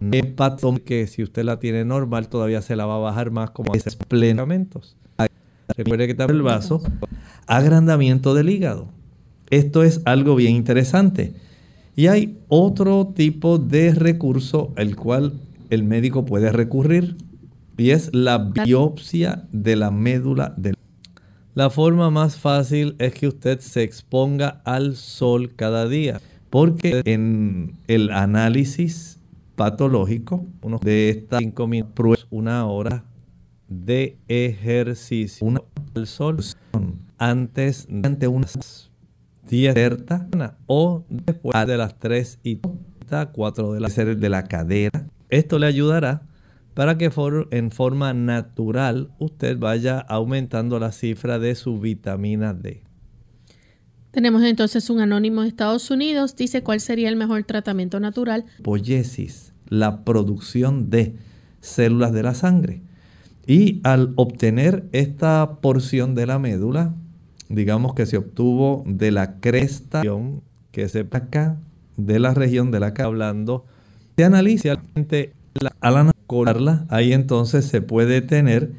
hepatón 0.00 0.78
que 0.78 1.06
si 1.06 1.22
usted 1.22 1.44
la 1.44 1.58
tiene 1.58 1.84
normal 1.84 2.28
todavía 2.28 2.62
se 2.62 2.76
la 2.76 2.86
va 2.86 2.96
a 2.96 2.98
bajar 2.98 3.30
más 3.30 3.50
como 3.50 3.72
plenamentos. 4.08 4.96
Recuerde 5.76 6.06
que 6.06 6.14
también 6.14 6.38
el 6.38 6.42
vaso, 6.42 6.82
agrandamiento 7.46 8.34
del 8.34 8.50
hígado. 8.50 8.88
Esto 9.50 9.82
es 9.82 10.02
algo 10.04 10.34
bien 10.34 10.54
interesante. 10.54 11.34
Y 11.94 12.06
hay 12.06 12.38
otro 12.48 13.12
tipo 13.14 13.58
de 13.58 13.94
recurso 13.94 14.72
al 14.76 14.96
cual 14.96 15.34
el 15.70 15.84
médico 15.84 16.24
puede 16.24 16.50
recurrir 16.52 17.16
y 17.76 17.90
es 17.90 18.10
la 18.14 18.38
biopsia 18.38 19.44
de 19.52 19.76
la 19.76 19.90
médula 19.90 20.54
del 20.56 20.76
la 21.54 21.68
forma 21.70 22.10
más 22.10 22.36
fácil 22.36 22.96
es 22.98 23.14
que 23.14 23.28
usted 23.28 23.60
se 23.60 23.82
exponga 23.82 24.62
al 24.64 24.96
sol 24.96 25.54
cada 25.54 25.86
día, 25.86 26.20
porque 26.50 27.02
en 27.04 27.76
el 27.88 28.10
análisis 28.10 29.20
patológico, 29.54 30.46
uno 30.62 30.78
de 30.82 31.10
estas 31.10 31.40
5 31.40 31.66
minutos, 31.66 32.26
una 32.30 32.66
hora 32.66 33.04
de 33.68 34.16
ejercicio, 34.28 35.46
una 35.46 35.60
al 35.94 36.06
sol 36.06 36.38
antes 37.18 37.86
de 37.88 38.28
unas 38.28 38.90
10 39.48 39.74
o 40.66 41.04
después 41.10 41.66
de 41.66 41.76
las 41.76 41.98
3 41.98 42.38
y 42.42 42.60
4 43.32 43.72
de 43.74 43.80
la, 43.80 43.88
de 43.88 44.28
la 44.30 44.44
cadera. 44.44 45.06
Esto 45.28 45.58
le 45.58 45.66
ayudará 45.66 46.22
para 46.74 46.98
que 46.98 47.10
en 47.50 47.70
forma 47.70 48.14
natural 48.14 49.10
usted 49.18 49.58
vaya 49.58 49.98
aumentando 49.98 50.78
la 50.78 50.92
cifra 50.92 51.38
de 51.38 51.54
su 51.54 51.78
vitamina 51.78 52.54
D. 52.54 52.82
Tenemos 54.10 54.42
entonces 54.42 54.90
un 54.90 55.00
anónimo 55.00 55.42
de 55.42 55.48
Estados 55.48 55.90
Unidos. 55.90 56.36
Dice 56.36 56.62
cuál 56.62 56.80
sería 56.80 57.08
el 57.08 57.16
mejor 57.16 57.44
tratamiento 57.44 57.98
natural. 57.98 58.44
Poiesis, 58.62 59.54
la 59.68 60.04
producción 60.04 60.90
de 60.90 61.16
células 61.60 62.12
de 62.12 62.22
la 62.22 62.34
sangre. 62.34 62.82
Y 63.46 63.80
al 63.84 64.12
obtener 64.16 64.84
esta 64.92 65.58
porción 65.62 66.14
de 66.14 66.26
la 66.26 66.38
médula, 66.38 66.94
digamos 67.48 67.94
que 67.94 68.06
se 68.06 68.18
obtuvo 68.18 68.84
de 68.86 69.10
la 69.10 69.40
cresta 69.40 70.02
que 70.70 70.88
se 70.88 71.00
acá, 71.10 71.58
de 71.96 72.18
la 72.18 72.34
región 72.34 72.70
de 72.70 72.80
la 72.80 72.94
que 72.94 73.02
hablando, 73.02 73.64
se 74.16 74.24
analiza 74.24 74.80
al 75.80 75.96
analizarla, 75.96 76.86
ahí 76.88 77.12
entonces 77.12 77.66
se 77.66 77.82
puede 77.82 78.22
tener 78.22 78.72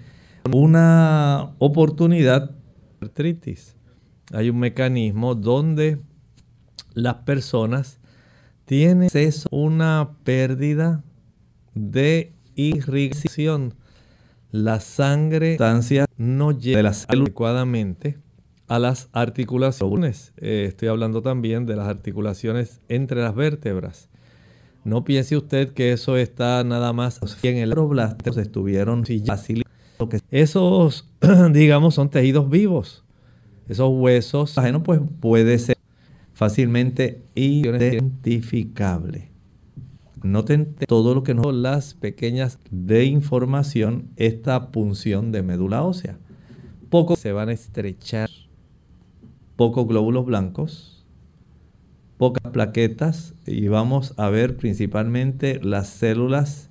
una 0.52 1.52
oportunidad 1.60 2.52
de 2.52 2.56
artritis. 3.02 3.76
Hay 4.34 4.50
un 4.50 4.60
mecanismo 4.60 5.36
donde 5.36 6.00
las 6.94 7.16
personas 7.16 8.00
tienen 8.66 9.10
una 9.52 10.12
pérdida 10.24 11.04
de 11.76 12.34
irrigación. 12.56 13.76
La 14.52 14.80
sangre 14.80 15.58
no 16.18 16.52
llega 16.52 16.84
la 16.84 16.94
adecuadamente 17.08 18.18
a 18.68 18.80
las 18.80 19.10
articulaciones. 19.12 20.34
Eh, 20.38 20.66
estoy 20.68 20.88
hablando 20.88 21.22
también 21.22 21.66
de 21.66 21.76
las 21.76 21.88
articulaciones 21.88 22.80
entre 22.88 23.22
las 23.22 23.36
vértebras. 23.36 24.10
No 24.86 25.04
piense 25.04 25.38
usted 25.38 25.74
que 25.74 25.94
eso 25.94 26.18
está 26.18 26.64
nada 26.64 26.92
más 26.94 27.20
en 27.44 27.58
el 27.58 27.72
aeroblastos 27.72 28.38
estuvieron 28.38 29.06
esos 30.32 31.10
digamos 31.54 31.96
son 31.96 32.10
tejidos 32.10 32.50
vivos. 32.50 33.04
Esos 33.70 33.90
huesos 33.92 34.58
ajeno 34.58 34.84
pues 34.84 35.00
puede 35.22 35.58
ser 35.58 35.78
fácilmente 36.34 37.22
identificable. 37.36 39.32
Noten 40.22 40.76
todo 40.88 41.16
lo 41.16 41.24
que 41.24 41.34
nos 41.34 41.54
las 41.54 41.94
pequeñas 41.94 42.60
de 42.72 43.06
información 43.06 44.10
esta 44.16 44.72
punción 44.72 45.32
de 45.32 45.44
médula 45.44 45.84
ósea. 45.84 46.18
Poco 46.90 47.16
se 47.16 47.32
van 47.32 47.50
a 47.50 47.54
estrechar 47.54 48.30
pocos 49.56 49.88
glóbulos 49.88 50.26
blancos, 50.26 50.93
pocas 52.24 52.54
plaquetas 52.54 53.34
y 53.46 53.68
vamos 53.68 54.14
a 54.16 54.30
ver 54.30 54.56
principalmente 54.56 55.60
las 55.62 55.90
células, 55.90 56.70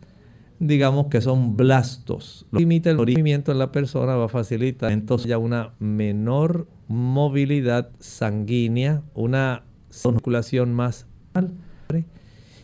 digamos 0.60 1.08
que 1.08 1.20
son 1.20 1.58
blastos. 1.58 2.46
Lo 2.50 2.56
que 2.56 2.62
limita 2.62 2.88
el 2.88 2.96
movimiento 2.96 3.52
en 3.52 3.58
la 3.58 3.70
persona 3.70 4.16
va 4.16 4.24
a 4.24 4.28
facilitar 4.30 4.92
entonces 4.92 5.28
ya 5.28 5.36
una 5.36 5.74
menor 5.78 6.68
movilidad 6.88 7.90
sanguínea, 7.98 9.02
una 9.12 9.64
circulación 9.90 10.72
más 10.72 11.04
pobre 11.34 12.06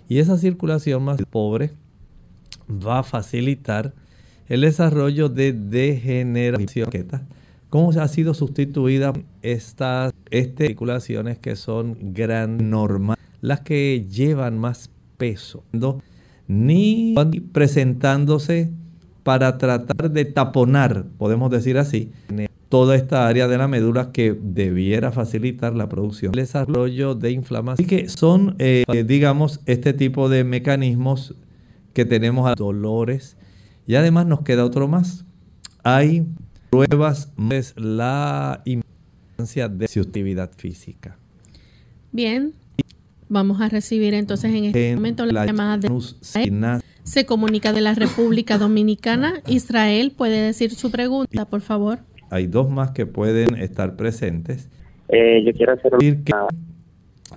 y 0.09 0.21
esa 0.21 0.39
circulación 0.39 1.03
más 1.03 1.21
pobre 1.29 1.73
va 2.71 3.01
a 3.01 3.03
facilitar 3.03 3.93
el 4.47 4.63
desarrollo 4.63 5.29
de 5.29 5.53
degeneración 5.53 6.89
¿Cómo 7.71 7.91
ha 7.91 8.09
sido 8.09 8.33
sustituida 8.33 9.13
estas, 9.43 10.15
articulaciones 10.33 11.39
que 11.39 11.55
son 11.57 12.15
gran 12.15 12.71
normal, 12.71 13.17
las 13.41 13.61
que 13.61 14.07
llevan 14.09 14.59
más 14.59 14.91
peso, 15.19 15.65
ni 16.47 17.15
presentándose 17.53 18.71
para 19.23 19.59
tratar 19.59 20.11
de 20.11 20.25
taponar, 20.25 21.05
podemos 21.19 21.51
decir 21.51 21.77
así, 21.77 22.11
toda 22.71 22.97
esta 22.97 23.27
área 23.29 23.49
de 23.49 23.59
la 23.59 23.69
médula 23.69 24.13
que 24.13 24.35
debiera 24.41 25.13
facilitar 25.13 25.75
la 25.75 25.89
producción, 25.89 26.33
el 26.33 26.41
desarrollo 26.41 27.15
de 27.15 27.33
inflamación. 27.33 27.87
Así 27.87 27.97
que 27.97 28.09
son, 28.09 28.57
eh, 28.59 28.85
digamos, 29.07 29.61
este 29.67 29.93
tipo 29.93 30.31
de 30.31 30.45
mecanismos 30.45 31.35
que 31.93 32.07
tenemos 32.07 32.51
a 32.51 32.55
dolores 32.55 33.37
y 33.87 33.95
además 33.97 34.27
nos 34.27 34.43
queda 34.43 34.65
otro 34.65 34.89
más. 34.89 35.25
Hay 35.83 36.27
pruebas 36.71 37.33
es 37.51 37.75
la 37.77 38.63
importancia 38.65 39.69
de 39.69 39.89
su 39.89 40.01
actividad 40.01 40.51
física. 40.57 41.17
Bien, 42.13 42.53
vamos 43.29 43.61
a 43.61 43.69
recibir 43.69 44.15
entonces 44.15 44.55
en 44.55 44.65
este 44.65 44.95
momento 44.95 45.25
la, 45.27 45.47
llamada 45.47 45.79
de 45.79 45.89
Israel. 45.93 46.81
Se 47.05 47.25
comunica 47.25 47.73
de 47.73 47.81
la 47.81 47.95
República 47.95 48.59
Dominicana. 48.59 49.35
Israel 49.47 50.13
puede 50.17 50.43
decir 50.43 50.73
su 50.73 50.91
pregunta, 50.91 51.45
por 51.47 51.61
favor. 51.61 51.99
Hay 52.31 52.47
dos 52.47 52.69
más 52.69 52.91
que 52.91 53.07
pueden 53.07 53.57
estar 53.57 53.97
presentes. 53.97 54.69
Eh, 55.09 55.43
yo 55.45 55.53
quiero 55.53 55.73
hacer 55.73 55.95
una... 55.95 56.47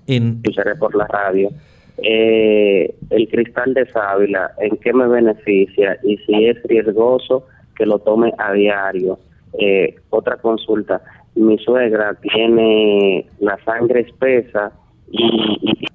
En... 0.08 0.42
Escucharé 0.44 0.76
por 0.76 0.96
la 0.96 1.08
radio. 1.08 1.50
Eh, 1.98 2.94
el 3.10 3.28
cristal 3.30 3.74
de 3.74 3.86
sábila, 3.88 4.52
¿en 4.60 4.76
qué 4.78 4.92
me 4.92 5.08
beneficia? 5.08 5.98
Y 6.04 6.18
si 6.18 6.46
es 6.46 6.62
riesgoso 6.64 7.46
que 7.82 7.88
lo 7.88 7.98
tome 7.98 8.32
a 8.38 8.54
diario. 8.54 9.18
Eh, 9.54 9.96
otra 10.12 10.38
consulta, 10.38 11.02
mi 11.34 11.58
suegra 11.58 12.14
tiene 12.14 13.28
la 13.40 13.58
sangre 13.66 14.02
espesa 14.02 14.72
y, 15.10 15.88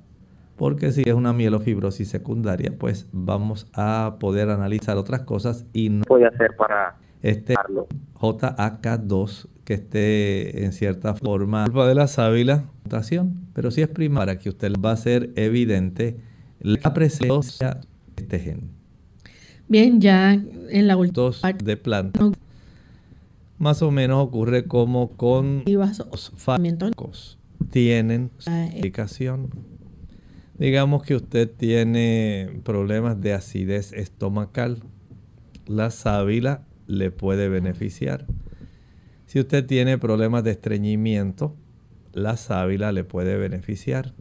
porque 0.57 0.91
si 0.91 1.03
es 1.07 1.15
una 1.15 1.33
mielofibrosis 1.33 2.09
secundaria, 2.09 2.73
pues 2.77 3.09
vamos 3.13 3.71
a 3.73 4.17
poder 4.19 4.51
analizar 4.51 4.97
otras 4.97 5.21
cosas 5.21 5.65
y 5.73 5.91
no 5.91 6.03
voy 6.09 6.25
a 6.25 6.29
hacer 6.29 6.57
para 6.57 6.97
este 7.23 7.55
JAK2 8.21 9.49
que 9.65 9.75
esté 9.75 10.65
en 10.65 10.73
cierta 10.73 11.15
forma 11.15 11.67
culpa 11.67 11.87
de 11.87 11.95
la 11.95 12.09
sábila 12.09 12.65
mutación, 12.83 13.47
pero 13.55 13.71
si 13.71 13.83
es 13.83 13.89
prima 13.89 14.21
para 14.21 14.39
que 14.39 14.49
usted 14.49 14.73
va 14.85 14.91
a 14.91 14.97
ser 14.97 15.31
evidente 15.37 16.17
la 16.59 16.93
presencia 16.93 17.79
de 18.17 18.23
este 18.23 18.41
gen. 18.41 18.76
Bien, 19.69 20.01
ya 20.01 20.33
en 20.33 20.87
la 20.87 20.97
última 20.97 21.31
de 21.63 21.77
planta. 21.77 22.31
Más 23.59 23.83
o 23.83 23.91
menos 23.91 24.25
ocurre 24.25 24.65
como 24.65 25.11
con 25.17 25.65
los 25.67 26.33
fármacos. 26.37 27.39
Tienen 27.71 28.31
su 28.39 28.51
explicación. 28.51 29.51
Digamos 30.59 31.03
que 31.03 31.17
usted 31.17 31.51
tiene 31.51 32.61
problemas 32.65 33.21
de 33.21 33.33
acidez 33.33 33.93
estomacal. 33.93 34.83
La 35.67 35.91
sábila 35.91 36.63
le 36.87 37.11
puede 37.11 37.49
beneficiar. 37.49 38.27
Si 39.27 39.41
usted 39.41 39.67
tiene 39.67 39.99
problemas 39.99 40.45
de 40.45 40.53
estreñimiento, 40.53 41.57
la 42.13 42.37
sábila 42.37 42.93
le 42.93 43.05
puede 43.05 43.37
beneficiar. 43.37 44.15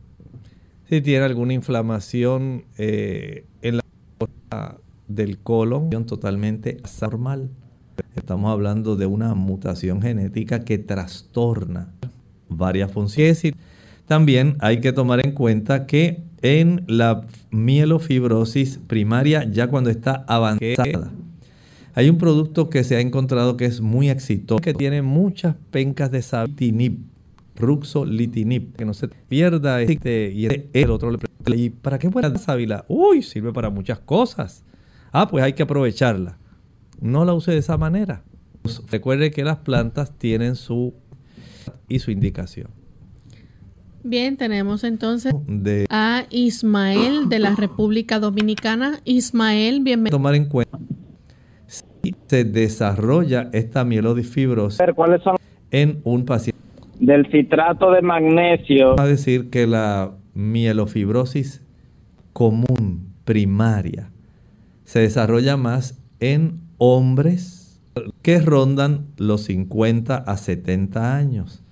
Si 0.89 1.01
tiene 1.01 1.25
alguna 1.25 1.53
inflamación 1.53 2.65
eh, 2.77 3.45
en 3.61 3.77
la 3.77 4.77
del 5.07 5.37
colon 5.39 5.89
totalmente 6.05 6.77
anormal. 7.01 7.49
Estamos 8.15 8.51
hablando 8.51 8.95
de 8.95 9.05
una 9.05 9.35
mutación 9.35 10.01
genética 10.01 10.63
que 10.63 10.77
trastorna 10.77 11.93
varias 12.49 12.91
funciones. 12.91 13.41
También 14.07 14.57
hay 14.59 14.81
que 14.81 14.93
tomar 14.93 15.25
en 15.25 15.31
cuenta 15.31 15.85
que 15.85 16.23
en 16.41 16.83
la 16.87 17.21
mielofibrosis 17.51 18.79
primaria, 18.87 19.49
ya 19.49 19.67
cuando 19.67 19.89
está 19.89 20.25
avanzada, 20.27 21.11
hay 21.93 22.09
un 22.09 22.17
producto 22.17 22.69
que 22.69 22.83
se 22.83 22.97
ha 22.97 22.99
encontrado 22.99 23.57
que 23.57 23.65
es 23.65 23.81
muy 23.81 24.09
exitoso, 24.09 24.59
que 24.59 24.73
tiene 24.73 25.01
muchas 25.01 25.55
pencas 25.71 26.11
de 26.11 26.21
sabitinib, 26.21 26.99
ruxolitinib, 27.55 28.75
que 28.75 28.85
no 28.85 28.93
se 28.93 29.07
pierda 29.07 29.81
este 29.81 30.31
y 30.31 30.47
el 30.73 30.91
otro 30.91 31.17
¿y 31.47 31.69
para 31.69 31.97
qué 31.97 32.09
puede 32.09 32.29
la 32.29 32.37
sábila? 32.37 32.85
Uy, 32.89 33.23
sirve 33.23 33.53
para 33.53 33.69
muchas 33.69 33.99
cosas. 33.99 34.65
Ah, 35.17 35.29
pues 35.29 35.45
hay 35.45 35.53
que 35.53 35.63
aprovecharla. 35.63 36.37
No 36.99 37.23
la 37.23 37.33
use 37.33 37.53
de 37.53 37.59
esa 37.59 37.77
manera. 37.77 38.23
Recuerde 38.91 39.31
que 39.31 39.45
las 39.45 39.55
plantas 39.59 40.11
tienen 40.17 40.57
su 40.57 40.93
y 41.87 41.99
su 41.99 42.11
indicación. 42.11 42.67
Bien, 44.03 44.35
tenemos 44.35 44.83
entonces 44.83 45.33
a 45.89 46.25
Ismael 46.31 47.29
de 47.29 47.39
la 47.39 47.55
República 47.55 48.19
Dominicana. 48.19 48.99
Ismael, 49.05 49.79
bienvenido. 49.83 50.17
Tomar 50.17 50.35
en 50.35 50.49
cuenta 50.49 50.77
si 51.65 52.13
se 52.27 52.43
desarrolla 52.43 53.49
esta 53.53 53.85
mielodifibrosis 53.85 54.81
¿Cuáles 54.95 55.23
son? 55.23 55.37
en 55.71 56.01
un 56.03 56.25
paciente. 56.25 56.59
Del 56.99 57.31
citrato 57.31 57.89
de 57.91 58.01
magnesio. 58.01 58.97
Va 58.97 59.03
a 59.03 59.07
decir 59.07 59.49
que 59.49 59.65
la 59.65 60.11
mielofibrosis 60.33 61.63
común, 62.33 63.13
primaria, 63.23 64.11
se 64.85 64.99
desarrolla 64.99 65.57
más 65.57 65.97
en 66.19 66.61
hombres 66.77 67.81
que 68.21 68.39
rondan 68.39 69.07
los 69.17 69.43
50 69.43 70.15
a 70.15 70.37
70 70.37 71.15
años. 71.15 71.63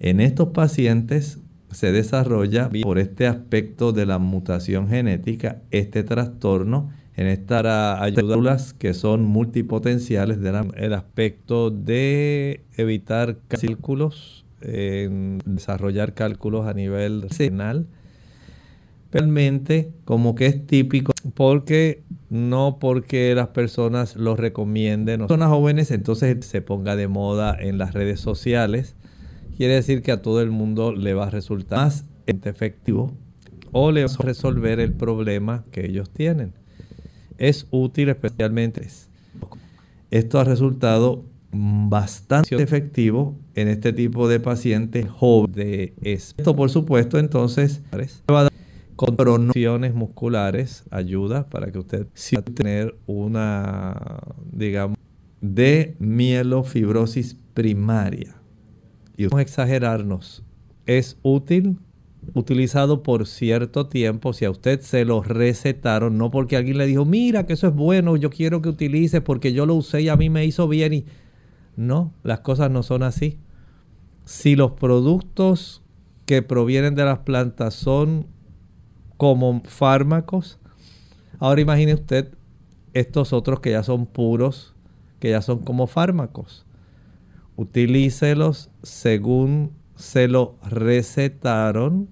En 0.00 0.20
estos 0.20 0.48
pacientes 0.48 1.38
se 1.70 1.92
desarrolla 1.92 2.70
por 2.82 2.98
este 2.98 3.26
aspecto 3.26 3.92
de 3.92 4.06
la 4.06 4.18
mutación 4.18 4.88
genética, 4.88 5.62
este 5.70 6.04
trastorno 6.04 6.90
en 7.16 7.26
estas 7.26 8.00
ayudas 8.00 8.74
que 8.74 8.92
son 8.92 9.24
multipotenciales 9.24 10.40
del 10.40 10.92
aspecto 10.94 11.70
de 11.70 12.64
evitar 12.76 13.38
círculos 13.56 14.44
en 14.60 15.38
desarrollar 15.44 16.14
cálculos 16.14 16.66
a 16.66 16.74
nivel 16.74 17.28
renal. 17.30 17.86
Realmente 19.14 19.92
como 20.04 20.34
que 20.34 20.46
es 20.46 20.66
típico 20.66 21.12
porque 21.34 22.02
no 22.30 22.78
porque 22.80 23.32
las 23.36 23.46
personas 23.46 24.16
lo 24.16 24.34
recomienden, 24.34 25.20
no 25.20 25.28
personas 25.28 25.50
jóvenes 25.50 25.92
entonces 25.92 26.44
se 26.44 26.62
ponga 26.62 26.96
de 26.96 27.06
moda 27.06 27.56
en 27.56 27.78
las 27.78 27.94
redes 27.94 28.18
sociales, 28.18 28.96
quiere 29.56 29.74
decir 29.74 30.02
que 30.02 30.10
a 30.10 30.20
todo 30.20 30.40
el 30.42 30.50
mundo 30.50 30.92
le 30.92 31.14
va 31.14 31.28
a 31.28 31.30
resultar 31.30 31.78
más 31.78 32.06
efectivo 32.26 33.12
o 33.70 33.92
le 33.92 34.04
va 34.04 34.10
a 34.10 34.22
resolver 34.24 34.80
el 34.80 34.92
problema 34.92 35.64
que 35.70 35.86
ellos 35.86 36.10
tienen. 36.10 36.52
Es 37.38 37.68
útil 37.70 38.08
especialmente. 38.08 38.84
Esto 40.10 40.40
ha 40.40 40.44
resultado 40.44 41.24
bastante 41.52 42.60
efectivo 42.60 43.36
en 43.54 43.68
este 43.68 43.92
tipo 43.92 44.26
de 44.26 44.40
pacientes 44.40 45.08
jóvenes. 45.08 45.92
Esto, 46.02 46.56
por 46.56 46.68
supuesto, 46.68 47.20
entonces 47.20 47.80
va 48.28 48.40
a 48.40 48.42
dar 48.44 48.53
contorsiones 48.96 49.94
musculares, 49.94 50.84
ayuda 50.90 51.48
para 51.48 51.70
que 51.70 51.78
usted 51.78 52.06
pueda 52.06 52.42
tener 52.42 52.96
una, 53.06 54.20
digamos, 54.52 54.98
de 55.40 55.96
mielofibrosis 55.98 57.36
primaria. 57.54 58.36
Y 59.16 59.24
vamos 59.24 59.38
a 59.38 59.42
exagerarnos. 59.42 60.42
Es 60.86 61.18
útil 61.22 61.78
utilizado 62.32 63.02
por 63.02 63.26
cierto 63.26 63.86
tiempo, 63.86 64.32
si 64.32 64.44
a 64.44 64.50
usted 64.50 64.80
se 64.80 65.04
lo 65.04 65.22
recetaron, 65.22 66.16
no 66.16 66.30
porque 66.30 66.56
alguien 66.56 66.78
le 66.78 66.86
dijo, 66.86 67.04
mira 67.04 67.46
que 67.46 67.52
eso 67.52 67.68
es 67.68 67.74
bueno, 67.74 68.16
yo 68.16 68.30
quiero 68.30 68.62
que 68.62 68.70
utilice 68.70 69.20
porque 69.20 69.52
yo 69.52 69.66
lo 69.66 69.74
usé 69.74 70.02
y 70.02 70.08
a 70.08 70.16
mí 70.16 70.30
me 70.30 70.44
hizo 70.46 70.66
bien 70.66 70.92
y 70.94 71.04
no, 71.76 72.12
las 72.22 72.40
cosas 72.40 72.70
no 72.70 72.82
son 72.82 73.02
así. 73.02 73.38
Si 74.24 74.56
los 74.56 74.72
productos 74.72 75.82
que 76.24 76.40
provienen 76.40 76.94
de 76.94 77.04
las 77.04 77.18
plantas 77.20 77.74
son 77.74 78.26
como 79.16 79.62
fármacos, 79.64 80.58
ahora 81.38 81.60
imagine 81.60 81.94
usted 81.94 82.28
estos 82.92 83.32
otros 83.32 83.60
que 83.60 83.72
ya 83.72 83.82
son 83.82 84.06
puros, 84.06 84.74
que 85.20 85.30
ya 85.30 85.42
son 85.42 85.60
como 85.60 85.86
fármacos. 85.86 86.66
Utilícelos 87.56 88.70
según 88.82 89.72
se 89.96 90.28
lo 90.28 90.56
recetaron 90.68 92.08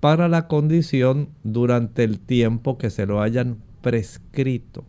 para 0.00 0.28
la 0.28 0.46
condición 0.48 1.28
durante 1.42 2.04
el 2.04 2.20
tiempo 2.20 2.78
que 2.78 2.90
se 2.90 3.06
lo 3.06 3.20
hayan 3.20 3.58
prescrito 3.80 4.84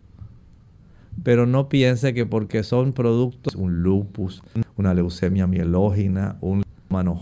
pero 1.22 1.46
no 1.46 1.68
piense 1.68 2.14
que 2.14 2.26
porque 2.26 2.62
son 2.62 2.92
productos, 2.92 3.54
un 3.54 3.82
lupus, 3.82 4.42
una 4.76 4.94
leucemia 4.94 5.46
mielógina, 5.46 6.36
un 6.40 6.62
mano 6.88 7.20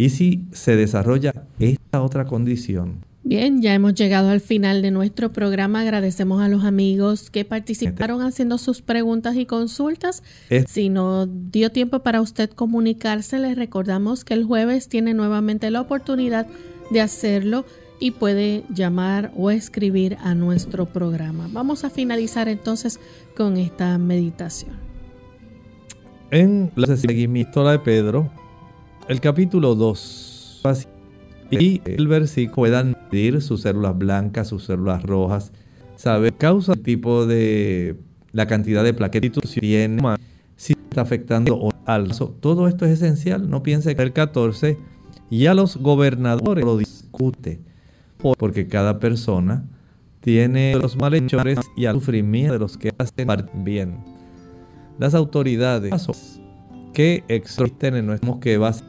y 0.00 0.08
si 0.08 0.46
se 0.52 0.76
desarrolla 0.76 1.34
esta 1.58 2.02
otra 2.02 2.24
condición. 2.24 3.04
Bien, 3.22 3.60
ya 3.60 3.74
hemos 3.74 3.92
llegado 3.92 4.30
al 4.30 4.40
final 4.40 4.80
de 4.80 4.90
nuestro 4.90 5.30
programa. 5.30 5.82
Agradecemos 5.82 6.40
a 6.40 6.48
los 6.48 6.64
amigos 6.64 7.28
que 7.28 7.44
participaron 7.44 8.22
haciendo 8.22 8.56
sus 8.56 8.80
preguntas 8.80 9.36
y 9.36 9.44
consultas. 9.44 10.22
Si 10.66 10.88
no 10.88 11.26
dio 11.26 11.70
tiempo 11.70 11.98
para 11.98 12.22
usted 12.22 12.48
comunicarse, 12.48 13.38
les 13.38 13.56
recordamos 13.56 14.24
que 14.24 14.32
el 14.32 14.44
jueves 14.44 14.88
tiene 14.88 15.12
nuevamente 15.12 15.70
la 15.70 15.82
oportunidad 15.82 16.46
de 16.90 17.02
hacerlo 17.02 17.66
y 17.98 18.12
puede 18.12 18.64
llamar 18.74 19.30
o 19.36 19.50
escribir 19.50 20.16
a 20.22 20.34
nuestro 20.34 20.86
programa. 20.86 21.46
Vamos 21.52 21.84
a 21.84 21.90
finalizar 21.90 22.48
entonces 22.48 22.98
con 23.36 23.58
esta 23.58 23.98
meditación. 23.98 24.72
En 26.30 26.70
la 26.74 26.96
seguimiento 26.96 27.68
de 27.68 27.78
Pedro, 27.80 28.30
el 29.10 29.20
capítulo 29.20 29.74
2 29.74 30.62
y 31.50 31.82
el 31.84 32.06
versículo 32.06 32.54
puedan 32.54 32.96
medir 33.10 33.42
sus 33.42 33.62
células 33.62 33.98
blancas, 33.98 34.46
sus 34.46 34.62
células 34.62 35.02
rojas, 35.02 35.50
saber 35.96 36.34
causa 36.34 36.74
el 36.74 36.82
tipo 36.82 37.26
de 37.26 37.96
la 38.30 38.46
cantidad 38.46 38.84
de 38.84 38.94
plaquetas 38.94 39.52
que 39.52 39.60
tiene, 39.60 40.00
si 40.54 40.74
está 40.74 41.00
afectando 41.00 41.56
o 41.56 41.72
alzo. 41.86 42.36
Todo 42.38 42.68
esto 42.68 42.86
es 42.86 43.02
esencial. 43.02 43.50
No 43.50 43.64
piense 43.64 43.96
que 43.96 44.02
el 44.02 44.12
14 44.12 44.78
ya 45.28 45.54
los 45.54 45.76
gobernadores 45.78 46.64
lo 46.64 46.78
discute 46.78 47.60
porque 48.38 48.68
cada 48.68 49.00
persona 49.00 49.64
tiene 50.20 50.76
los 50.76 50.96
malhechores 50.96 51.58
y 51.76 51.86
el 51.86 51.94
sufrimiento 51.94 52.52
de 52.52 52.58
los 52.60 52.78
que 52.78 52.92
hacen 52.96 53.26
bien. 53.64 54.04
Las 55.00 55.14
autoridades 55.14 55.92
que 56.92 57.24
existen 57.26 57.96
en 57.96 58.06
nuestro 58.06 58.38
que 58.38 58.56
base 58.56 58.84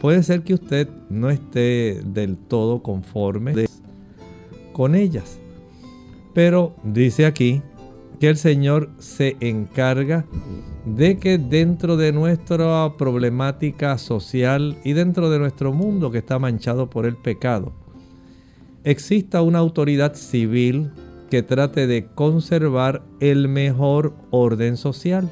puede 0.00 0.22
ser 0.22 0.42
que 0.42 0.54
usted 0.54 0.88
no 1.08 1.30
esté 1.30 2.00
del 2.04 2.36
todo 2.36 2.82
conforme 2.82 3.66
con 4.72 4.94
ellas. 4.94 5.38
Pero 6.34 6.74
dice 6.82 7.26
aquí 7.26 7.62
que 8.18 8.28
el 8.28 8.36
Señor 8.36 8.90
se 8.98 9.36
encarga 9.40 10.24
de 10.84 11.18
que 11.18 11.38
dentro 11.38 11.96
de 11.96 12.12
nuestra 12.12 12.94
problemática 12.96 13.98
social 13.98 14.78
y 14.84 14.92
dentro 14.92 15.30
de 15.30 15.38
nuestro 15.38 15.72
mundo 15.72 16.10
que 16.10 16.18
está 16.18 16.38
manchado 16.38 16.88
por 16.88 17.06
el 17.06 17.16
pecado, 17.16 17.72
exista 18.84 19.42
una 19.42 19.58
autoridad 19.58 20.14
civil 20.14 20.90
que 21.30 21.42
trate 21.42 21.86
de 21.86 22.06
conservar 22.06 23.02
el 23.20 23.48
mejor 23.48 24.14
orden 24.30 24.76
social. 24.76 25.30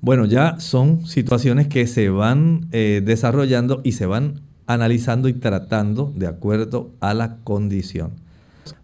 Bueno, 0.00 0.26
ya 0.26 0.60
son 0.60 1.06
situaciones 1.06 1.66
que 1.66 1.86
se 1.86 2.08
van 2.08 2.68
eh, 2.72 3.02
desarrollando 3.04 3.80
y 3.82 3.92
se 3.92 4.06
van 4.06 4.42
analizando 4.66 5.28
y 5.28 5.32
tratando 5.32 6.12
de 6.14 6.26
acuerdo 6.26 6.92
a 7.00 7.14
la 7.14 7.38
condición. 7.42 8.12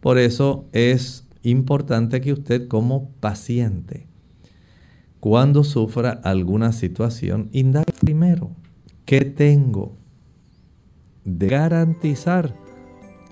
Por 0.01 0.19
eso 0.19 0.67
es 0.73 1.27
importante 1.43 2.21
que 2.21 2.33
usted 2.33 2.69
como 2.69 3.11
paciente, 3.21 4.07
cuando 5.21 5.63
sufra 5.63 6.11
alguna 6.11 6.73
situación, 6.73 7.49
indague 7.53 7.93
primero, 8.01 8.51
¿qué 9.05 9.21
tengo? 9.21 9.97
De 11.25 11.49
garantizar 11.49 12.55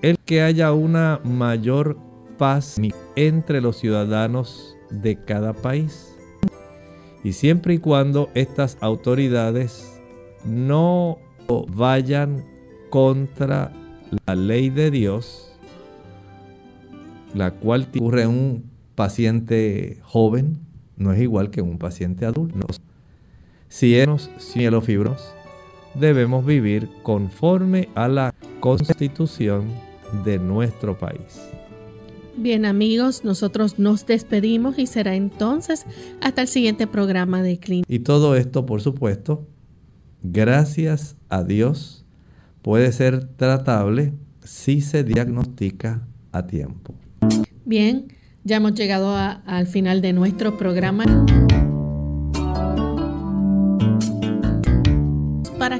el 0.01 0.17
que 0.19 0.41
haya 0.41 0.73
una 0.73 1.19
mayor 1.23 1.97
paz 2.37 2.77
entre 3.15 3.61
los 3.61 3.77
ciudadanos 3.77 4.75
de 4.89 5.15
cada 5.23 5.53
país. 5.53 6.12
Y 7.23 7.33
siempre 7.33 7.75
y 7.75 7.77
cuando 7.77 8.29
estas 8.33 8.77
autoridades 8.81 10.01
no 10.45 11.19
vayan 11.69 12.45
contra 12.89 13.71
la 14.25 14.35
ley 14.35 14.69
de 14.69 14.91
Dios, 14.91 15.51
la 17.33 17.51
cual 17.51 17.87
ocurre 17.95 18.23
en 18.23 18.29
un 18.29 18.63
paciente 18.95 19.99
joven, 20.03 20.59
no 20.97 21.13
es 21.13 21.21
igual 21.21 21.49
que 21.49 21.61
un 21.61 21.77
paciente 21.77 22.25
adulto. 22.25 22.67
Si 23.69 23.95
es 23.95 24.29
mielofibros, 24.55 25.33
debemos 25.95 26.45
vivir 26.45 26.89
conforme 27.01 27.89
a 27.95 28.07
la 28.07 28.33
constitución 28.59 29.71
de 30.23 30.37
nuestro 30.37 30.97
país. 30.97 31.52
Bien 32.35 32.65
amigos, 32.65 33.23
nosotros 33.23 33.77
nos 33.77 34.07
despedimos 34.07 34.79
y 34.79 34.87
será 34.87 35.15
entonces 35.15 35.85
hasta 36.19 36.41
el 36.41 36.47
siguiente 36.47 36.87
programa 36.87 37.43
de 37.43 37.59
Clínica. 37.59 37.93
Y 37.93 37.99
todo 37.99 38.35
esto, 38.35 38.65
por 38.65 38.81
supuesto, 38.81 39.47
gracias 40.23 41.15
a 41.29 41.43
Dios, 41.43 42.05
puede 42.63 42.91
ser 42.91 43.23
tratable 43.23 44.13
si 44.43 44.81
se 44.81 45.03
diagnostica 45.03 46.07
a 46.31 46.47
tiempo. 46.47 46.95
Bien, 47.65 48.07
ya 48.43 48.57
hemos 48.57 48.73
llegado 48.73 49.15
al 49.15 49.67
final 49.67 50.01
de 50.01 50.13
nuestro 50.13 50.57
programa. 50.57 51.05
Para 55.59 55.77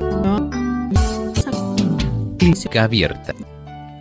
abierta. 2.80 3.34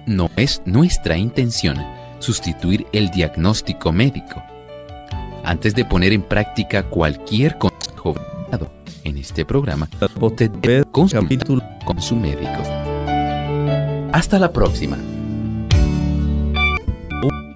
No 0.07 0.30
es 0.36 0.62
nuestra 0.64 1.16
intención 1.16 1.76
sustituir 2.22 2.86
el 2.92 3.10
diagnóstico 3.10 3.92
médico. 3.92 4.42
Antes 5.44 5.74
de 5.74 5.84
poner 5.84 6.12
en 6.12 6.22
práctica 6.22 6.84
cualquier 6.84 7.58
consejo 7.58 8.14
dado 8.50 8.70
en 9.04 9.18
este 9.18 9.44
programa, 9.44 9.88
usted 10.20 10.50
debe 10.50 10.84
con 10.84 11.08
su 11.08 12.16
médico. 12.16 12.62
Hasta 14.12 14.38
la 14.38 14.52
próxima. 14.52 14.96